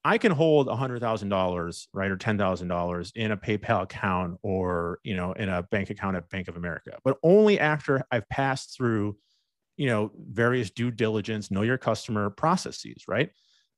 I 0.05 0.19
can 0.19 0.31
hold 0.31 0.69
a 0.69 0.77
hundred 0.77 1.01
thousand 1.01 1.31
dollars, 1.31 1.89
right, 1.95 2.11
or 2.11 2.17
ten 2.17 2.37
thousand 2.37 2.69
dollars 2.69 3.11
in 3.17 3.33
a 3.33 3.37
PayPal 3.37 3.83
account 3.83 4.39
or 4.43 5.01
you 5.03 5.17
know 5.17 5.33
in 5.33 5.49
a 5.49 5.63
bank 5.65 5.91
account 5.91 6.17
at 6.17 6.29
Bank 6.29 6.47
of 6.47 6.57
America, 6.57 6.99
but 7.05 7.17
only 7.23 7.59
after 7.59 8.05
I've 8.13 8.29
passed 8.29 8.77
through, 8.77 9.17
you 9.79 9.87
know, 9.87 10.13
various 10.31 10.71
due 10.71 10.91
diligence, 10.91 11.51
know 11.51 11.63
your 11.63 11.79
customer 11.79 12.29
processes, 12.31 13.05
right? 13.09 13.31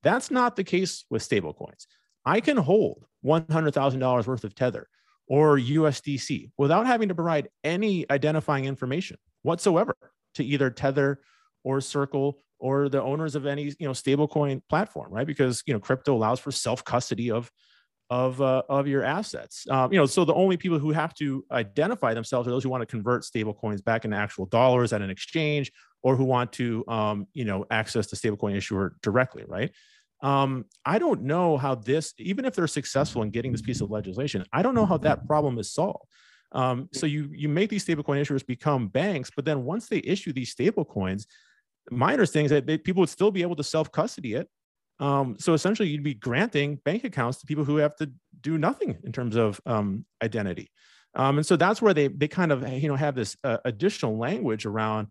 That's 0.03 0.29
not 0.29 0.55
the 0.55 0.63
case 0.63 1.05
with 1.09 1.27
stablecoins. 1.27 1.87
I 2.25 2.41
can 2.41 2.57
hold 2.57 3.05
$100,000 3.25 4.27
worth 4.27 4.43
of 4.43 4.53
Tether 4.53 4.87
or 5.27 5.57
USDC 5.57 6.51
without 6.57 6.85
having 6.85 7.09
to 7.09 7.15
provide 7.15 7.49
any 7.63 8.05
identifying 8.11 8.65
information 8.65 9.17
whatsoever 9.43 9.95
to 10.35 10.43
either 10.43 10.69
Tether 10.69 11.21
or 11.63 11.81
Circle 11.81 12.39
or 12.59 12.89
the 12.89 13.01
owners 13.01 13.35
of 13.35 13.45
any 13.45 13.63
you 13.63 13.87
know 13.87 13.91
stablecoin 13.91 14.61
platform, 14.69 15.11
right? 15.11 15.27
Because 15.27 15.63
you 15.65 15.73
know 15.73 15.79
crypto 15.79 16.15
allows 16.15 16.39
for 16.39 16.51
self 16.51 16.83
custody 16.83 17.31
of 17.31 17.51
of 18.09 18.41
uh, 18.41 18.63
of 18.69 18.87
your 18.87 19.03
assets. 19.03 19.65
Um, 19.69 19.93
you 19.93 19.99
know, 19.99 20.05
so 20.05 20.25
the 20.25 20.33
only 20.33 20.57
people 20.57 20.79
who 20.79 20.91
have 20.91 21.13
to 21.15 21.45
identify 21.51 22.13
themselves 22.13 22.47
are 22.47 22.51
those 22.51 22.63
who 22.63 22.69
want 22.69 22.81
to 22.81 22.87
convert 22.87 23.23
stablecoins 23.23 23.83
back 23.83 24.05
into 24.05 24.17
actual 24.17 24.45
dollars 24.47 24.93
at 24.93 25.01
an 25.01 25.09
exchange, 25.09 25.71
or 26.03 26.15
who 26.15 26.25
want 26.25 26.51
to 26.53 26.83
um, 26.87 27.27
you 27.33 27.45
know 27.45 27.65
access 27.71 28.07
the 28.07 28.15
stablecoin 28.15 28.55
issuer 28.55 28.95
directly, 29.01 29.43
right? 29.47 29.71
um, 30.21 30.65
I 30.85 30.99
don't 30.99 31.23
know 31.23 31.57
how 31.57 31.75
this, 31.75 32.13
even 32.17 32.45
if 32.45 32.55
they're 32.55 32.67
successful 32.67 33.21
in 33.21 33.29
getting 33.29 33.51
this 33.51 33.61
piece 33.61 33.81
of 33.81 33.89
legislation, 33.89 34.43
I 34.51 34.61
don't 34.61 34.75
know 34.75 34.85
how 34.85 34.97
that 34.97 35.25
problem 35.27 35.57
is 35.59 35.71
solved. 35.71 36.05
Um, 36.51 36.89
so 36.93 37.05
you 37.05 37.29
you 37.31 37.47
make 37.49 37.69
these 37.69 37.85
stablecoin 37.85 38.21
issuers 38.21 38.45
become 38.45 38.87
banks, 38.87 39.31
but 39.35 39.45
then 39.45 39.63
once 39.63 39.87
they 39.87 40.01
issue 40.03 40.33
these 40.33 40.53
stablecoins, 40.53 41.25
my 41.91 42.13
understanding 42.13 42.45
is 42.45 42.51
that 42.51 42.65
they, 42.65 42.77
people 42.77 43.01
would 43.01 43.09
still 43.09 43.31
be 43.31 43.41
able 43.41 43.55
to 43.55 43.63
self 43.63 43.91
custody 43.91 44.33
it. 44.33 44.49
Um, 44.99 45.37
so 45.39 45.53
essentially, 45.53 45.89
you'd 45.89 46.03
be 46.03 46.13
granting 46.13 46.77
bank 46.83 47.03
accounts 47.03 47.39
to 47.39 47.45
people 47.45 47.63
who 47.63 47.77
have 47.77 47.95
to 47.97 48.11
do 48.41 48.57
nothing 48.57 48.97
in 49.03 49.11
terms 49.11 49.35
of 49.35 49.61
um, 49.65 50.05
identity. 50.23 50.71
Um, 51.15 51.37
and 51.37 51.45
so 51.45 51.55
that's 51.55 51.81
where 51.81 51.93
they 51.93 52.07
they 52.07 52.27
kind 52.27 52.51
of 52.51 52.67
you 52.67 52.87
know 52.87 52.95
have 52.95 53.15
this 53.15 53.35
uh, 53.43 53.57
additional 53.65 54.17
language 54.17 54.65
around 54.65 55.07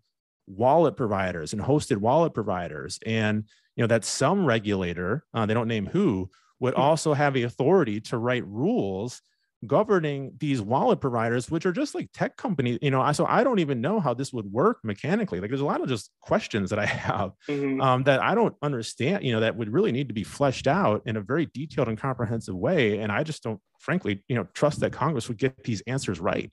wallet 0.47 0.97
providers 0.97 1.53
and 1.53 1.61
hosted 1.61 1.97
wallet 1.97 2.33
providers 2.33 2.97
and 3.05 3.43
you 3.75 3.83
know 3.83 3.87
that 3.87 4.03
some 4.03 4.45
regulator 4.45 5.23
uh, 5.33 5.45
they 5.45 5.53
don't 5.53 5.67
name 5.67 5.85
who 5.85 6.27
would 6.59 6.73
hmm. 6.73 6.81
also 6.81 7.13
have 7.13 7.33
the 7.33 7.43
authority 7.43 8.01
to 8.01 8.17
write 8.17 8.45
rules 8.47 9.21
governing 9.67 10.33
these 10.39 10.61
wallet 10.61 11.01
providers 11.01 11.51
which 11.51 11.65
are 11.65 11.71
just 11.71 11.93
like 11.93 12.09
tech 12.13 12.37
companies 12.37 12.79
you 12.81 12.89
know 12.89 13.11
so 13.11 13.25
i 13.25 13.43
don't 13.43 13.59
even 13.59 13.81
know 13.81 13.99
how 13.99 14.13
this 14.13 14.31
would 14.31 14.49
work 14.51 14.79
mechanically. 14.83 15.39
Like 15.39 15.49
there's 15.49 15.61
a 15.61 15.65
lot 15.65 15.81
of 15.81 15.89
just 15.89 16.11
questions 16.21 16.69
that 16.69 16.79
i 16.79 16.85
have 17.09 17.33
mm-hmm. 17.47 17.81
um, 17.81 18.03
that 18.03 18.21
i 18.21 18.33
don't 18.33 18.55
understand 18.61 19.23
you 19.23 19.33
know 19.33 19.41
that 19.41 19.55
would 19.55 19.71
really 19.71 19.91
need 19.91 20.07
to 20.07 20.13
be 20.13 20.23
fleshed 20.23 20.67
out 20.67 21.01
in 21.05 21.17
a 21.17 21.21
very 21.21 21.47
detailed 21.53 21.87
and 21.87 21.97
comprehensive 21.97 22.55
way 22.55 22.99
and 22.99 23.11
i 23.11 23.23
just 23.23 23.43
don't 23.43 23.59
frankly 23.79 24.23
you 24.27 24.35
know 24.35 24.47
trust 24.53 24.79
that 24.79 24.93
congress 24.93 25.27
would 25.27 25.37
get 25.37 25.63
these 25.63 25.81
answers 25.87 26.19
right. 26.19 26.51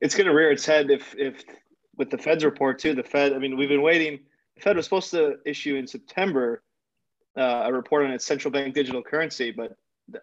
It's 0.00 0.14
going 0.14 0.26
to 0.26 0.32
rear 0.32 0.50
its 0.50 0.64
head 0.64 0.90
if 0.90 1.14
if 1.18 1.44
with 1.96 2.10
the 2.10 2.18
fed's 2.18 2.44
report 2.44 2.78
too. 2.78 2.94
The 2.94 3.02
fed 3.02 3.32
i 3.32 3.38
mean 3.38 3.56
we've 3.56 3.68
been 3.68 3.82
waiting. 3.82 4.20
The 4.56 4.62
Fed 4.62 4.76
was 4.76 4.86
supposed 4.86 5.10
to 5.12 5.36
issue 5.44 5.76
in 5.76 5.86
September 5.86 6.62
uh, 7.36 7.62
a 7.66 7.72
report 7.72 8.04
on 8.04 8.10
its 8.10 8.26
central 8.26 8.50
bank 8.50 8.74
digital 8.74 9.02
currency, 9.02 9.50
but 9.50 9.76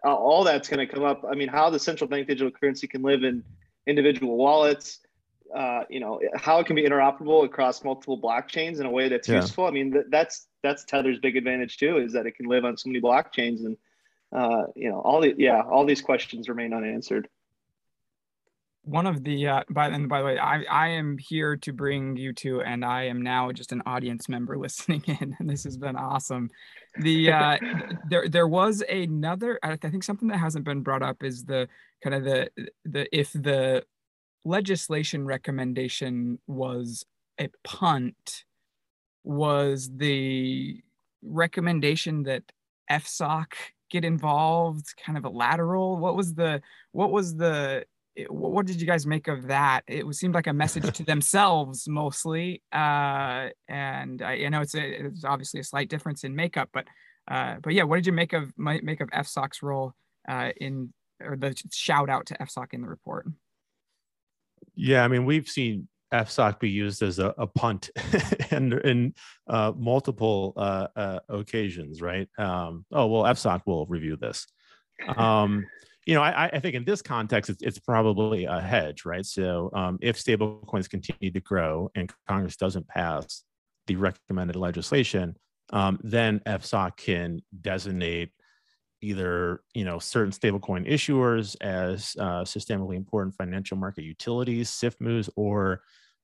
all 0.04 0.44
that's 0.44 0.70
going 0.70 0.86
to 0.86 0.92
come 0.92 1.04
up. 1.04 1.24
I 1.30 1.36
mean, 1.36 1.48
how 1.48 1.70
the 1.70 1.80
central 1.80 2.08
bank 2.08 2.28
digital 2.28 2.52
currency 2.52 2.88
can 2.88 3.02
live 3.02 3.24
in 3.24 3.44
individual 3.86 4.38
wallets, 4.38 5.00
uh, 5.56 5.84
you 5.90 6.00
know, 6.00 6.20
how 6.36 6.60
it 6.60 6.68
can 6.68 6.76
be 6.76 6.84
interoperable 6.84 7.46
across 7.46 7.84
multiple 7.84 8.20
blockchains 8.20 8.80
in 8.80 8.86
a 8.86 8.90
way 8.90 9.10
that's 9.10 9.28
yeah. 9.28 9.38
useful. 9.38 9.66
I 9.66 9.72
mean, 9.72 10.04
that's 10.10 10.48
that's 10.64 10.84
Tether's 10.84 11.20
big 11.20 11.38
advantage 11.38 11.78
too, 11.78 11.98
is 11.98 12.14
that 12.14 12.26
it 12.26 12.36
can 12.36 12.48
live 12.48 12.66
on 12.66 12.78
so 12.78 12.90
many 12.90 13.02
blockchains, 13.02 13.66
and 13.66 13.78
uh, 14.32 14.66
you 14.76 14.90
know, 14.90 15.00
all 15.00 15.22
the 15.22 15.34
yeah, 15.38 15.62
all 15.62 15.86
these 15.86 16.02
questions 16.02 16.50
remain 16.50 16.74
unanswered 16.74 17.30
one 18.88 19.06
of 19.06 19.24
the 19.24 19.48
uh, 19.48 19.64
by 19.70 19.88
and 19.88 20.08
by 20.08 20.20
the 20.20 20.26
way, 20.26 20.40
I 20.40 20.64
I 20.64 20.88
am 20.88 21.18
here 21.18 21.58
to 21.58 21.74
bring 21.74 22.16
you 22.16 22.32
to, 22.34 22.62
and 22.62 22.86
I 22.86 23.04
am 23.04 23.22
now 23.22 23.52
just 23.52 23.74
an 23.74 23.82
audience 23.86 24.30
member 24.30 24.58
listening 24.66 25.04
in, 25.08 25.36
and 25.40 25.50
this 25.50 25.66
has 25.66 25.78
been 25.78 25.98
awesome. 25.98 26.50
The 27.02 27.32
uh, 27.32 27.58
there 28.10 28.30
there 28.30 28.48
was 28.48 28.82
another. 28.90 29.60
I 29.62 29.76
think 29.76 30.04
something 30.04 30.30
that 30.30 30.38
hasn't 30.38 30.64
been 30.64 30.82
brought 30.82 31.04
up 31.04 31.22
is 31.22 31.44
the 31.44 31.68
kind 32.02 32.16
of 32.16 32.24
the 32.24 32.50
the 32.86 33.08
if 33.18 33.34
the 33.34 33.84
legislation 34.46 35.26
recommendation 35.26 36.40
was 36.48 37.06
a 37.40 37.50
punt, 37.66 38.46
was 39.26 39.90
the 39.94 40.82
recommendation 41.22 42.24
that 42.24 42.44
FSOC 42.90 43.48
get 43.90 44.06
involved 44.06 44.94
kind 45.06 45.18
of 45.18 45.26
a 45.26 45.30
lateral? 45.30 45.98
What 45.98 46.16
was 46.16 46.36
the 46.36 46.62
what 46.94 47.12
was 47.12 47.36
the 47.36 47.86
what 48.30 48.66
did 48.66 48.82
you 48.82 48.88
guys 48.88 49.06
make 49.06 49.28
of 49.28 49.48
that? 49.48 49.82
It 49.88 50.06
seemed 50.16 50.34
like 50.34 50.48
a 50.48 50.54
message 50.54 50.92
to 50.98 51.04
themselves 51.06 51.88
mostly, 51.88 52.62
uh, 52.74 53.50
and 53.68 54.22
I 54.22 54.34
you 54.34 54.50
know 54.50 54.62
it's 54.62 54.76
a, 54.76 55.06
it's 55.06 55.24
obviously 55.24 55.60
a 55.60 55.64
slight 55.64 55.90
difference 55.90 56.24
in 56.24 56.36
makeup, 56.36 56.70
but 56.74 56.86
uh, 57.30 57.56
but 57.62 57.74
yeah, 57.74 57.84
what 57.84 57.98
did 57.98 58.08
you 58.08 58.14
make 58.14 58.34
of 58.34 58.52
make 58.58 59.02
of 59.02 59.10
FSOC's 59.10 59.62
role 59.62 59.94
uh, 60.28 60.52
in 60.60 60.94
or 61.22 61.36
the 61.36 61.56
shout 61.72 62.10
out 62.10 62.26
to 62.28 62.38
FSOC 62.38 62.74
in 62.74 62.82
the 62.82 62.88
report? 62.88 63.28
Yeah, 64.76 65.04
I 65.04 65.08
mean 65.08 65.26
we've 65.26 65.48
seen 65.48 65.88
FSOC 66.14 66.60
be 66.60 66.70
used 66.70 67.02
as 67.04 67.20
a, 67.20 67.34
a 67.38 67.48
punt 67.48 67.90
and 68.52 68.74
in 68.74 69.14
uh, 69.48 69.74
multiple 69.76 70.54
uh, 70.56 70.88
uh, 70.96 71.20
occasions, 71.30 72.02
right? 72.02 72.30
Um, 72.38 72.86
oh 72.92 73.08
well, 73.08 73.24
FSOC 73.24 73.62
will 73.66 73.86
review 73.88 74.16
this. 74.16 74.48
Um, 75.16 75.66
you 76.08 76.14
know, 76.14 76.24
I, 76.24 76.46
I 76.46 76.60
think 76.60 76.74
in 76.74 76.86
this 76.86 77.02
context, 77.02 77.50
it's, 77.50 77.62
it's 77.62 77.80
probably 77.80 78.46
a 78.46 78.62
hedge, 78.62 79.04
right? 79.06 79.26
So 79.26 79.70
um, 79.74 80.00
if 80.02 80.18
stablecoins 80.18 80.90
continue 80.90 81.32
to 81.32 81.42
grow 81.42 81.92
and 81.96 82.10
Congress 82.30 82.56
doesn't 82.56 82.88
pass 82.88 83.44
the 83.88 83.98
recommended 83.98 84.56
legislation, 84.56 85.36
um, 85.74 86.00
then 86.02 86.40
FSOC 86.46 86.96
can 86.96 87.42
designate 87.62 88.32
either 89.02 89.62
you 89.76 89.84
know 89.84 90.00
certain 90.00 90.32
stablecoin 90.32 90.90
issuers 90.90 91.58
as 91.60 92.16
uh, 92.20 92.42
systemically 92.44 92.96
important 92.96 93.36
financial 93.36 93.76
market 93.76 94.06
utilities, 94.06 94.72
SIFMUs, 94.72 95.30
or 95.36 95.82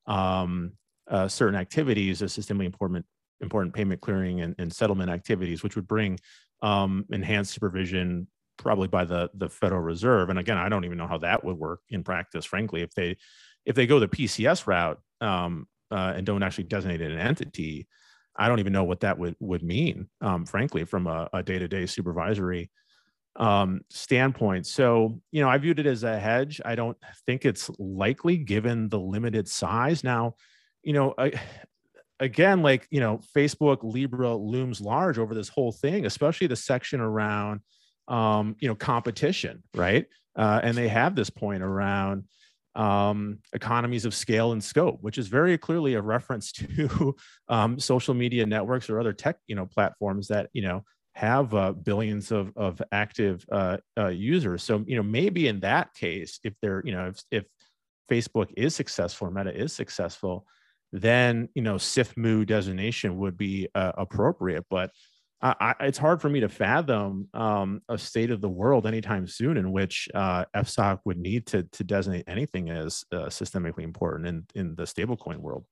um, 0.08 0.72
uh, 1.10 1.28
certain 1.28 1.60
activities 1.60 2.22
as 2.22 2.36
systemically 2.36 2.66
important 2.66 3.06
important 3.42 3.74
payment 3.74 4.00
clearing 4.00 4.40
and, 4.40 4.56
and 4.58 4.72
settlement 4.72 5.10
activities, 5.10 5.62
which 5.62 5.76
would 5.76 5.88
bring 5.88 6.18
um, 6.62 7.06
enhanced 7.12 7.54
supervision 7.54 8.28
probably 8.58 8.88
by 8.88 9.06
the 9.06 9.30
the 9.34 9.49
Federal 9.49 9.82
Reserve. 9.82 10.30
And 10.30 10.39
again, 10.39 10.58
I 10.58 10.70
don't 10.70 10.86
even 10.86 10.97
know 10.97 11.08
how 11.08 11.18
that 11.20 11.43
would 11.43 11.58
work 11.58 11.82
in 11.89 12.04
practice, 12.04 12.45
frankly. 12.45 12.82
If 12.82 12.93
they 12.93 13.18
if 13.66 13.76
they 13.76 13.88
go 13.88 13.99
the 13.99 14.08
PCS 14.08 14.68
route 14.68 14.99
um, 15.22 15.68
uh, 15.91 16.14
and 16.16 16.26
don't 16.26 16.43
actually 16.43 16.66
designate 16.66 17.01
an 17.01 17.18
entity, 17.18 17.88
I 18.36 18.47
don't 18.47 18.60
even 18.60 18.74
know 18.74 18.84
what 18.84 19.01
that 19.01 19.18
would 19.18 19.36
would 19.39 19.64
mean, 19.64 20.10
um, 20.22 20.45
frankly, 20.45 20.86
from 20.86 21.08
a 21.08 21.43
day 21.43 21.60
to 21.60 21.68
day 21.68 21.86
supervisory 21.86 22.72
um, 23.36 23.82
standpoint. 23.89 24.68
So, 24.68 25.20
you 25.32 25.41
know, 25.41 25.49
I 25.49 25.58
viewed 25.58 25.80
it 25.80 25.86
as 25.86 26.04
a 26.04 26.20
hedge. 26.20 26.62
I 26.64 26.76
don't 26.76 26.97
think 27.26 27.45
it's 27.45 27.70
likely 27.80 28.38
given 28.38 28.89
the 28.89 28.99
limited 28.99 29.47
size. 29.47 30.04
Now, 30.04 30.36
you 30.84 30.93
know, 30.93 31.14
I, 31.18 31.34
again, 32.20 32.62
like 32.62 32.88
you 32.91 32.99
know, 32.99 33.20
Facebook 33.36 33.80
Libra 33.84 34.36
looms 34.36 34.82
large 34.82 35.18
over 35.18 35.34
this 35.34 35.49
whole 35.49 35.72
thing, 35.72 36.06
especially 36.06 36.47
the 36.47 36.56
section 36.56 36.99
around 36.99 37.62
um, 38.08 38.56
you 38.60 38.68
know, 38.68 38.76
competition, 38.76 39.64
right? 39.76 40.06
Uh, 40.36 40.60
and 40.64 40.76
they 40.76 40.88
have 40.88 41.16
this 41.16 41.30
point 41.30 41.64
around, 41.64 42.26
um, 42.76 43.38
economies 43.54 44.06
of 44.06 44.16
scale 44.16 44.51
and 44.51 44.64
scope, 44.64 44.97
which 45.01 45.18
is 45.18 45.28
very 45.28 45.58
clearly 45.58 45.93
a 45.93 46.01
reference 46.01 46.51
to 46.54 47.16
um, 47.47 47.80
social 47.80 48.14
media 48.14 48.45
networks 48.45 48.89
or 48.89 48.99
other 48.99 49.14
tech, 49.14 49.38
you 49.47 49.56
know, 49.56 49.66
platforms 49.66 50.28
that 50.28 50.49
you 50.54 50.64
know 50.64 50.84
have 51.14 51.54
uh, 51.54 51.72
billions 51.72 52.32
of 52.32 52.51
of 52.56 52.82
active 52.91 53.45
uh, 53.51 53.78
uh, 53.97 54.08
users. 54.08 54.64
So 54.64 54.84
you 54.88 54.95
know, 54.95 55.04
maybe 55.04 55.47
in 55.47 55.60
that 55.62 55.93
case, 55.93 56.39
if 56.43 56.54
they're 56.62 56.82
you 56.86 56.91
know 56.91 57.08
if, 57.08 57.24
if 57.32 57.43
Facebook 58.10 58.51
is 58.58 58.76
successful 58.76 59.30
Meta 59.32 59.56
is 59.56 59.74
successful, 59.74 60.45
then 60.91 61.49
you 61.54 61.62
know 61.62 61.76
SIFMU 61.76 62.45
designation 62.47 63.18
would 63.18 63.38
be 63.38 63.70
uh, 63.76 63.91
appropriate. 63.97 64.66
But 64.70 64.91
I, 65.44 65.76
it's 65.82 65.98
hard 65.98 66.22
for 66.22 66.30
me 66.30 66.39
to 66.39 66.48
fathom 66.48 67.28
um, 67.34 67.82
a 67.89 67.98
state 67.98 68.32
of 68.32 68.39
the 68.39 68.48
world 68.48 68.88
anytime 68.88 69.28
soon 69.28 69.58
in 69.58 69.74
which 69.74 70.08
uh, 70.16 70.46
FSOC 70.56 71.02
would 71.04 71.18
need 71.18 71.46
to, 71.48 71.64
to 71.64 71.84
designate 71.84 72.24
anything 72.28 72.70
as 72.70 73.04
uh, 73.12 73.26
systemically 73.26 73.84
important 73.84 74.28
in, 74.28 74.46
in 74.56 74.76
the 74.76 74.84
stablecoin 74.84 75.39
world. 75.39 75.66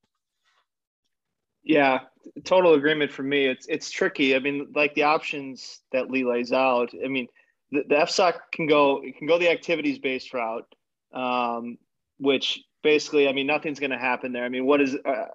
Yeah, 1.64 2.00
total 2.44 2.74
agreement 2.74 3.12
for 3.12 3.24
me. 3.24 3.46
It's 3.46 3.68
it's 3.68 3.92
tricky. 3.92 4.36
I 4.36 4.40
mean, 4.40 4.68
like 4.76 4.94
the 4.96 5.04
options 5.04 5.82
that 5.92 6.10
Lee 6.10 6.26
lays 6.26 6.52
out. 6.52 6.90
I 7.06 7.08
mean, 7.08 7.28
the, 7.72 7.84
the 7.88 7.96
FSOC 7.96 8.34
can 8.52 8.68
go 8.68 9.02
can 9.18 9.28
go 9.28 9.38
the 9.38 9.50
activities 9.50 10.00
based 10.00 10.34
route, 10.34 10.66
um, 11.14 11.78
which 12.18 12.62
basically, 12.84 13.28
I 13.28 13.34
mean, 13.34 13.48
nothing's 13.48 13.80
going 13.80 13.92
to 13.92 13.98
happen 13.98 14.32
there. 14.32 14.44
I 14.44 14.50
mean, 14.50 14.66
what 14.66 14.82
is, 14.82 14.96
uh, 15.06 15.26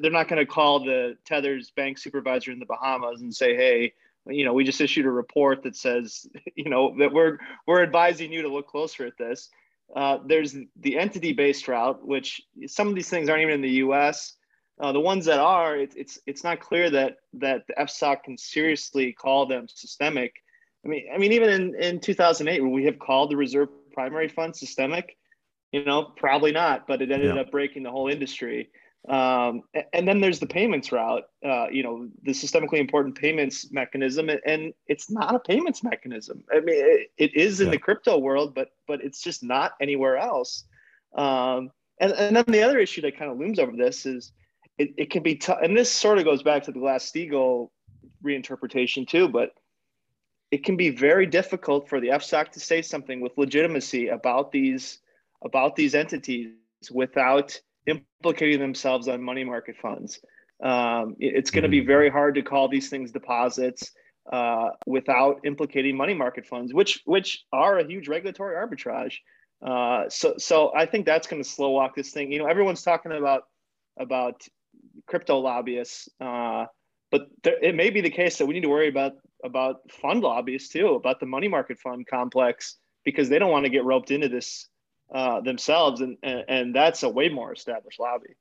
they're 0.00 0.10
not 0.10 0.28
going 0.28 0.38
to 0.38 0.46
call 0.46 0.84
the 0.84 1.16
Tether's 1.24 1.70
bank 1.70 1.98
supervisor 1.98 2.50
in 2.50 2.58
the 2.58 2.66
Bahamas 2.66 3.20
and 3.20 3.34
say, 3.34 3.54
hey, 3.54 3.92
you 4.28 4.44
know, 4.44 4.52
we 4.52 4.64
just 4.64 4.80
issued 4.80 5.06
a 5.06 5.10
report 5.10 5.62
that 5.62 5.76
says, 5.76 6.26
you 6.54 6.68
know, 6.68 6.94
that 6.98 7.12
we're, 7.12 7.38
we're 7.66 7.82
advising 7.82 8.32
you 8.32 8.42
to 8.42 8.48
look 8.48 8.68
closer 8.68 9.06
at 9.06 9.18
this. 9.18 9.50
Uh, 9.94 10.18
there's 10.26 10.56
the 10.80 10.98
entity 10.98 11.32
based 11.32 11.68
route, 11.68 12.04
which 12.04 12.42
some 12.66 12.88
of 12.88 12.94
these 12.94 13.08
things 13.08 13.28
aren't 13.28 13.42
even 13.42 13.54
in 13.54 13.62
the 13.62 13.84
US. 13.86 14.34
Uh, 14.78 14.92
the 14.92 15.00
ones 15.00 15.24
that 15.24 15.38
are, 15.38 15.76
it, 15.76 15.94
it's, 15.96 16.18
it's 16.26 16.44
not 16.44 16.60
clear 16.60 16.90
that, 16.90 17.18
that 17.34 17.66
the 17.66 17.74
FSOC 17.74 18.24
can 18.24 18.36
seriously 18.36 19.12
call 19.12 19.46
them 19.46 19.68
systemic. 19.68 20.42
I 20.84 20.88
mean, 20.88 21.08
I 21.14 21.18
mean, 21.18 21.32
even 21.32 21.48
in, 21.48 21.74
in 21.76 22.00
2008, 22.00 22.60
when 22.60 22.72
we 22.72 22.84
have 22.84 22.98
called 22.98 23.30
the 23.30 23.36
reserve 23.36 23.68
primary 23.92 24.28
fund 24.28 24.54
systemic, 24.54 25.16
you 25.72 25.84
know, 25.84 26.12
probably 26.16 26.52
not, 26.52 26.86
but 26.86 27.02
it 27.02 27.10
ended 27.10 27.34
yeah. 27.34 27.42
up 27.42 27.50
breaking 27.50 27.82
the 27.82 27.90
whole 27.90 28.08
industry. 28.08 28.70
Um, 29.08 29.62
and 29.92 30.06
then 30.06 30.20
there's 30.20 30.40
the 30.40 30.46
payments 30.46 30.90
route, 30.90 31.24
uh, 31.44 31.68
you 31.70 31.82
know, 31.84 32.08
the 32.24 32.32
systemically 32.32 32.78
important 32.78 33.16
payments 33.16 33.70
mechanism, 33.70 34.28
and 34.28 34.72
it's 34.88 35.10
not 35.10 35.34
a 35.34 35.38
payments 35.38 35.84
mechanism. 35.84 36.42
I 36.52 36.60
mean, 36.60 36.74
it, 36.76 37.10
it 37.16 37.36
is 37.36 37.60
in 37.60 37.66
yeah. 37.66 37.72
the 37.72 37.78
crypto 37.78 38.18
world, 38.18 38.54
but 38.54 38.70
but 38.88 39.00
it's 39.04 39.22
just 39.22 39.44
not 39.44 39.72
anywhere 39.80 40.16
else. 40.16 40.64
Um, 41.16 41.70
and, 42.00 42.12
and 42.12 42.36
then 42.36 42.44
the 42.48 42.62
other 42.62 42.78
issue 42.78 43.00
that 43.02 43.16
kind 43.16 43.30
of 43.30 43.38
looms 43.38 43.58
over 43.58 43.72
this 43.76 44.06
is 44.06 44.32
it, 44.76 44.92
it 44.96 45.10
can 45.10 45.22
be 45.22 45.36
tough, 45.36 45.58
and 45.62 45.76
this 45.76 45.90
sort 45.90 46.18
of 46.18 46.24
goes 46.24 46.42
back 46.42 46.64
to 46.64 46.72
the 46.72 46.80
Glass-Steagall 46.80 47.70
reinterpretation 48.24 49.06
too, 49.06 49.28
but 49.28 49.52
it 50.50 50.64
can 50.64 50.76
be 50.76 50.90
very 50.90 51.26
difficult 51.26 51.88
for 51.88 52.00
the 52.00 52.08
FSOC 52.08 52.50
to 52.50 52.60
say 52.60 52.82
something 52.82 53.20
with 53.20 53.38
legitimacy 53.38 54.08
about 54.08 54.50
these 54.50 54.98
about 55.44 55.76
these 55.76 55.94
entities 55.94 56.50
without 56.90 57.58
implicating 57.86 58.60
themselves 58.60 59.08
on 59.08 59.22
money 59.22 59.44
market 59.44 59.76
funds. 59.76 60.20
Um, 60.62 61.16
it's 61.18 61.50
going 61.50 61.62
to 61.64 61.68
be 61.68 61.80
mm-hmm. 61.80 61.86
very 61.86 62.10
hard 62.10 62.34
to 62.36 62.42
call 62.42 62.68
these 62.68 62.88
things 62.88 63.12
deposits 63.12 63.90
uh, 64.32 64.70
without 64.86 65.40
implicating 65.44 65.96
money 65.96 66.14
market 66.14 66.46
funds, 66.46 66.72
which 66.72 67.02
which 67.04 67.44
are 67.52 67.78
a 67.78 67.86
huge 67.86 68.08
regulatory 68.08 68.56
arbitrage. 68.56 69.16
Uh, 69.64 70.08
so 70.08 70.34
so 70.38 70.72
I 70.74 70.86
think 70.86 71.06
that's 71.06 71.26
going 71.26 71.42
to 71.42 71.48
slow 71.48 71.70
walk 71.70 71.94
this 71.94 72.10
thing. 72.10 72.32
You 72.32 72.38
know, 72.38 72.46
everyone's 72.46 72.82
talking 72.82 73.12
about 73.12 73.42
about 73.98 74.42
crypto 75.06 75.38
lobbyists, 75.38 76.08
uh, 76.20 76.66
but 77.10 77.28
there, 77.42 77.62
it 77.62 77.74
may 77.74 77.90
be 77.90 78.00
the 78.00 78.10
case 78.10 78.38
that 78.38 78.46
we 78.46 78.54
need 78.54 78.62
to 78.62 78.68
worry 78.68 78.88
about 78.88 79.12
about 79.44 79.90
fund 79.90 80.22
lobbyists 80.22 80.70
too, 80.70 80.88
about 80.94 81.20
the 81.20 81.26
money 81.26 81.48
market 81.48 81.78
fund 81.78 82.06
complex, 82.06 82.76
because 83.04 83.28
they 83.28 83.38
don't 83.38 83.50
want 83.50 83.64
to 83.64 83.70
get 83.70 83.84
roped 83.84 84.10
into 84.10 84.28
this 84.28 84.68
uh, 85.12 85.40
themselves, 85.40 86.00
and, 86.00 86.16
and, 86.22 86.44
and 86.48 86.74
that's 86.74 87.02
a 87.02 87.08
way 87.08 87.28
more 87.28 87.52
established 87.52 88.00
lobby. 88.00 88.34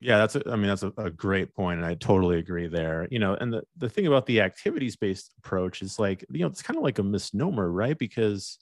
Yeah, 0.00 0.16
that's 0.18 0.36
a, 0.36 0.42
I 0.50 0.56
mean 0.56 0.68
that's 0.68 0.82
a, 0.82 0.92
a, 0.96 1.10
great 1.10 1.54
point, 1.54 1.78
and 1.78 1.86
I 1.86 1.94
totally 1.94 2.38
agree 2.38 2.68
there. 2.68 3.06
You 3.10 3.18
know, 3.18 3.34
and 3.34 3.52
the 3.52 3.62
the 3.76 3.88
thing 3.88 4.06
about 4.06 4.24
the 4.24 4.40
activities 4.40 4.96
based 4.96 5.34
approach 5.38 5.82
is 5.82 5.98
like 5.98 6.24
you 6.30 6.40
know 6.40 6.46
it's 6.46 6.62
kind 6.62 6.78
of 6.78 6.82
like 6.82 6.98
a 6.98 7.02
misnomer, 7.02 7.70
right? 7.70 7.98
Because 7.98 8.58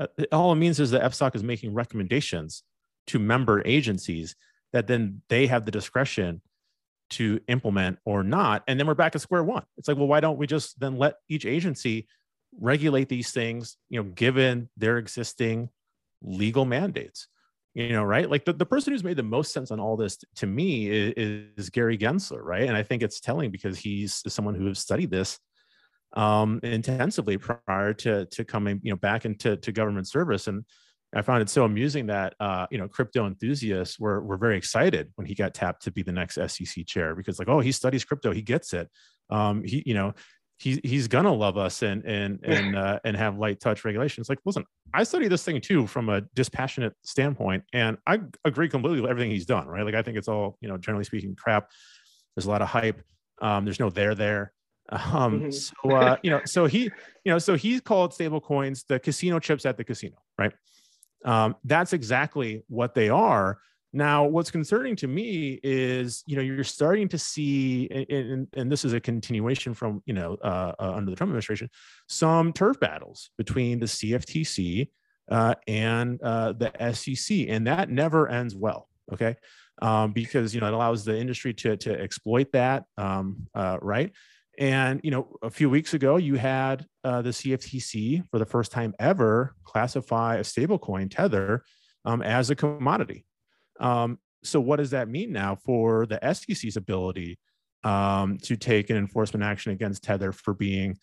uh, 0.00 0.08
all 0.32 0.52
it 0.52 0.56
means 0.56 0.80
is 0.80 0.90
that 0.90 1.02
FSOC 1.02 1.36
is 1.36 1.44
making 1.44 1.74
recommendations 1.74 2.64
to 3.06 3.20
member 3.20 3.62
agencies 3.64 4.34
that 4.72 4.88
then 4.88 5.22
they 5.28 5.46
have 5.46 5.64
the 5.64 5.70
discretion 5.70 6.42
to 7.10 7.40
implement 7.46 7.98
or 8.04 8.24
not, 8.24 8.64
and 8.66 8.78
then 8.78 8.88
we're 8.88 8.94
back 8.94 9.14
at 9.14 9.20
square 9.20 9.44
one. 9.44 9.64
It's 9.78 9.86
like, 9.86 9.96
well, 9.96 10.08
why 10.08 10.18
don't 10.18 10.38
we 10.38 10.48
just 10.48 10.80
then 10.80 10.98
let 10.98 11.14
each 11.28 11.46
agency 11.46 12.08
regulate 12.58 13.08
these 13.08 13.30
things, 13.30 13.76
you 13.88 14.02
know, 14.02 14.10
given 14.10 14.68
their 14.76 14.98
existing 14.98 15.70
legal 16.22 16.64
mandates. 16.64 17.28
You 17.74 17.90
know, 17.90 18.02
right? 18.02 18.28
Like 18.28 18.44
the, 18.44 18.52
the 18.52 18.66
person 18.66 18.92
who's 18.92 19.04
made 19.04 19.16
the 19.16 19.22
most 19.22 19.52
sense 19.52 19.70
on 19.70 19.78
all 19.78 19.96
this 19.96 20.18
to 20.36 20.46
me 20.46 20.90
is, 20.90 21.46
is 21.56 21.70
Gary 21.70 21.96
Gensler, 21.96 22.42
right? 22.42 22.64
And 22.64 22.76
I 22.76 22.82
think 22.82 23.02
it's 23.02 23.20
telling 23.20 23.52
because 23.52 23.78
he's 23.78 24.22
someone 24.26 24.56
who 24.56 24.66
has 24.66 24.80
studied 24.80 25.10
this 25.10 25.38
um, 26.14 26.58
intensively 26.64 27.38
prior 27.38 27.94
to 27.94 28.26
to 28.26 28.44
coming, 28.44 28.80
you 28.82 28.90
know, 28.90 28.96
back 28.96 29.24
into 29.24 29.56
to 29.56 29.70
government 29.70 30.08
service. 30.08 30.48
And 30.48 30.64
I 31.14 31.22
found 31.22 31.42
it 31.42 31.48
so 31.48 31.64
amusing 31.64 32.06
that 32.06 32.34
uh, 32.40 32.66
you 32.70 32.78
know 32.78 32.88
crypto 32.88 33.26
enthusiasts 33.26 33.98
were 33.98 34.20
were 34.22 34.36
very 34.36 34.56
excited 34.56 35.12
when 35.16 35.26
he 35.26 35.34
got 35.34 35.54
tapped 35.54 35.82
to 35.82 35.90
be 35.90 36.02
the 36.02 36.12
next 36.12 36.34
SEC 36.34 36.86
chair 36.86 37.14
because 37.14 37.38
like 37.38 37.48
oh 37.48 37.60
he 37.60 37.72
studies 37.72 38.04
crypto 38.04 38.32
he 38.32 38.42
gets 38.42 38.72
it 38.72 38.88
um, 39.30 39.64
he 39.64 39.82
you 39.86 39.94
know 39.94 40.12
he's 40.60 40.78
he's 40.84 41.08
gonna 41.08 41.32
love 41.32 41.56
us 41.56 41.82
and 41.82 42.04
and 42.04 42.38
and 42.44 42.76
uh, 42.76 43.00
and 43.04 43.16
have 43.16 43.38
light 43.38 43.60
touch 43.60 43.84
regulations. 43.84 44.28
Like, 44.28 44.38
listen, 44.44 44.64
I 44.94 45.02
study 45.02 45.26
this 45.26 45.42
thing 45.42 45.60
too 45.60 45.86
from 45.86 46.08
a 46.08 46.20
dispassionate 46.34 46.94
standpoint, 47.02 47.64
and 47.72 47.96
I 48.06 48.20
agree 48.44 48.68
completely 48.68 49.00
with 49.00 49.10
everything 49.10 49.30
he's 49.30 49.46
done. 49.46 49.66
Right, 49.66 49.84
like 49.84 49.94
I 49.94 50.02
think 50.02 50.16
it's 50.16 50.28
all 50.28 50.56
you 50.60 50.68
know, 50.68 50.76
generally 50.76 51.04
speaking, 51.04 51.34
crap. 51.34 51.70
There's 52.36 52.46
a 52.46 52.50
lot 52.50 52.62
of 52.62 52.68
hype. 52.68 53.02
Um, 53.42 53.64
there's 53.64 53.80
no 53.80 53.90
there 53.90 54.14
there. 54.14 54.52
Um, 54.92 55.42
mm-hmm. 55.42 55.50
so 55.50 55.94
uh, 55.94 56.16
you 56.24 56.30
know, 56.32 56.40
so 56.44 56.66
he, 56.66 56.90
you 57.24 57.30
know, 57.32 57.38
so 57.38 57.54
he's 57.54 57.80
called 57.80 58.12
stable 58.12 58.40
coins 58.40 58.82
the 58.88 58.98
casino 58.98 59.38
chips 59.38 59.64
at 59.64 59.76
the 59.76 59.84
casino, 59.84 60.16
right? 60.36 60.52
Um, 61.24 61.54
that's 61.62 61.92
exactly 61.92 62.64
what 62.66 62.94
they 62.94 63.08
are. 63.08 63.60
Now, 63.92 64.24
what's 64.24 64.52
concerning 64.52 64.94
to 64.96 65.08
me 65.08 65.58
is, 65.64 66.22
you 66.26 66.36
know, 66.36 66.42
you're 66.42 66.62
starting 66.62 67.08
to 67.08 67.18
see, 67.18 67.88
and, 68.08 68.46
and 68.54 68.70
this 68.70 68.84
is 68.84 68.92
a 68.92 69.00
continuation 69.00 69.74
from, 69.74 70.00
you 70.06 70.14
know, 70.14 70.36
uh, 70.44 70.72
uh, 70.78 70.92
under 70.94 71.10
the 71.10 71.16
Trump 71.16 71.30
administration, 71.30 71.68
some 72.08 72.52
turf 72.52 72.78
battles 72.78 73.30
between 73.36 73.80
the 73.80 73.86
CFTC 73.86 74.88
uh, 75.30 75.54
and 75.66 76.20
uh, 76.22 76.52
the 76.52 76.72
SEC, 76.92 77.46
and 77.48 77.66
that 77.66 77.90
never 77.90 78.28
ends 78.28 78.54
well. 78.54 78.88
Okay, 79.12 79.36
um, 79.82 80.12
because 80.12 80.54
you 80.54 80.60
know 80.60 80.68
it 80.68 80.74
allows 80.74 81.04
the 81.04 81.18
industry 81.18 81.52
to 81.54 81.76
to 81.78 82.00
exploit 82.00 82.52
that, 82.52 82.84
um, 82.96 83.46
uh, 83.54 83.78
right? 83.80 84.12
And 84.58 85.00
you 85.02 85.10
know, 85.10 85.36
a 85.42 85.50
few 85.50 85.70
weeks 85.70 85.94
ago, 85.94 86.16
you 86.16 86.34
had 86.34 86.86
uh, 87.02 87.22
the 87.22 87.30
CFTC 87.30 88.28
for 88.30 88.38
the 88.38 88.44
first 88.44 88.72
time 88.72 88.94
ever 88.98 89.54
classify 89.64 90.36
a 90.36 90.40
stablecoin 90.40 91.10
Tether 91.10 91.64
um, 92.04 92.22
as 92.22 92.50
a 92.50 92.54
commodity. 92.54 93.24
Um, 93.80 94.18
so 94.42 94.60
what 94.60 94.76
does 94.76 94.90
that 94.90 95.08
mean 95.08 95.32
now 95.32 95.56
for 95.64 96.06
the 96.06 96.18
SEC's 96.32 96.76
ability 96.76 97.38
um, 97.84 98.38
to 98.38 98.56
take 98.56 98.90
an 98.90 98.96
enforcement 98.96 99.44
action 99.44 99.72
against 99.72 100.04
Tether 100.04 100.32
for 100.32 100.54
being 100.54 100.98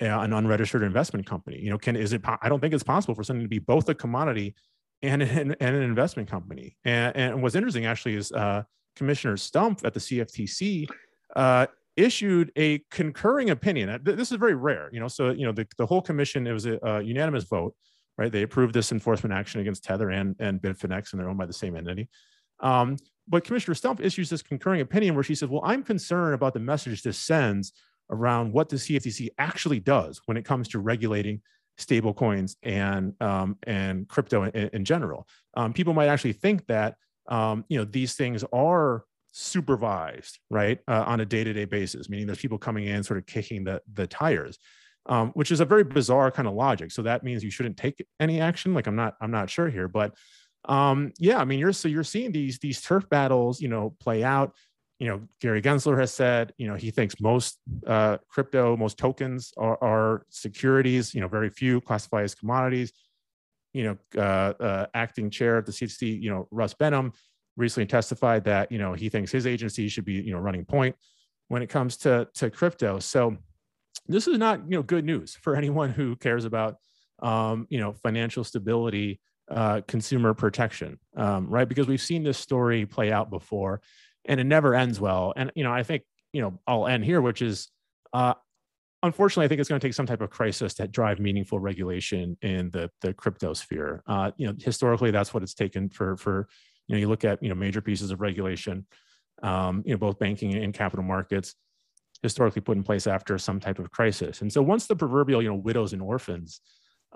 an 0.00 0.32
unregistered 0.32 0.82
investment 0.82 1.26
company? 1.26 1.60
You 1.60 1.70
know, 1.70 1.78
can 1.78 1.96
is 1.96 2.12
it? 2.12 2.22
I 2.24 2.48
don't 2.48 2.60
think 2.60 2.74
it's 2.74 2.82
possible 2.82 3.14
for 3.14 3.22
something 3.22 3.44
to 3.44 3.48
be 3.48 3.58
both 3.58 3.88
a 3.88 3.94
commodity 3.94 4.54
and 5.02 5.22
an, 5.22 5.56
and 5.60 5.76
an 5.76 5.82
investment 5.82 6.30
company. 6.30 6.76
And, 6.84 7.16
and 7.16 7.42
what's 7.42 7.54
interesting 7.54 7.86
actually 7.86 8.16
is 8.16 8.32
uh, 8.32 8.62
Commissioner 8.96 9.36
Stump 9.36 9.80
at 9.84 9.94
the 9.94 10.00
CFTC 10.00 10.88
uh, 11.36 11.66
issued 11.96 12.52
a 12.56 12.82
concurring 12.90 13.50
opinion. 13.50 14.00
This 14.02 14.32
is 14.32 14.38
very 14.38 14.54
rare, 14.54 14.88
you 14.92 15.00
know. 15.00 15.08
So 15.08 15.30
you 15.30 15.46
know, 15.46 15.52
the, 15.52 15.66
the 15.78 15.86
whole 15.86 16.02
commission 16.02 16.46
it 16.46 16.52
was 16.52 16.66
a, 16.66 16.78
a 16.82 17.02
unanimous 17.02 17.44
vote 17.44 17.74
right? 18.18 18.30
They 18.30 18.42
approved 18.42 18.74
this 18.74 18.92
enforcement 18.92 19.32
action 19.32 19.60
against 19.60 19.84
Tether 19.84 20.10
and, 20.10 20.36
and 20.38 20.60
Bitfinex, 20.60 21.12
and 21.12 21.20
they're 21.20 21.28
owned 21.28 21.38
by 21.38 21.46
the 21.46 21.52
same 21.52 21.76
entity. 21.76 22.08
Um, 22.60 22.96
but 23.28 23.44
Commissioner 23.44 23.74
Stump 23.74 24.00
issues 24.00 24.28
this 24.28 24.42
concurring 24.42 24.80
opinion 24.80 25.14
where 25.14 25.24
she 25.24 25.34
says, 25.34 25.48
well, 25.48 25.62
I'm 25.64 25.82
concerned 25.82 26.34
about 26.34 26.54
the 26.54 26.60
message 26.60 27.02
this 27.02 27.18
sends 27.18 27.72
around 28.10 28.52
what 28.52 28.68
the 28.68 28.76
CFTC 28.76 29.28
actually 29.38 29.80
does 29.80 30.20
when 30.26 30.36
it 30.36 30.44
comes 30.44 30.68
to 30.68 30.78
regulating 30.78 31.40
stable 31.78 32.12
coins 32.12 32.56
and, 32.62 33.14
um, 33.20 33.56
and 33.66 34.06
crypto 34.08 34.44
in, 34.44 34.70
in 34.72 34.84
general. 34.84 35.26
Um, 35.54 35.72
people 35.72 35.94
might 35.94 36.08
actually 36.08 36.34
think 36.34 36.66
that, 36.66 36.96
um, 37.28 37.64
you 37.68 37.78
know, 37.78 37.84
these 37.84 38.14
things 38.14 38.44
are 38.52 39.04
supervised, 39.32 40.38
right, 40.50 40.78
uh, 40.88 41.04
on 41.06 41.20
a 41.20 41.24
day-to-day 41.24 41.64
basis, 41.64 42.08
meaning 42.08 42.26
there's 42.26 42.40
people 42.40 42.58
coming 42.58 42.86
in 42.86 43.02
sort 43.02 43.18
of 43.18 43.26
kicking 43.26 43.64
the, 43.64 43.80
the 43.94 44.06
tires. 44.06 44.58
Um, 45.06 45.32
which 45.34 45.50
is 45.50 45.58
a 45.58 45.64
very 45.64 45.82
bizarre 45.82 46.30
kind 46.30 46.46
of 46.46 46.54
logic. 46.54 46.92
So 46.92 47.02
that 47.02 47.24
means 47.24 47.42
you 47.42 47.50
shouldn't 47.50 47.76
take 47.76 48.06
any 48.20 48.40
action. 48.40 48.72
Like 48.72 48.86
I'm 48.86 48.94
not, 48.94 49.16
I'm 49.20 49.32
not 49.32 49.50
sure 49.50 49.68
here, 49.68 49.88
but 49.88 50.14
um, 50.64 51.12
yeah, 51.18 51.38
I 51.38 51.44
mean, 51.44 51.58
you're 51.58 51.72
so 51.72 51.88
you're 51.88 52.04
seeing 52.04 52.32
these 52.32 52.58
these 52.58 52.80
turf 52.80 53.08
battles, 53.08 53.60
you 53.60 53.68
know, 53.68 53.94
play 54.00 54.22
out. 54.22 54.54
You 54.98 55.08
know, 55.08 55.22
Gary 55.40 55.60
Gensler 55.60 55.98
has 55.98 56.14
said, 56.14 56.52
you 56.58 56.68
know, 56.68 56.76
he 56.76 56.92
thinks 56.92 57.20
most 57.20 57.58
uh, 57.86 58.18
crypto, 58.28 58.76
most 58.76 58.98
tokens 58.98 59.52
are, 59.56 59.82
are 59.82 60.26
securities. 60.30 61.14
You 61.14 61.20
know, 61.20 61.28
very 61.28 61.50
few 61.50 61.80
classify 61.80 62.22
as 62.22 62.34
commodities. 62.34 62.92
You 63.72 63.84
know, 63.84 64.20
uh, 64.22 64.52
uh, 64.62 64.86
acting 64.94 65.30
chair 65.30 65.56
of 65.56 65.66
the 65.66 65.72
CFTC, 65.72 66.22
you 66.22 66.30
know, 66.30 66.46
Russ 66.50 66.74
Behnam 66.74 67.12
recently 67.56 67.86
testified 67.86 68.44
that 68.44 68.70
you 68.70 68.78
know 68.78 68.92
he 68.92 69.08
thinks 69.08 69.32
his 69.32 69.46
agency 69.46 69.88
should 69.88 70.04
be 70.04 70.14
you 70.14 70.32
know 70.32 70.38
running 70.38 70.64
point 70.64 70.94
when 71.48 71.62
it 71.62 71.68
comes 71.68 71.96
to 71.98 72.28
to 72.34 72.50
crypto. 72.50 73.00
So 73.00 73.36
this 74.06 74.26
is 74.26 74.38
not 74.38 74.60
you 74.64 74.76
know 74.76 74.82
good 74.82 75.04
news 75.04 75.36
for 75.40 75.56
anyone 75.56 75.90
who 75.90 76.16
cares 76.16 76.44
about 76.44 76.76
um, 77.22 77.66
you 77.70 77.78
know 77.78 77.92
financial 77.92 78.44
stability 78.44 79.20
uh, 79.50 79.80
consumer 79.86 80.34
protection, 80.34 80.98
um, 81.16 81.48
right? 81.48 81.68
Because 81.68 81.86
we've 81.86 82.00
seen 82.00 82.22
this 82.22 82.38
story 82.38 82.86
play 82.86 83.12
out 83.12 83.30
before, 83.30 83.80
and 84.24 84.40
it 84.40 84.44
never 84.44 84.74
ends 84.74 85.00
well. 85.00 85.32
And 85.36 85.52
you 85.54 85.64
know, 85.64 85.72
I 85.72 85.82
think 85.82 86.02
you 86.32 86.42
know 86.42 86.58
I'll 86.66 86.86
end 86.86 87.04
here, 87.04 87.20
which 87.20 87.42
is, 87.42 87.68
uh, 88.12 88.34
unfortunately, 89.02 89.44
I 89.44 89.48
think 89.48 89.60
it's 89.60 89.68
going 89.68 89.80
to 89.80 89.86
take 89.86 89.94
some 89.94 90.06
type 90.06 90.20
of 90.20 90.30
crisis 90.30 90.74
to 90.74 90.88
drive 90.88 91.20
meaningful 91.20 91.60
regulation 91.60 92.36
in 92.42 92.70
the 92.70 92.90
the 93.02 93.14
crypto 93.14 93.52
sphere. 93.54 94.02
Uh, 94.06 94.32
you 94.36 94.46
know, 94.46 94.54
historically, 94.58 95.10
that's 95.10 95.32
what 95.32 95.42
it's 95.42 95.54
taken 95.54 95.88
for 95.88 96.16
for 96.16 96.48
you 96.88 96.96
know 96.96 97.00
you 97.00 97.08
look 97.08 97.24
at 97.24 97.42
you 97.42 97.48
know 97.48 97.54
major 97.54 97.80
pieces 97.80 98.10
of 98.10 98.20
regulation, 98.20 98.86
um, 99.42 99.82
you 99.84 99.92
know 99.92 99.98
both 99.98 100.18
banking 100.18 100.54
and 100.54 100.74
capital 100.74 101.04
markets 101.04 101.54
historically 102.22 102.62
put 102.62 102.76
in 102.76 102.82
place 102.82 103.06
after 103.06 103.38
some 103.38 103.60
type 103.60 103.78
of 103.78 103.90
crisis. 103.90 104.42
And 104.42 104.52
so 104.52 104.62
once 104.62 104.86
the 104.86 104.96
proverbial 104.96 105.42
you 105.42 105.48
know 105.48 105.56
widows 105.56 105.92
and 105.92 106.02
orphans 106.02 106.60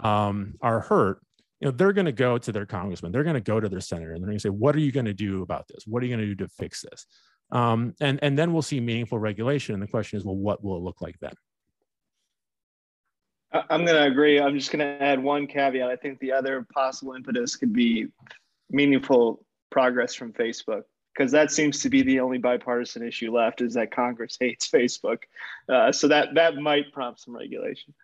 um, 0.01 0.55
are 0.61 0.81
hurt, 0.81 1.21
you 1.61 1.67
know 1.67 1.73
they're 1.73 1.93
going 1.93 2.07
to 2.07 2.13
go 2.13 2.39
to 2.39 2.53
their 2.53 2.67
congressman. 2.67 3.13
They're 3.13 3.25
going 3.25 3.35
to 3.35 3.41
go 3.41 3.61
to 3.61 3.69
their 3.69 3.81
senator 3.81 4.13
and 4.13 4.23
they're 4.23 4.29
going 4.29 4.39
to 4.39 4.43
say 4.43 4.49
what 4.51 4.75
are 4.77 4.81
you 4.81 4.93
going 4.93 5.07
to 5.07 5.15
do 5.15 5.43
about 5.43 5.67
this? 5.69 5.85
What 5.87 6.03
are 6.03 6.07
you 6.07 6.17
going 6.17 6.29
to 6.29 6.35
do 6.35 6.45
to 6.45 6.49
fix 6.49 6.83
this? 6.83 7.07
Um, 7.53 7.95
and 8.01 8.19
and 8.23 8.39
then 8.39 8.53
we'll 8.53 8.63
see 8.63 8.81
meaningful 8.81 9.19
regulation 9.19 9.75
and 9.75 9.83
the 9.83 9.87
question 9.87 10.19
is 10.19 10.25
well 10.25 10.37
what 10.37 10.63
will 10.63 10.77
it 10.77 10.83
look 10.83 11.01
like 11.01 11.19
then? 11.21 11.35
I'm 13.53 13.87
going 13.87 13.97
to 13.97 14.03
agree. 14.03 14.39
I'm 14.41 14.59
just 14.59 14.71
going 14.71 14.81
to 14.81 15.03
add 15.03 15.23
one 15.23 15.47
caveat. 15.47 15.89
I 15.89 15.97
think 15.97 16.19
the 16.19 16.33
other 16.33 16.67
possible 16.75 17.15
impetus 17.15 17.57
could 17.57 17.73
be 17.73 18.09
meaningful 18.71 19.45
progress 19.71 20.15
from 20.15 20.33
facebook 20.33 20.83
because 21.17 21.33
that 21.33 21.51
seems 21.51 21.81
to 21.81 21.89
be 21.89 22.03
the 22.03 22.21
only 22.21 22.39
bipartisan 22.39 23.07
issue 23.07 23.35
left 23.35 23.61
is 23.61 23.75
that 23.75 23.91
congress 23.91 24.37
hates 24.41 24.69
facebook 24.69 25.21
uh, 25.69 25.91
so 25.91 26.09
that 26.09 26.35
that 26.35 26.57
might 26.57 26.93
prompt 26.93 27.21
some 27.21 27.35
regulation 27.35 27.95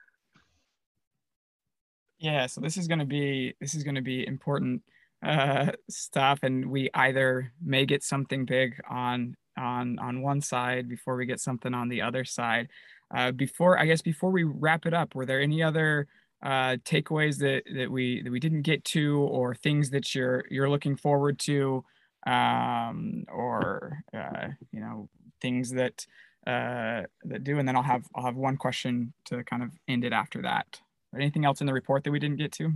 yeah, 2.23 2.47
so 2.47 2.61
this 2.61 2.77
is 2.77 2.87
going 2.87 3.01
to 3.01 3.05
be 3.05 3.53
this 3.61 3.75
is 3.75 3.83
going 3.83 3.97
to 3.97 4.01
be 4.01 4.25
important 4.25 4.83
uh, 5.27 5.73
stuff, 5.91 6.39
and 6.45 6.71
we 6.71 6.89
either 6.95 7.53
may 7.61 7.85
get 7.85 8.05
something 8.05 8.45
big 8.45 8.81
on 8.89 9.37
on 9.59 9.99
on 9.99 10.23
one 10.23 10.41
side 10.41 10.89
before 10.89 11.17
we 11.17 11.27
get 11.27 11.41
something 11.41 11.75
on 11.75 11.89
the 11.89 12.01
other 12.01 12.25
side. 12.25 12.69
Uh, 13.13 13.33
before 13.33 13.77
I 13.77 13.87
guess 13.87 14.03
before 14.03 14.31
we 14.31 14.45
wrap 14.45 14.87
it 14.87 14.95
up, 14.95 15.17
were 15.17 15.27
there 15.27 15.41
any 15.41 15.65
other 15.65 16.07
uh, 16.45 16.77
takeaways 16.85 17.39
that 17.39 17.65
that 17.75 17.91
we 17.91 18.23
that 18.23 18.31
we 18.31 18.39
didn't 18.39 18.63
get 18.63 18.85
to, 18.85 19.19
or 19.23 19.57
things 19.57 19.91
that 19.91 20.15
you're 20.15 20.45
you're 20.49 20.71
looking 20.71 20.95
forward 20.95 21.41
to, 21.41 21.85
um, 22.27 23.25
or 23.33 23.99
uh, 24.14 24.49
you 24.73 24.81
know 24.81 25.09
things 25.41 25.70
that 25.70 26.07
uh, 26.47 27.03
that 27.25 27.45
do? 27.45 27.59
And 27.59 27.66
then 27.66 27.77
I'll 27.77 27.83
have 27.83 28.05
I'll 28.14 28.25
have 28.25 28.37
one 28.37 28.57
question 28.57 29.12
to 29.27 29.45
kind 29.45 29.62
of 29.62 29.70
end 29.89 30.05
it 30.05 30.12
after 30.12 30.43
that 30.43 30.81
anything 31.14 31.45
else 31.45 31.61
in 31.61 31.66
the 31.66 31.73
report 31.73 32.05
that 32.05 32.11
we 32.11 32.18
didn't 32.18 32.37
get 32.37 32.53
to? 32.53 32.73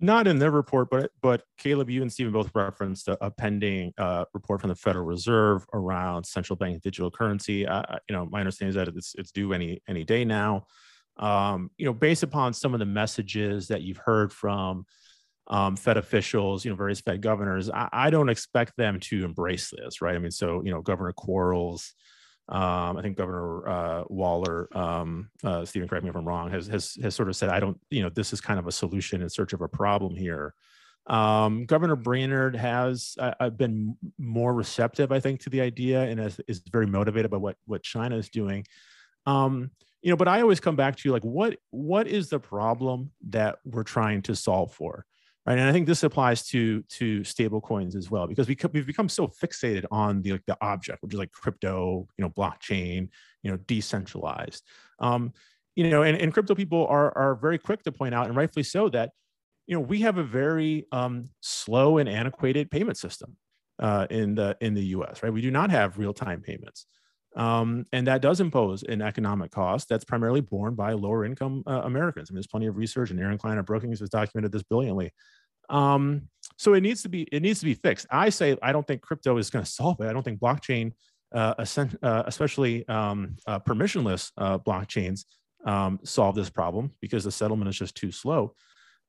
Not 0.00 0.26
in 0.26 0.38
their 0.38 0.50
report, 0.50 0.90
but 0.90 1.12
but 1.22 1.44
Kaleb, 1.58 1.88
you 1.88 2.02
and 2.02 2.12
Steven 2.12 2.32
both 2.32 2.50
referenced 2.54 3.08
a, 3.08 3.24
a 3.24 3.30
pending 3.30 3.92
uh, 3.96 4.24
report 4.34 4.60
from 4.60 4.68
the 4.68 4.74
Federal 4.74 5.04
Reserve 5.04 5.64
around 5.72 6.24
central 6.24 6.56
bank 6.56 6.82
digital 6.82 7.10
currency. 7.10 7.66
Uh, 7.66 7.82
you 8.08 8.14
know, 8.14 8.26
my 8.26 8.40
understanding 8.40 8.70
is 8.70 8.74
that 8.74 8.88
it's 8.88 9.14
it's 9.16 9.30
due 9.30 9.52
any 9.52 9.80
any 9.88 10.04
day 10.04 10.24
now. 10.24 10.66
Um, 11.16 11.70
you 11.78 11.86
know, 11.86 11.92
based 11.92 12.24
upon 12.24 12.52
some 12.52 12.74
of 12.74 12.80
the 12.80 12.86
messages 12.86 13.68
that 13.68 13.82
you've 13.82 13.98
heard 13.98 14.32
from 14.32 14.84
um, 15.46 15.76
Fed 15.76 15.96
officials, 15.96 16.64
you 16.64 16.70
know, 16.70 16.76
various 16.76 17.00
Fed 17.00 17.20
governors, 17.20 17.70
I, 17.70 17.88
I, 17.92 18.10
don't 18.10 18.30
expect 18.30 18.76
them 18.76 18.98
to 19.00 19.24
embrace 19.24 19.70
this, 19.70 20.00
right? 20.00 20.14
I 20.14 20.18
mean, 20.18 20.30
so 20.30 20.62
you 20.64 20.70
know, 20.70 20.80
Governor 20.80 21.12
Quarles, 21.12 21.92
um, 22.48 22.96
I 22.96 23.02
think 23.02 23.16
Governor 23.16 23.68
uh, 23.68 24.04
Waller, 24.08 24.68
um, 24.76 25.30
uh, 25.42 25.64
Steven, 25.64 25.88
correct 25.88 26.04
me 26.04 26.10
if 26.10 26.16
I'm 26.16 26.26
wrong, 26.26 26.50
has, 26.50 26.66
has 26.68 26.96
has 27.02 27.14
sort 27.14 27.28
of 27.28 27.36
said, 27.36 27.50
I 27.50 27.60
don't, 27.60 27.78
you 27.90 28.02
know, 28.02 28.08
this 28.08 28.32
is 28.32 28.40
kind 28.40 28.58
of 28.58 28.66
a 28.66 28.72
solution 28.72 29.22
in 29.22 29.28
search 29.28 29.52
of 29.52 29.60
a 29.60 29.68
problem 29.68 30.16
here. 30.16 30.54
Um, 31.06 31.66
Governor 31.66 31.96
Brainard 31.96 32.56
has 32.56 33.14
uh, 33.18 33.50
been 33.50 33.96
more 34.18 34.54
receptive, 34.54 35.12
I 35.12 35.20
think, 35.20 35.40
to 35.40 35.50
the 35.50 35.60
idea 35.60 36.02
and 36.02 36.18
is, 36.18 36.40
is 36.48 36.62
very 36.72 36.86
motivated 36.86 37.30
by 37.30 37.36
what 37.36 37.56
what 37.66 37.82
China 37.82 38.16
is 38.16 38.30
doing. 38.30 38.64
Um, 39.26 39.70
you 40.00 40.10
know, 40.10 40.16
but 40.16 40.28
I 40.28 40.40
always 40.40 40.60
come 40.60 40.76
back 40.76 40.96
to 40.96 41.12
like, 41.12 41.24
what 41.24 41.58
what 41.70 42.06
is 42.06 42.30
the 42.30 42.40
problem 42.40 43.10
that 43.28 43.58
we're 43.64 43.84
trying 43.84 44.22
to 44.22 44.36
solve 44.36 44.72
for? 44.72 45.04
Right? 45.46 45.58
And 45.58 45.68
I 45.68 45.72
think 45.72 45.86
this 45.86 46.02
applies 46.02 46.46
to 46.48 46.82
to 46.82 47.24
stable 47.24 47.60
coins 47.60 47.96
as 47.96 48.10
well 48.10 48.26
because 48.26 48.48
we 48.48 48.56
we've 48.72 48.86
become 48.86 49.08
so 49.08 49.28
fixated 49.28 49.84
on 49.90 50.22
the 50.22 50.32
like 50.32 50.46
the 50.46 50.56
object, 50.60 51.02
which 51.02 51.14
is 51.14 51.18
like 51.18 51.32
crypto, 51.32 52.06
you 52.16 52.22
know, 52.22 52.30
blockchain, 52.30 53.08
you 53.42 53.50
know, 53.50 53.56
decentralized. 53.56 54.62
Um, 54.98 55.32
you 55.76 55.90
know, 55.90 56.02
and, 56.02 56.16
and 56.16 56.32
crypto 56.32 56.54
people 56.54 56.86
are 56.86 57.16
are 57.16 57.34
very 57.34 57.58
quick 57.58 57.82
to 57.82 57.92
point 57.92 58.14
out, 58.14 58.26
and 58.26 58.36
rightfully 58.36 58.62
so, 58.62 58.88
that 58.90 59.10
you 59.66 59.74
know 59.74 59.80
we 59.80 60.00
have 60.00 60.18
a 60.18 60.24
very 60.24 60.86
um, 60.92 61.30
slow 61.40 61.98
and 61.98 62.08
antiquated 62.08 62.70
payment 62.70 62.96
system 62.96 63.36
uh, 63.80 64.06
in 64.10 64.34
the 64.34 64.56
in 64.60 64.74
the 64.74 64.84
U.S. 64.86 65.22
Right? 65.22 65.32
We 65.32 65.42
do 65.42 65.50
not 65.50 65.70
have 65.70 65.98
real 65.98 66.14
time 66.14 66.40
payments. 66.40 66.86
Um, 67.36 67.86
and 67.92 68.06
that 68.06 68.22
does 68.22 68.40
impose 68.40 68.84
an 68.84 69.02
economic 69.02 69.50
cost 69.50 69.88
that's 69.88 70.04
primarily 70.04 70.40
borne 70.40 70.74
by 70.74 70.92
lower 70.92 71.24
income 71.24 71.64
uh, 71.66 71.82
Americans. 71.84 72.30
I 72.30 72.32
mean, 72.32 72.36
there's 72.36 72.46
plenty 72.46 72.66
of 72.66 72.76
research, 72.76 73.10
and 73.10 73.18
Aaron 73.18 73.38
Klein 73.38 73.58
at 73.58 73.66
Brookings 73.66 74.00
has 74.00 74.08
documented 74.08 74.52
this 74.52 74.62
brilliantly. 74.62 75.12
Um, 75.68 76.28
so 76.56 76.74
it 76.74 76.82
needs 76.82 77.02
to 77.02 77.08
be 77.08 77.22
it 77.32 77.42
needs 77.42 77.58
to 77.60 77.64
be 77.64 77.74
fixed. 77.74 78.06
I 78.10 78.28
say 78.28 78.56
I 78.62 78.72
don't 78.72 78.86
think 78.86 79.02
crypto 79.02 79.36
is 79.38 79.50
going 79.50 79.64
to 79.64 79.70
solve 79.70 80.00
it. 80.00 80.06
I 80.06 80.12
don't 80.12 80.22
think 80.22 80.40
blockchain, 80.40 80.92
uh, 81.34 81.54
uh, 81.58 82.22
especially 82.26 82.86
um, 82.88 83.36
uh, 83.46 83.58
permissionless 83.60 84.30
uh, 84.36 84.58
blockchains, 84.58 85.24
um, 85.64 85.98
solve 86.04 86.34
this 86.34 86.50
problem 86.50 86.92
because 87.00 87.24
the 87.24 87.32
settlement 87.32 87.68
is 87.68 87.76
just 87.76 87.96
too 87.96 88.12
slow. 88.12 88.54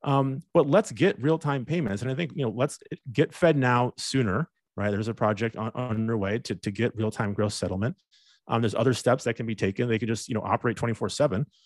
Um, 0.02 0.42
but 0.54 0.68
let's 0.68 0.92
get 0.92 1.20
real 1.22 1.38
time 1.38 1.64
payments, 1.64 2.02
and 2.02 2.10
I 2.10 2.14
think 2.14 2.32
you 2.34 2.44
know 2.44 2.52
let's 2.54 2.78
get 3.12 3.32
FedNow 3.32 3.92
sooner. 3.98 4.48
Right, 4.76 4.90
there's 4.90 5.08
a 5.08 5.14
project 5.14 5.56
on, 5.56 5.70
underway 5.74 6.38
to 6.40 6.54
to 6.54 6.70
get 6.70 6.96
real 6.96 7.10
time 7.10 7.32
gross 7.32 7.54
settlement. 7.54 7.96
Um, 8.48 8.62
there's 8.62 8.74
other 8.74 8.94
steps 8.94 9.24
that 9.24 9.34
can 9.34 9.46
be 9.46 9.54
taken. 9.54 9.88
They 9.88 9.98
could 9.98 10.08
just 10.08 10.28
you 10.28 10.34
know 10.34 10.42
operate 10.42 10.76
24 10.76 11.08
seven. 11.08 11.46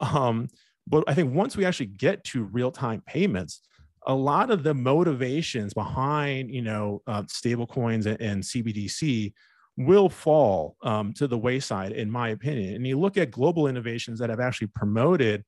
Um, 0.00 0.48
but 0.86 1.04
I 1.06 1.14
think 1.14 1.34
once 1.34 1.56
we 1.56 1.64
actually 1.64 1.86
get 1.86 2.24
to 2.24 2.44
real 2.44 2.70
time 2.70 3.02
payments, 3.06 3.60
a 4.06 4.14
lot 4.14 4.50
of 4.50 4.62
the 4.62 4.74
motivations 4.74 5.72
behind 5.74 6.50
you 6.50 6.62
know 6.62 7.02
uh, 7.06 7.22
stable 7.28 7.66
coins 7.66 8.06
and, 8.06 8.20
and, 8.20 8.42
cbdc 8.42 9.32
will 9.76 10.08
fall 10.08 10.76
um, 10.82 11.12
to 11.12 11.26
the 11.26 11.36
wayside 11.36 11.92
in 11.92 12.10
my 12.10 12.28
opinion 12.30 12.74
and 12.74 12.86
you 12.86 12.98
look 12.98 13.16
at 13.16 13.30
global 13.30 13.66
innovations 13.66 14.18
that 14.18 14.30
have 14.30 14.40
actually 14.40 14.68
promoted 14.68 15.44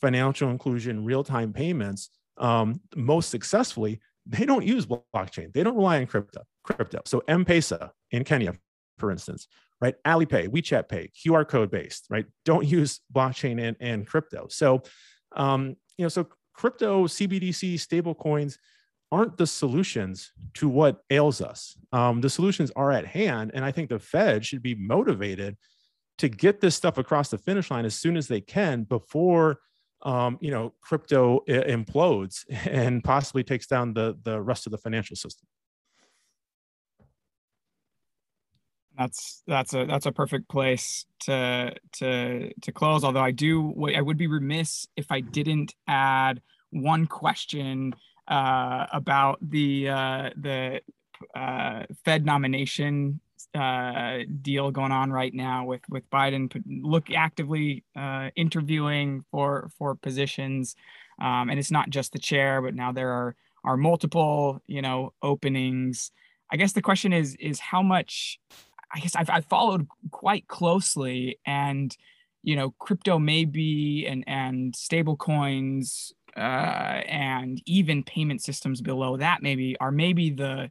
financial 0.00 0.50
inclusion 0.50 1.04
real-time 1.04 1.52
payments 1.52 2.10
um, 2.38 2.80
most 2.96 3.30
successfully 3.30 4.00
they 4.26 4.44
don't 4.44 4.66
use 4.66 4.86
blockchain 4.86 5.52
they 5.52 5.62
don't 5.62 5.76
rely 5.76 5.98
on 5.98 6.06
crypto 6.06 6.42
crypto 6.74 7.00
so 7.04 7.22
m-pesa 7.28 7.90
in 8.10 8.24
kenya 8.24 8.54
for 8.98 9.10
instance 9.10 9.48
right 9.80 9.94
alipay 10.06 10.48
wechat 10.48 10.88
pay 10.88 11.08
qr 11.08 11.46
code 11.46 11.70
based 11.70 12.06
right 12.10 12.26
don't 12.44 12.66
use 12.78 13.00
blockchain 13.14 13.60
and, 13.60 13.76
and 13.80 14.06
crypto 14.06 14.46
so 14.48 14.82
um, 15.36 15.76
you 15.96 16.04
know 16.04 16.08
so 16.08 16.26
crypto, 16.60 17.06
CBDC, 17.06 17.74
stablecoins 17.76 18.58
aren't 19.10 19.38
the 19.38 19.46
solutions 19.46 20.30
to 20.52 20.68
what 20.68 21.00
ails 21.08 21.40
us. 21.40 21.74
Um, 21.90 22.20
the 22.20 22.28
solutions 22.28 22.70
are 22.76 22.92
at 22.92 23.06
hand. 23.06 23.52
And 23.54 23.64
I 23.64 23.72
think 23.72 23.88
the 23.88 23.98
Fed 23.98 24.44
should 24.44 24.62
be 24.62 24.74
motivated 24.74 25.56
to 26.18 26.28
get 26.28 26.60
this 26.60 26.76
stuff 26.76 26.98
across 26.98 27.30
the 27.30 27.38
finish 27.38 27.70
line 27.70 27.86
as 27.86 27.94
soon 27.94 28.14
as 28.14 28.28
they 28.28 28.42
can 28.42 28.82
before 28.84 29.58
um, 30.02 30.38
you 30.40 30.50
know 30.50 30.72
crypto 30.80 31.40
implodes 31.48 32.44
and 32.66 33.04
possibly 33.04 33.44
takes 33.44 33.66
down 33.66 33.92
the 33.92 34.16
the 34.22 34.40
rest 34.40 34.66
of 34.66 34.72
the 34.72 34.78
financial 34.78 35.14
system 35.14 35.46
that's 39.00 39.42
that's 39.46 39.72
a 39.74 39.86
that's 39.86 40.06
a 40.06 40.12
perfect 40.12 40.48
place 40.48 41.06
to 41.20 41.74
to 41.92 42.52
to 42.60 42.72
close 42.72 43.02
although 43.02 43.20
i 43.20 43.30
do 43.30 43.74
i 43.96 44.00
would 44.00 44.18
be 44.18 44.26
remiss 44.26 44.86
if 44.96 45.10
i 45.10 45.20
didn't 45.20 45.74
add 45.88 46.40
one 46.70 47.06
question 47.06 47.94
uh, 48.28 48.86
about 48.92 49.38
the 49.42 49.88
uh, 49.88 50.30
the 50.36 50.80
uh, 51.34 51.82
fed 52.04 52.24
nomination 52.24 53.20
uh, 53.54 54.18
deal 54.40 54.70
going 54.70 54.92
on 54.92 55.10
right 55.10 55.34
now 55.34 55.64
with 55.64 55.82
with 55.88 56.08
Biden 56.10 56.50
look 56.66 57.10
actively 57.10 57.82
uh, 57.96 58.30
interviewing 58.36 59.24
for 59.30 59.70
for 59.76 59.94
positions, 59.96 60.76
um, 61.20 61.50
and 61.50 61.58
it's 61.58 61.72
not 61.72 61.90
just 61.90 62.12
the 62.12 62.18
chair, 62.18 62.62
but 62.62 62.74
now 62.74 62.92
there 62.92 63.10
are 63.10 63.34
are 63.64 63.76
multiple 63.76 64.62
you 64.66 64.80
know 64.80 65.12
openings. 65.22 66.12
I 66.52 66.56
guess 66.56 66.72
the 66.72 66.82
question 66.82 67.12
is 67.12 67.34
is 67.40 67.58
how 67.58 67.82
much. 67.82 68.38
I 68.92 69.00
guess 69.00 69.14
I've, 69.14 69.30
I've 69.30 69.46
followed 69.46 69.86
quite 70.10 70.48
closely, 70.48 71.38
and 71.46 71.96
you 72.42 72.56
know, 72.56 72.70
crypto 72.78 73.18
maybe 73.18 74.06
and 74.06 74.24
and 74.26 74.74
stable 74.74 75.16
coins 75.16 76.12
uh, 76.36 76.40
and 77.08 77.60
even 77.66 78.02
payment 78.02 78.42
systems 78.42 78.80
below 78.80 79.16
that 79.16 79.42
maybe 79.42 79.76
are 79.80 79.92
maybe 79.92 80.30
the 80.30 80.70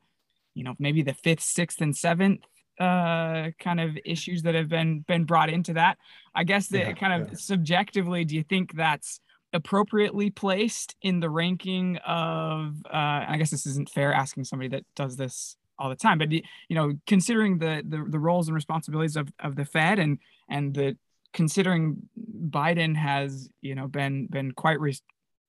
you 0.54 0.64
know 0.64 0.76
maybe 0.80 1.02
the 1.02 1.14
fifth 1.14 1.42
sixth 1.42 1.82
and 1.82 1.96
seventh 1.96 2.42
uh, 2.80 3.50
kind 3.60 3.80
of 3.80 3.98
issues 4.06 4.42
that 4.44 4.56
have 4.56 4.70
been 4.70 5.00
been 5.02 5.26
brought 5.26 5.50
into 5.50 5.74
that 5.74 5.98
i 6.34 6.44
guess 6.44 6.68
that 6.68 6.80
yeah, 6.80 6.92
kind 6.94 7.22
of 7.22 7.30
yeah. 7.30 7.36
subjectively 7.36 8.24
do 8.24 8.36
you 8.36 8.44
think 8.44 8.74
that's 8.76 9.20
appropriately 9.52 10.30
placed 10.30 10.96
in 11.02 11.20
the 11.20 11.30
ranking 11.30 11.98
of 12.06 12.76
uh, 12.86 13.26
i 13.28 13.36
guess 13.38 13.52
this 13.52 13.66
isn't 13.66 13.90
fair 13.90 14.14
asking 14.14 14.44
somebody 14.44 14.70
that 14.70 14.86
does 14.96 15.18
this 15.18 15.58
all 15.80 15.90
the 15.90 15.96
time 15.96 16.18
but 16.18 16.32
you 16.32 16.44
know 16.70 16.94
considering 17.08 17.58
the 17.58 17.84
the, 17.88 18.06
the 18.10 18.20
roles 18.20 18.48
and 18.48 18.56
responsibilities 18.56 19.16
of, 19.16 19.30
of 19.40 19.56
the 19.56 19.66
fed 19.66 19.98
and 19.98 20.20
and 20.50 20.74
the 20.74 20.96
considering 21.34 21.98
biden 22.50 22.96
has 22.96 23.50
you 23.62 23.74
know 23.74 23.88
been 23.88 24.28
been 24.28 24.52
quite 24.52 24.80
re- 24.80 24.96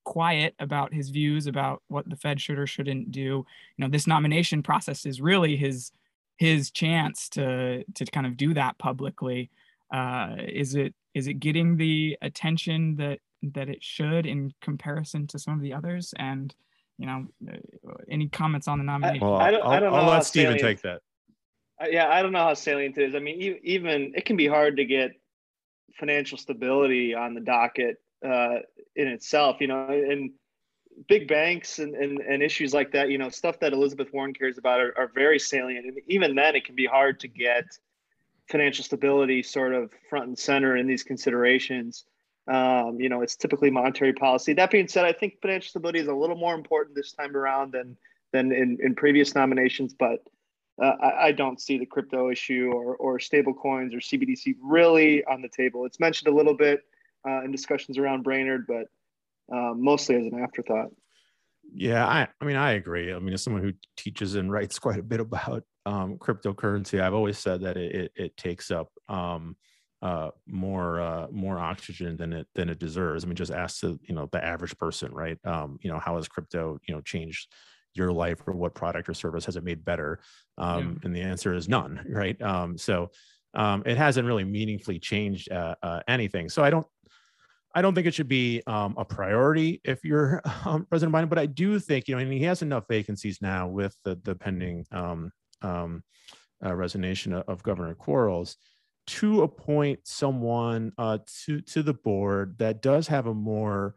quiet 0.04 0.54
about 0.58 0.92
his 0.92 1.10
views 1.10 1.46
about 1.46 1.82
what 1.88 2.08
the 2.08 2.16
Fed 2.16 2.40
should 2.40 2.58
or 2.58 2.66
shouldn't 2.66 3.12
do. 3.12 3.20
You 3.20 3.46
know, 3.78 3.88
this 3.88 4.06
nomination 4.06 4.62
process 4.62 5.06
is 5.06 5.20
really 5.20 5.56
his 5.56 5.92
his 6.36 6.70
chance 6.70 7.28
to 7.30 7.84
to 7.94 8.04
kind 8.06 8.26
of 8.26 8.36
do 8.36 8.54
that 8.54 8.78
publicly. 8.78 9.50
Uh, 9.92 10.36
is 10.48 10.74
it 10.74 10.94
is 11.14 11.26
it 11.26 11.34
getting 11.34 11.76
the 11.76 12.16
attention 12.22 12.96
that 12.96 13.20
that 13.42 13.68
it 13.68 13.82
should 13.82 14.26
in 14.26 14.52
comparison 14.60 15.26
to 15.28 15.38
some 15.38 15.54
of 15.54 15.60
the 15.60 15.72
others? 15.72 16.14
And 16.18 16.54
you 17.00 17.06
know, 17.06 17.26
uh, 17.50 17.94
any 18.10 18.28
comments 18.28 18.68
on 18.68 18.76
the 18.78 18.84
nomination? 18.84 19.26
Well, 19.26 19.36
I 19.36 19.50
don't, 19.50 19.66
I 19.66 19.80
don't 19.80 19.90
know. 19.90 19.98
I'll 19.98 20.10
let 20.10 20.24
Steven 20.24 20.58
take 20.58 20.82
that. 20.82 21.00
Yeah, 21.88 22.08
I 22.08 22.20
don't 22.20 22.32
know 22.32 22.44
how 22.44 22.52
salient 22.52 22.98
it 22.98 23.08
is. 23.08 23.14
I 23.14 23.20
mean, 23.20 23.58
even 23.64 24.12
it 24.14 24.26
can 24.26 24.36
be 24.36 24.46
hard 24.46 24.76
to 24.76 24.84
get 24.84 25.12
financial 25.98 26.36
stability 26.36 27.14
on 27.14 27.32
the 27.32 27.40
docket 27.40 27.96
uh, 28.22 28.56
in 28.94 29.08
itself, 29.08 29.56
you 29.60 29.68
know, 29.68 29.86
and 29.88 30.32
big 31.08 31.26
banks 31.26 31.78
and, 31.78 31.94
and, 31.94 32.20
and 32.20 32.42
issues 32.42 32.74
like 32.74 32.92
that, 32.92 33.08
you 33.08 33.16
know, 33.16 33.30
stuff 33.30 33.58
that 33.60 33.72
Elizabeth 33.72 34.08
Warren 34.12 34.34
cares 34.34 34.58
about 34.58 34.78
are, 34.80 34.92
are 34.98 35.10
very 35.14 35.38
salient. 35.38 35.86
And 35.86 35.96
even 36.06 36.34
then, 36.34 36.54
it 36.54 36.66
can 36.66 36.74
be 36.74 36.84
hard 36.84 37.18
to 37.20 37.28
get 37.28 37.64
financial 38.50 38.84
stability 38.84 39.42
sort 39.42 39.72
of 39.72 39.90
front 40.10 40.26
and 40.26 40.38
center 40.38 40.76
in 40.76 40.86
these 40.86 41.02
considerations. 41.02 42.04
Um, 42.50 43.00
you 43.00 43.08
know, 43.08 43.22
it's 43.22 43.36
typically 43.36 43.70
monetary 43.70 44.12
policy. 44.12 44.54
That 44.54 44.70
being 44.70 44.88
said, 44.88 45.04
I 45.04 45.12
think 45.12 45.40
financial 45.40 45.68
stability 45.68 46.00
is 46.00 46.08
a 46.08 46.14
little 46.14 46.36
more 46.36 46.54
important 46.54 46.96
this 46.96 47.12
time 47.12 47.36
around 47.36 47.72
than 47.72 47.96
than 48.32 48.52
in, 48.52 48.78
in 48.82 48.94
previous 48.94 49.34
nominations, 49.34 49.94
but 49.94 50.24
uh, 50.82 50.96
I, 51.00 51.26
I, 51.26 51.32
don't 51.32 51.60
see 51.60 51.78
the 51.78 51.86
crypto 51.86 52.30
issue 52.30 52.70
or, 52.72 52.94
or 52.96 53.18
stable 53.18 53.52
coins 53.52 53.92
or 53.92 53.98
CBDC 53.98 54.54
really 54.62 55.24
on 55.24 55.42
the 55.42 55.48
table. 55.48 55.84
It's 55.84 55.98
mentioned 56.00 56.32
a 56.32 56.36
little 56.36 56.56
bit 56.56 56.82
uh, 57.28 57.42
in 57.42 57.50
discussions 57.50 57.98
around 57.98 58.22
Brainard, 58.22 58.66
but 58.66 58.86
uh, 59.54 59.74
mostly 59.74 60.14
as 60.16 60.32
an 60.32 60.40
afterthought. 60.40 60.90
Yeah, 61.72 62.06
I, 62.06 62.28
I 62.40 62.44
mean, 62.44 62.56
I 62.56 62.72
agree. 62.72 63.12
I 63.12 63.18
mean, 63.18 63.34
as 63.34 63.42
someone 63.42 63.62
who 63.62 63.72
teaches 63.96 64.36
and 64.36 64.50
writes 64.50 64.78
quite 64.78 64.98
a 64.98 65.02
bit 65.02 65.20
about 65.20 65.64
um, 65.86 66.16
cryptocurrency, 66.16 67.00
I've 67.00 67.14
always 67.14 67.38
said 67.38 67.60
that 67.62 67.76
it, 67.76 67.94
it, 67.94 68.12
it 68.16 68.36
takes 68.36 68.70
up 68.70 68.90
um, 69.08 69.56
uh, 70.02 70.30
more 70.46 71.00
uh, 71.00 71.26
more 71.30 71.58
oxygen 71.58 72.16
than 72.16 72.32
it 72.32 72.46
than 72.54 72.68
it 72.68 72.78
deserves. 72.78 73.24
I 73.24 73.26
mean, 73.26 73.36
just 73.36 73.52
ask 73.52 73.80
the 73.80 73.98
you 74.02 74.14
know 74.14 74.28
the 74.32 74.44
average 74.44 74.76
person, 74.78 75.12
right? 75.12 75.38
Um, 75.44 75.78
you 75.82 75.90
know, 75.90 75.98
how 75.98 76.16
has 76.16 76.28
crypto 76.28 76.78
you 76.86 76.94
know 76.94 77.00
changed 77.00 77.52
your 77.94 78.12
life, 78.12 78.38
or 78.46 78.54
what 78.54 78.74
product 78.74 79.08
or 79.08 79.14
service 79.14 79.44
has 79.44 79.56
it 79.56 79.64
made 79.64 79.84
better? 79.84 80.20
Um, 80.58 80.78
yeah. 80.78 81.06
And 81.06 81.16
the 81.16 81.22
answer 81.22 81.54
is 81.54 81.68
none, 81.68 82.04
right? 82.08 82.40
Um, 82.40 82.78
so 82.78 83.10
um, 83.54 83.82
it 83.84 83.96
hasn't 83.96 84.26
really 84.26 84.44
meaningfully 84.44 84.98
changed 84.98 85.50
uh, 85.52 85.74
uh, 85.82 86.00
anything. 86.08 86.48
So 86.48 86.64
I 86.64 86.70
don't 86.70 86.86
I 87.74 87.82
don't 87.82 87.94
think 87.94 88.06
it 88.06 88.14
should 88.14 88.28
be 88.28 88.62
um, 88.66 88.94
a 88.96 89.04
priority 89.04 89.80
if 89.84 90.04
you're 90.04 90.40
um, 90.64 90.86
President 90.86 91.14
Biden, 91.14 91.28
but 91.28 91.38
I 91.38 91.46
do 91.46 91.78
think 91.78 92.08
you 92.08 92.14
know, 92.14 92.22
and 92.22 92.32
he 92.32 92.44
has 92.44 92.62
enough 92.62 92.84
vacancies 92.88 93.40
now 93.40 93.68
with 93.68 93.94
the, 94.04 94.18
the 94.24 94.34
pending 94.34 94.86
um, 94.92 95.30
um 95.62 96.02
uh, 96.64 96.74
resignation 96.74 97.32
of, 97.32 97.44
of, 97.48 97.62
Governor 97.62 97.94
Quarles 97.94 98.56
to 99.06 99.42
appoint 99.42 100.00
someone 100.04 100.92
uh, 100.98 101.18
to 101.44 101.60
to 101.62 101.82
the 101.82 101.94
board 101.94 102.58
that 102.58 102.82
does 102.82 103.08
have 103.08 103.26
a 103.26 103.34
more 103.34 103.94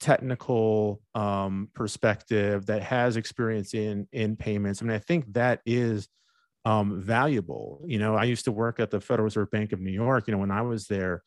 technical 0.00 1.00
um, 1.14 1.68
perspective 1.74 2.66
that 2.66 2.82
has 2.82 3.16
experience 3.16 3.74
in 3.74 4.06
in 4.12 4.36
payments. 4.36 4.82
I 4.82 4.84
mean, 4.84 4.94
I 4.94 4.98
think 4.98 5.32
that 5.34 5.60
is 5.64 6.08
um, 6.64 7.00
valuable. 7.00 7.82
You 7.86 7.98
know, 7.98 8.14
I 8.14 8.24
used 8.24 8.44
to 8.44 8.52
work 8.52 8.80
at 8.80 8.90
the 8.90 9.00
Federal 9.00 9.24
Reserve 9.24 9.50
Bank 9.50 9.72
of 9.72 9.80
New 9.80 9.92
York. 9.92 10.26
You 10.26 10.32
know, 10.32 10.38
when 10.38 10.50
I 10.50 10.62
was 10.62 10.86
there 10.86 11.22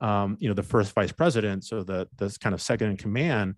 um, 0.00 0.36
you 0.40 0.48
know, 0.48 0.54
the 0.54 0.62
first 0.62 0.92
vice 0.92 1.12
president, 1.12 1.64
so 1.64 1.82
the 1.82 2.08
this 2.18 2.38
kind 2.38 2.54
of 2.54 2.62
second 2.62 2.90
in 2.90 2.96
command, 2.96 3.56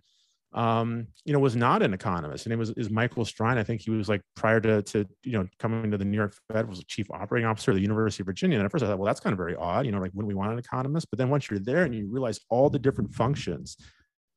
um, 0.53 1.07
you 1.25 1.33
know, 1.33 1.39
was 1.39 1.55
not 1.55 1.83
an 1.83 1.95
economist. 1.95 2.47
And 2.47 2.53
it 2.53 2.57
was 2.57 2.71
is 2.71 2.91
Michael 2.91 3.25
Strine. 3.25 3.57
I 3.57 3.63
think 3.63 3.83
he 3.83 3.91
was 3.91 4.09
like 4.09 4.23
prior 4.35 4.61
to 4.61 4.83
to 4.83 5.07
you 5.23 5.33
know 5.33 5.47
coming 5.59 5.91
to 5.91 5.99
the 5.99 6.05
New 6.05 6.17
York 6.17 6.35
Fed 6.51 6.69
was 6.69 6.81
a 6.81 6.85
chief 6.85 7.11
operating 7.11 7.47
officer 7.47 7.71
of 7.71 7.77
the 7.77 7.83
University 7.83 8.23
of 8.23 8.27
Virginia. 8.27 8.59
And 8.59 8.65
at 8.65 8.73
first 8.73 8.83
I 8.83 8.89
thought, 8.89 8.99
well, 8.99 9.07
that's 9.07 9.21
kind 9.21 9.33
of 9.33 9.39
very 9.39 9.55
odd. 9.55 9.87
You 9.87 9.93
know, 9.93 10.01
like 10.01 10.13
when 10.13 10.27
we 10.27 10.35
want 10.35 10.53
an 10.53 10.59
economist? 10.59 11.09
But 11.11 11.19
then 11.19 11.31
once 11.31 11.51
you're 11.51 11.61
there 11.61 11.85
and 11.85 11.95
you 11.95 12.09
realize 12.11 12.41
all 12.49 12.69
the 12.69 12.79
different 12.79 13.15
functions 13.15 13.77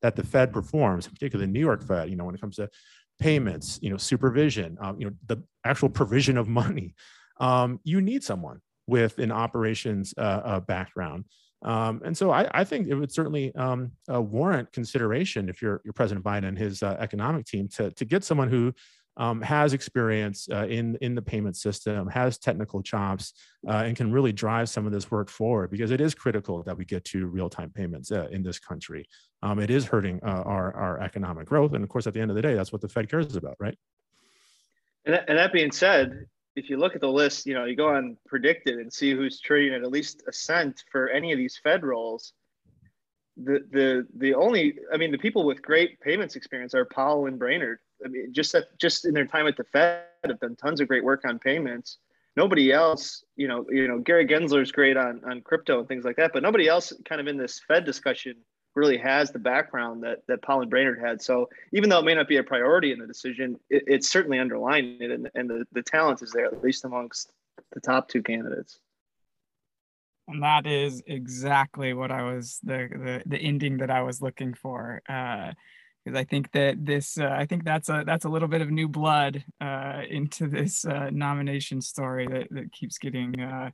that 0.02 0.14
the 0.14 0.24
Fed 0.24 0.52
performs, 0.52 1.08
particularly 1.08 1.46
the 1.46 1.52
New 1.52 1.60
York 1.60 1.82
Fed, 1.82 2.10
you 2.10 2.16
know, 2.16 2.24
when 2.24 2.34
it 2.34 2.40
comes 2.40 2.56
to 2.56 2.68
payments, 3.18 3.78
you 3.82 3.90
know, 3.90 3.96
supervision, 3.96 4.76
um, 4.80 5.00
you 5.00 5.06
know, 5.06 5.14
the 5.26 5.42
actual 5.64 5.88
provision 5.88 6.36
of 6.36 6.46
money, 6.48 6.94
um, 7.40 7.80
you 7.82 8.00
need 8.00 8.22
someone 8.22 8.60
with 8.86 9.18
an 9.18 9.32
operations 9.32 10.14
uh, 10.18 10.20
uh, 10.44 10.60
background. 10.60 11.24
Um, 11.64 12.02
and 12.04 12.16
so 12.16 12.30
I, 12.30 12.48
I, 12.52 12.64
think 12.64 12.88
it 12.88 12.94
would 12.94 13.10
certainly 13.10 13.54
um, 13.54 13.92
uh, 14.12 14.20
warrant 14.20 14.70
consideration 14.72 15.48
if 15.48 15.62
you're, 15.62 15.80
you're 15.82 15.94
President 15.94 16.24
Biden 16.24 16.46
and 16.46 16.58
his 16.58 16.82
uh, 16.82 16.96
economic 17.00 17.46
team 17.46 17.68
to, 17.68 17.90
to 17.92 18.04
get 18.04 18.22
someone 18.22 18.50
who 18.50 18.74
um, 19.16 19.40
has 19.40 19.72
experience 19.72 20.46
uh, 20.52 20.66
in, 20.66 20.98
in 21.00 21.14
the 21.14 21.22
payment 21.22 21.56
system, 21.56 22.06
has 22.08 22.36
technical 22.36 22.82
chops, 22.82 23.32
uh, 23.66 23.82
and 23.86 23.96
can 23.96 24.12
really 24.12 24.32
drive 24.32 24.68
some 24.68 24.84
of 24.84 24.92
this 24.92 25.10
work 25.10 25.30
forward 25.30 25.70
because 25.70 25.90
it 25.90 26.02
is 26.02 26.14
critical 26.14 26.62
that 26.64 26.76
we 26.76 26.84
get 26.84 27.04
to 27.06 27.26
real-time 27.28 27.70
payments 27.70 28.12
uh, 28.12 28.26
in 28.30 28.42
this 28.42 28.58
country. 28.58 29.06
Um, 29.42 29.58
it 29.58 29.70
is 29.70 29.86
hurting 29.86 30.20
our, 30.22 30.74
our 30.74 31.00
economic 31.00 31.46
growth. 31.46 31.72
And 31.72 31.82
of 31.82 31.88
course, 31.88 32.06
at 32.06 32.12
the 32.12 32.20
end 32.20 32.30
of 32.30 32.34
the 32.34 32.42
day, 32.42 32.54
that's 32.54 32.72
what 32.72 32.82
the 32.82 32.88
Fed 32.88 33.08
cares 33.08 33.36
about, 33.36 33.56
right? 33.58 33.78
And 35.06 35.14
that, 35.14 35.24
and 35.28 35.38
that 35.38 35.52
being 35.52 35.70
said, 35.70 36.26
if 36.56 36.70
you 36.70 36.76
look 36.76 36.94
at 36.94 37.00
the 37.00 37.08
list, 37.08 37.46
you 37.46 37.54
know, 37.54 37.64
you 37.64 37.76
go 37.76 37.88
on 37.88 38.16
PredictIt 38.30 38.80
and 38.80 38.92
see 38.92 39.12
who's 39.12 39.40
trading 39.40 39.74
at 39.74 39.82
at 39.82 39.90
least 39.90 40.22
a 40.28 40.32
cent 40.32 40.84
for 40.90 41.08
any 41.08 41.32
of 41.32 41.38
these 41.38 41.58
Fed 41.62 41.84
roles. 41.84 42.32
The 43.36 43.66
the 43.72 44.06
the 44.16 44.34
only, 44.34 44.78
I 44.92 44.96
mean, 44.96 45.10
the 45.10 45.18
people 45.18 45.44
with 45.44 45.60
great 45.60 46.00
payments 46.00 46.36
experience 46.36 46.74
are 46.74 46.84
Powell 46.84 47.26
and 47.26 47.38
Brainard. 47.38 47.78
I 48.04 48.08
mean, 48.08 48.32
just 48.32 48.54
at, 48.54 48.64
just 48.78 49.04
in 49.04 49.14
their 49.14 49.26
time 49.26 49.48
at 49.48 49.56
the 49.56 49.64
Fed, 49.64 50.04
have 50.24 50.38
done 50.38 50.56
tons 50.56 50.80
of 50.80 50.88
great 50.88 51.02
work 51.02 51.24
on 51.24 51.38
payments. 51.40 51.98
Nobody 52.36 52.72
else, 52.72 53.24
you 53.36 53.48
know, 53.48 53.66
you 53.70 53.88
know, 53.88 53.98
Gary 53.98 54.26
Gensler's 54.26 54.70
great 54.70 54.96
on 54.96 55.22
on 55.24 55.40
crypto 55.40 55.80
and 55.80 55.88
things 55.88 56.04
like 56.04 56.16
that, 56.16 56.32
but 56.32 56.42
nobody 56.42 56.68
else 56.68 56.92
kind 57.04 57.20
of 57.20 57.26
in 57.26 57.36
this 57.36 57.60
Fed 57.66 57.84
discussion 57.84 58.36
really 58.74 58.98
has 58.98 59.30
the 59.30 59.38
background 59.38 60.02
that 60.02 60.26
that 60.28 60.40
and 60.48 60.70
Brainard 60.70 61.00
had. 61.00 61.22
So 61.22 61.48
even 61.72 61.88
though 61.88 61.98
it 61.98 62.04
may 62.04 62.14
not 62.14 62.28
be 62.28 62.36
a 62.36 62.42
priority 62.42 62.92
in 62.92 62.98
the 62.98 63.06
decision, 63.06 63.58
it, 63.70 63.84
it's 63.86 64.08
certainly 64.08 64.38
underlying 64.38 64.98
it, 65.00 65.10
and, 65.10 65.30
and 65.34 65.48
the, 65.48 65.66
the 65.72 65.82
talent 65.82 66.22
is 66.22 66.32
there 66.32 66.46
at 66.46 66.62
least 66.62 66.84
amongst 66.84 67.32
the 67.72 67.80
top 67.80 68.08
two 68.08 68.22
candidates. 68.22 68.78
And 70.26 70.42
that 70.42 70.66
is 70.66 71.02
exactly 71.06 71.92
what 71.92 72.10
I 72.10 72.22
was 72.22 72.58
the 72.62 72.88
the, 72.90 73.22
the 73.26 73.38
ending 73.38 73.78
that 73.78 73.90
I 73.90 74.02
was 74.02 74.22
looking 74.22 74.54
for. 74.54 75.02
Uh, 75.08 75.52
because 76.04 76.18
I 76.18 76.24
think 76.24 76.52
that 76.52 76.84
this, 76.84 77.18
uh, 77.18 77.30
I 77.30 77.46
think 77.46 77.64
that's 77.64 77.88
a 77.88 78.04
that's 78.06 78.26
a 78.26 78.28
little 78.28 78.48
bit 78.48 78.60
of 78.60 78.70
new 78.70 78.88
blood 78.88 79.42
uh, 79.60 80.02
into 80.08 80.48
this 80.48 80.84
uh, 80.84 81.08
nomination 81.10 81.80
story 81.80 82.26
that, 82.26 82.48
that 82.50 82.72
keeps 82.72 82.98
getting 82.98 83.40
uh, 83.40 83.70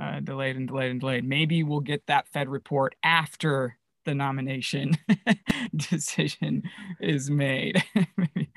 uh, 0.00 0.20
delayed 0.20 0.56
and 0.56 0.68
delayed 0.68 0.92
and 0.92 1.00
delayed. 1.00 1.24
Maybe 1.24 1.62
we'll 1.62 1.80
get 1.80 2.06
that 2.06 2.28
Fed 2.28 2.48
report 2.48 2.94
after 3.02 3.76
the 4.04 4.14
nomination 4.14 4.96
decision 5.76 6.62
is 7.00 7.30
made. 7.30 7.82
maybe, 8.16 8.50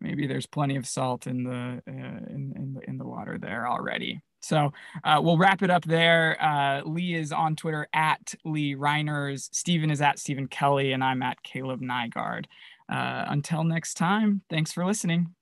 maybe, 0.00 0.26
there's 0.26 0.46
plenty 0.46 0.76
of 0.76 0.86
salt 0.86 1.26
in 1.26 1.44
the 1.44 1.82
uh, 1.88 2.32
in, 2.34 2.52
in 2.56 2.74
the 2.74 2.88
in 2.88 2.98
the 2.98 3.06
water 3.06 3.38
there 3.38 3.68
already. 3.68 4.20
So 4.40 4.72
uh, 5.02 5.20
we'll 5.22 5.38
wrap 5.38 5.62
it 5.62 5.70
up 5.70 5.84
there. 5.84 6.36
Uh, 6.40 6.82
Lee 6.84 7.14
is 7.14 7.32
on 7.32 7.56
Twitter 7.56 7.88
at 7.92 8.34
Lee 8.44 8.76
Reiners. 8.76 9.48
Steven 9.52 9.90
is 9.90 10.00
at 10.00 10.18
Steven 10.18 10.46
Kelly, 10.46 10.92
and 10.92 11.02
I'm 11.02 11.22
at 11.22 11.42
Kaleb 11.42 11.80
Nygaard. 11.80 12.46
Uh, 12.88 13.24
until 13.28 13.64
next 13.64 13.94
time, 13.94 14.42
thanks 14.48 14.72
for 14.72 14.86
listening. 14.86 15.35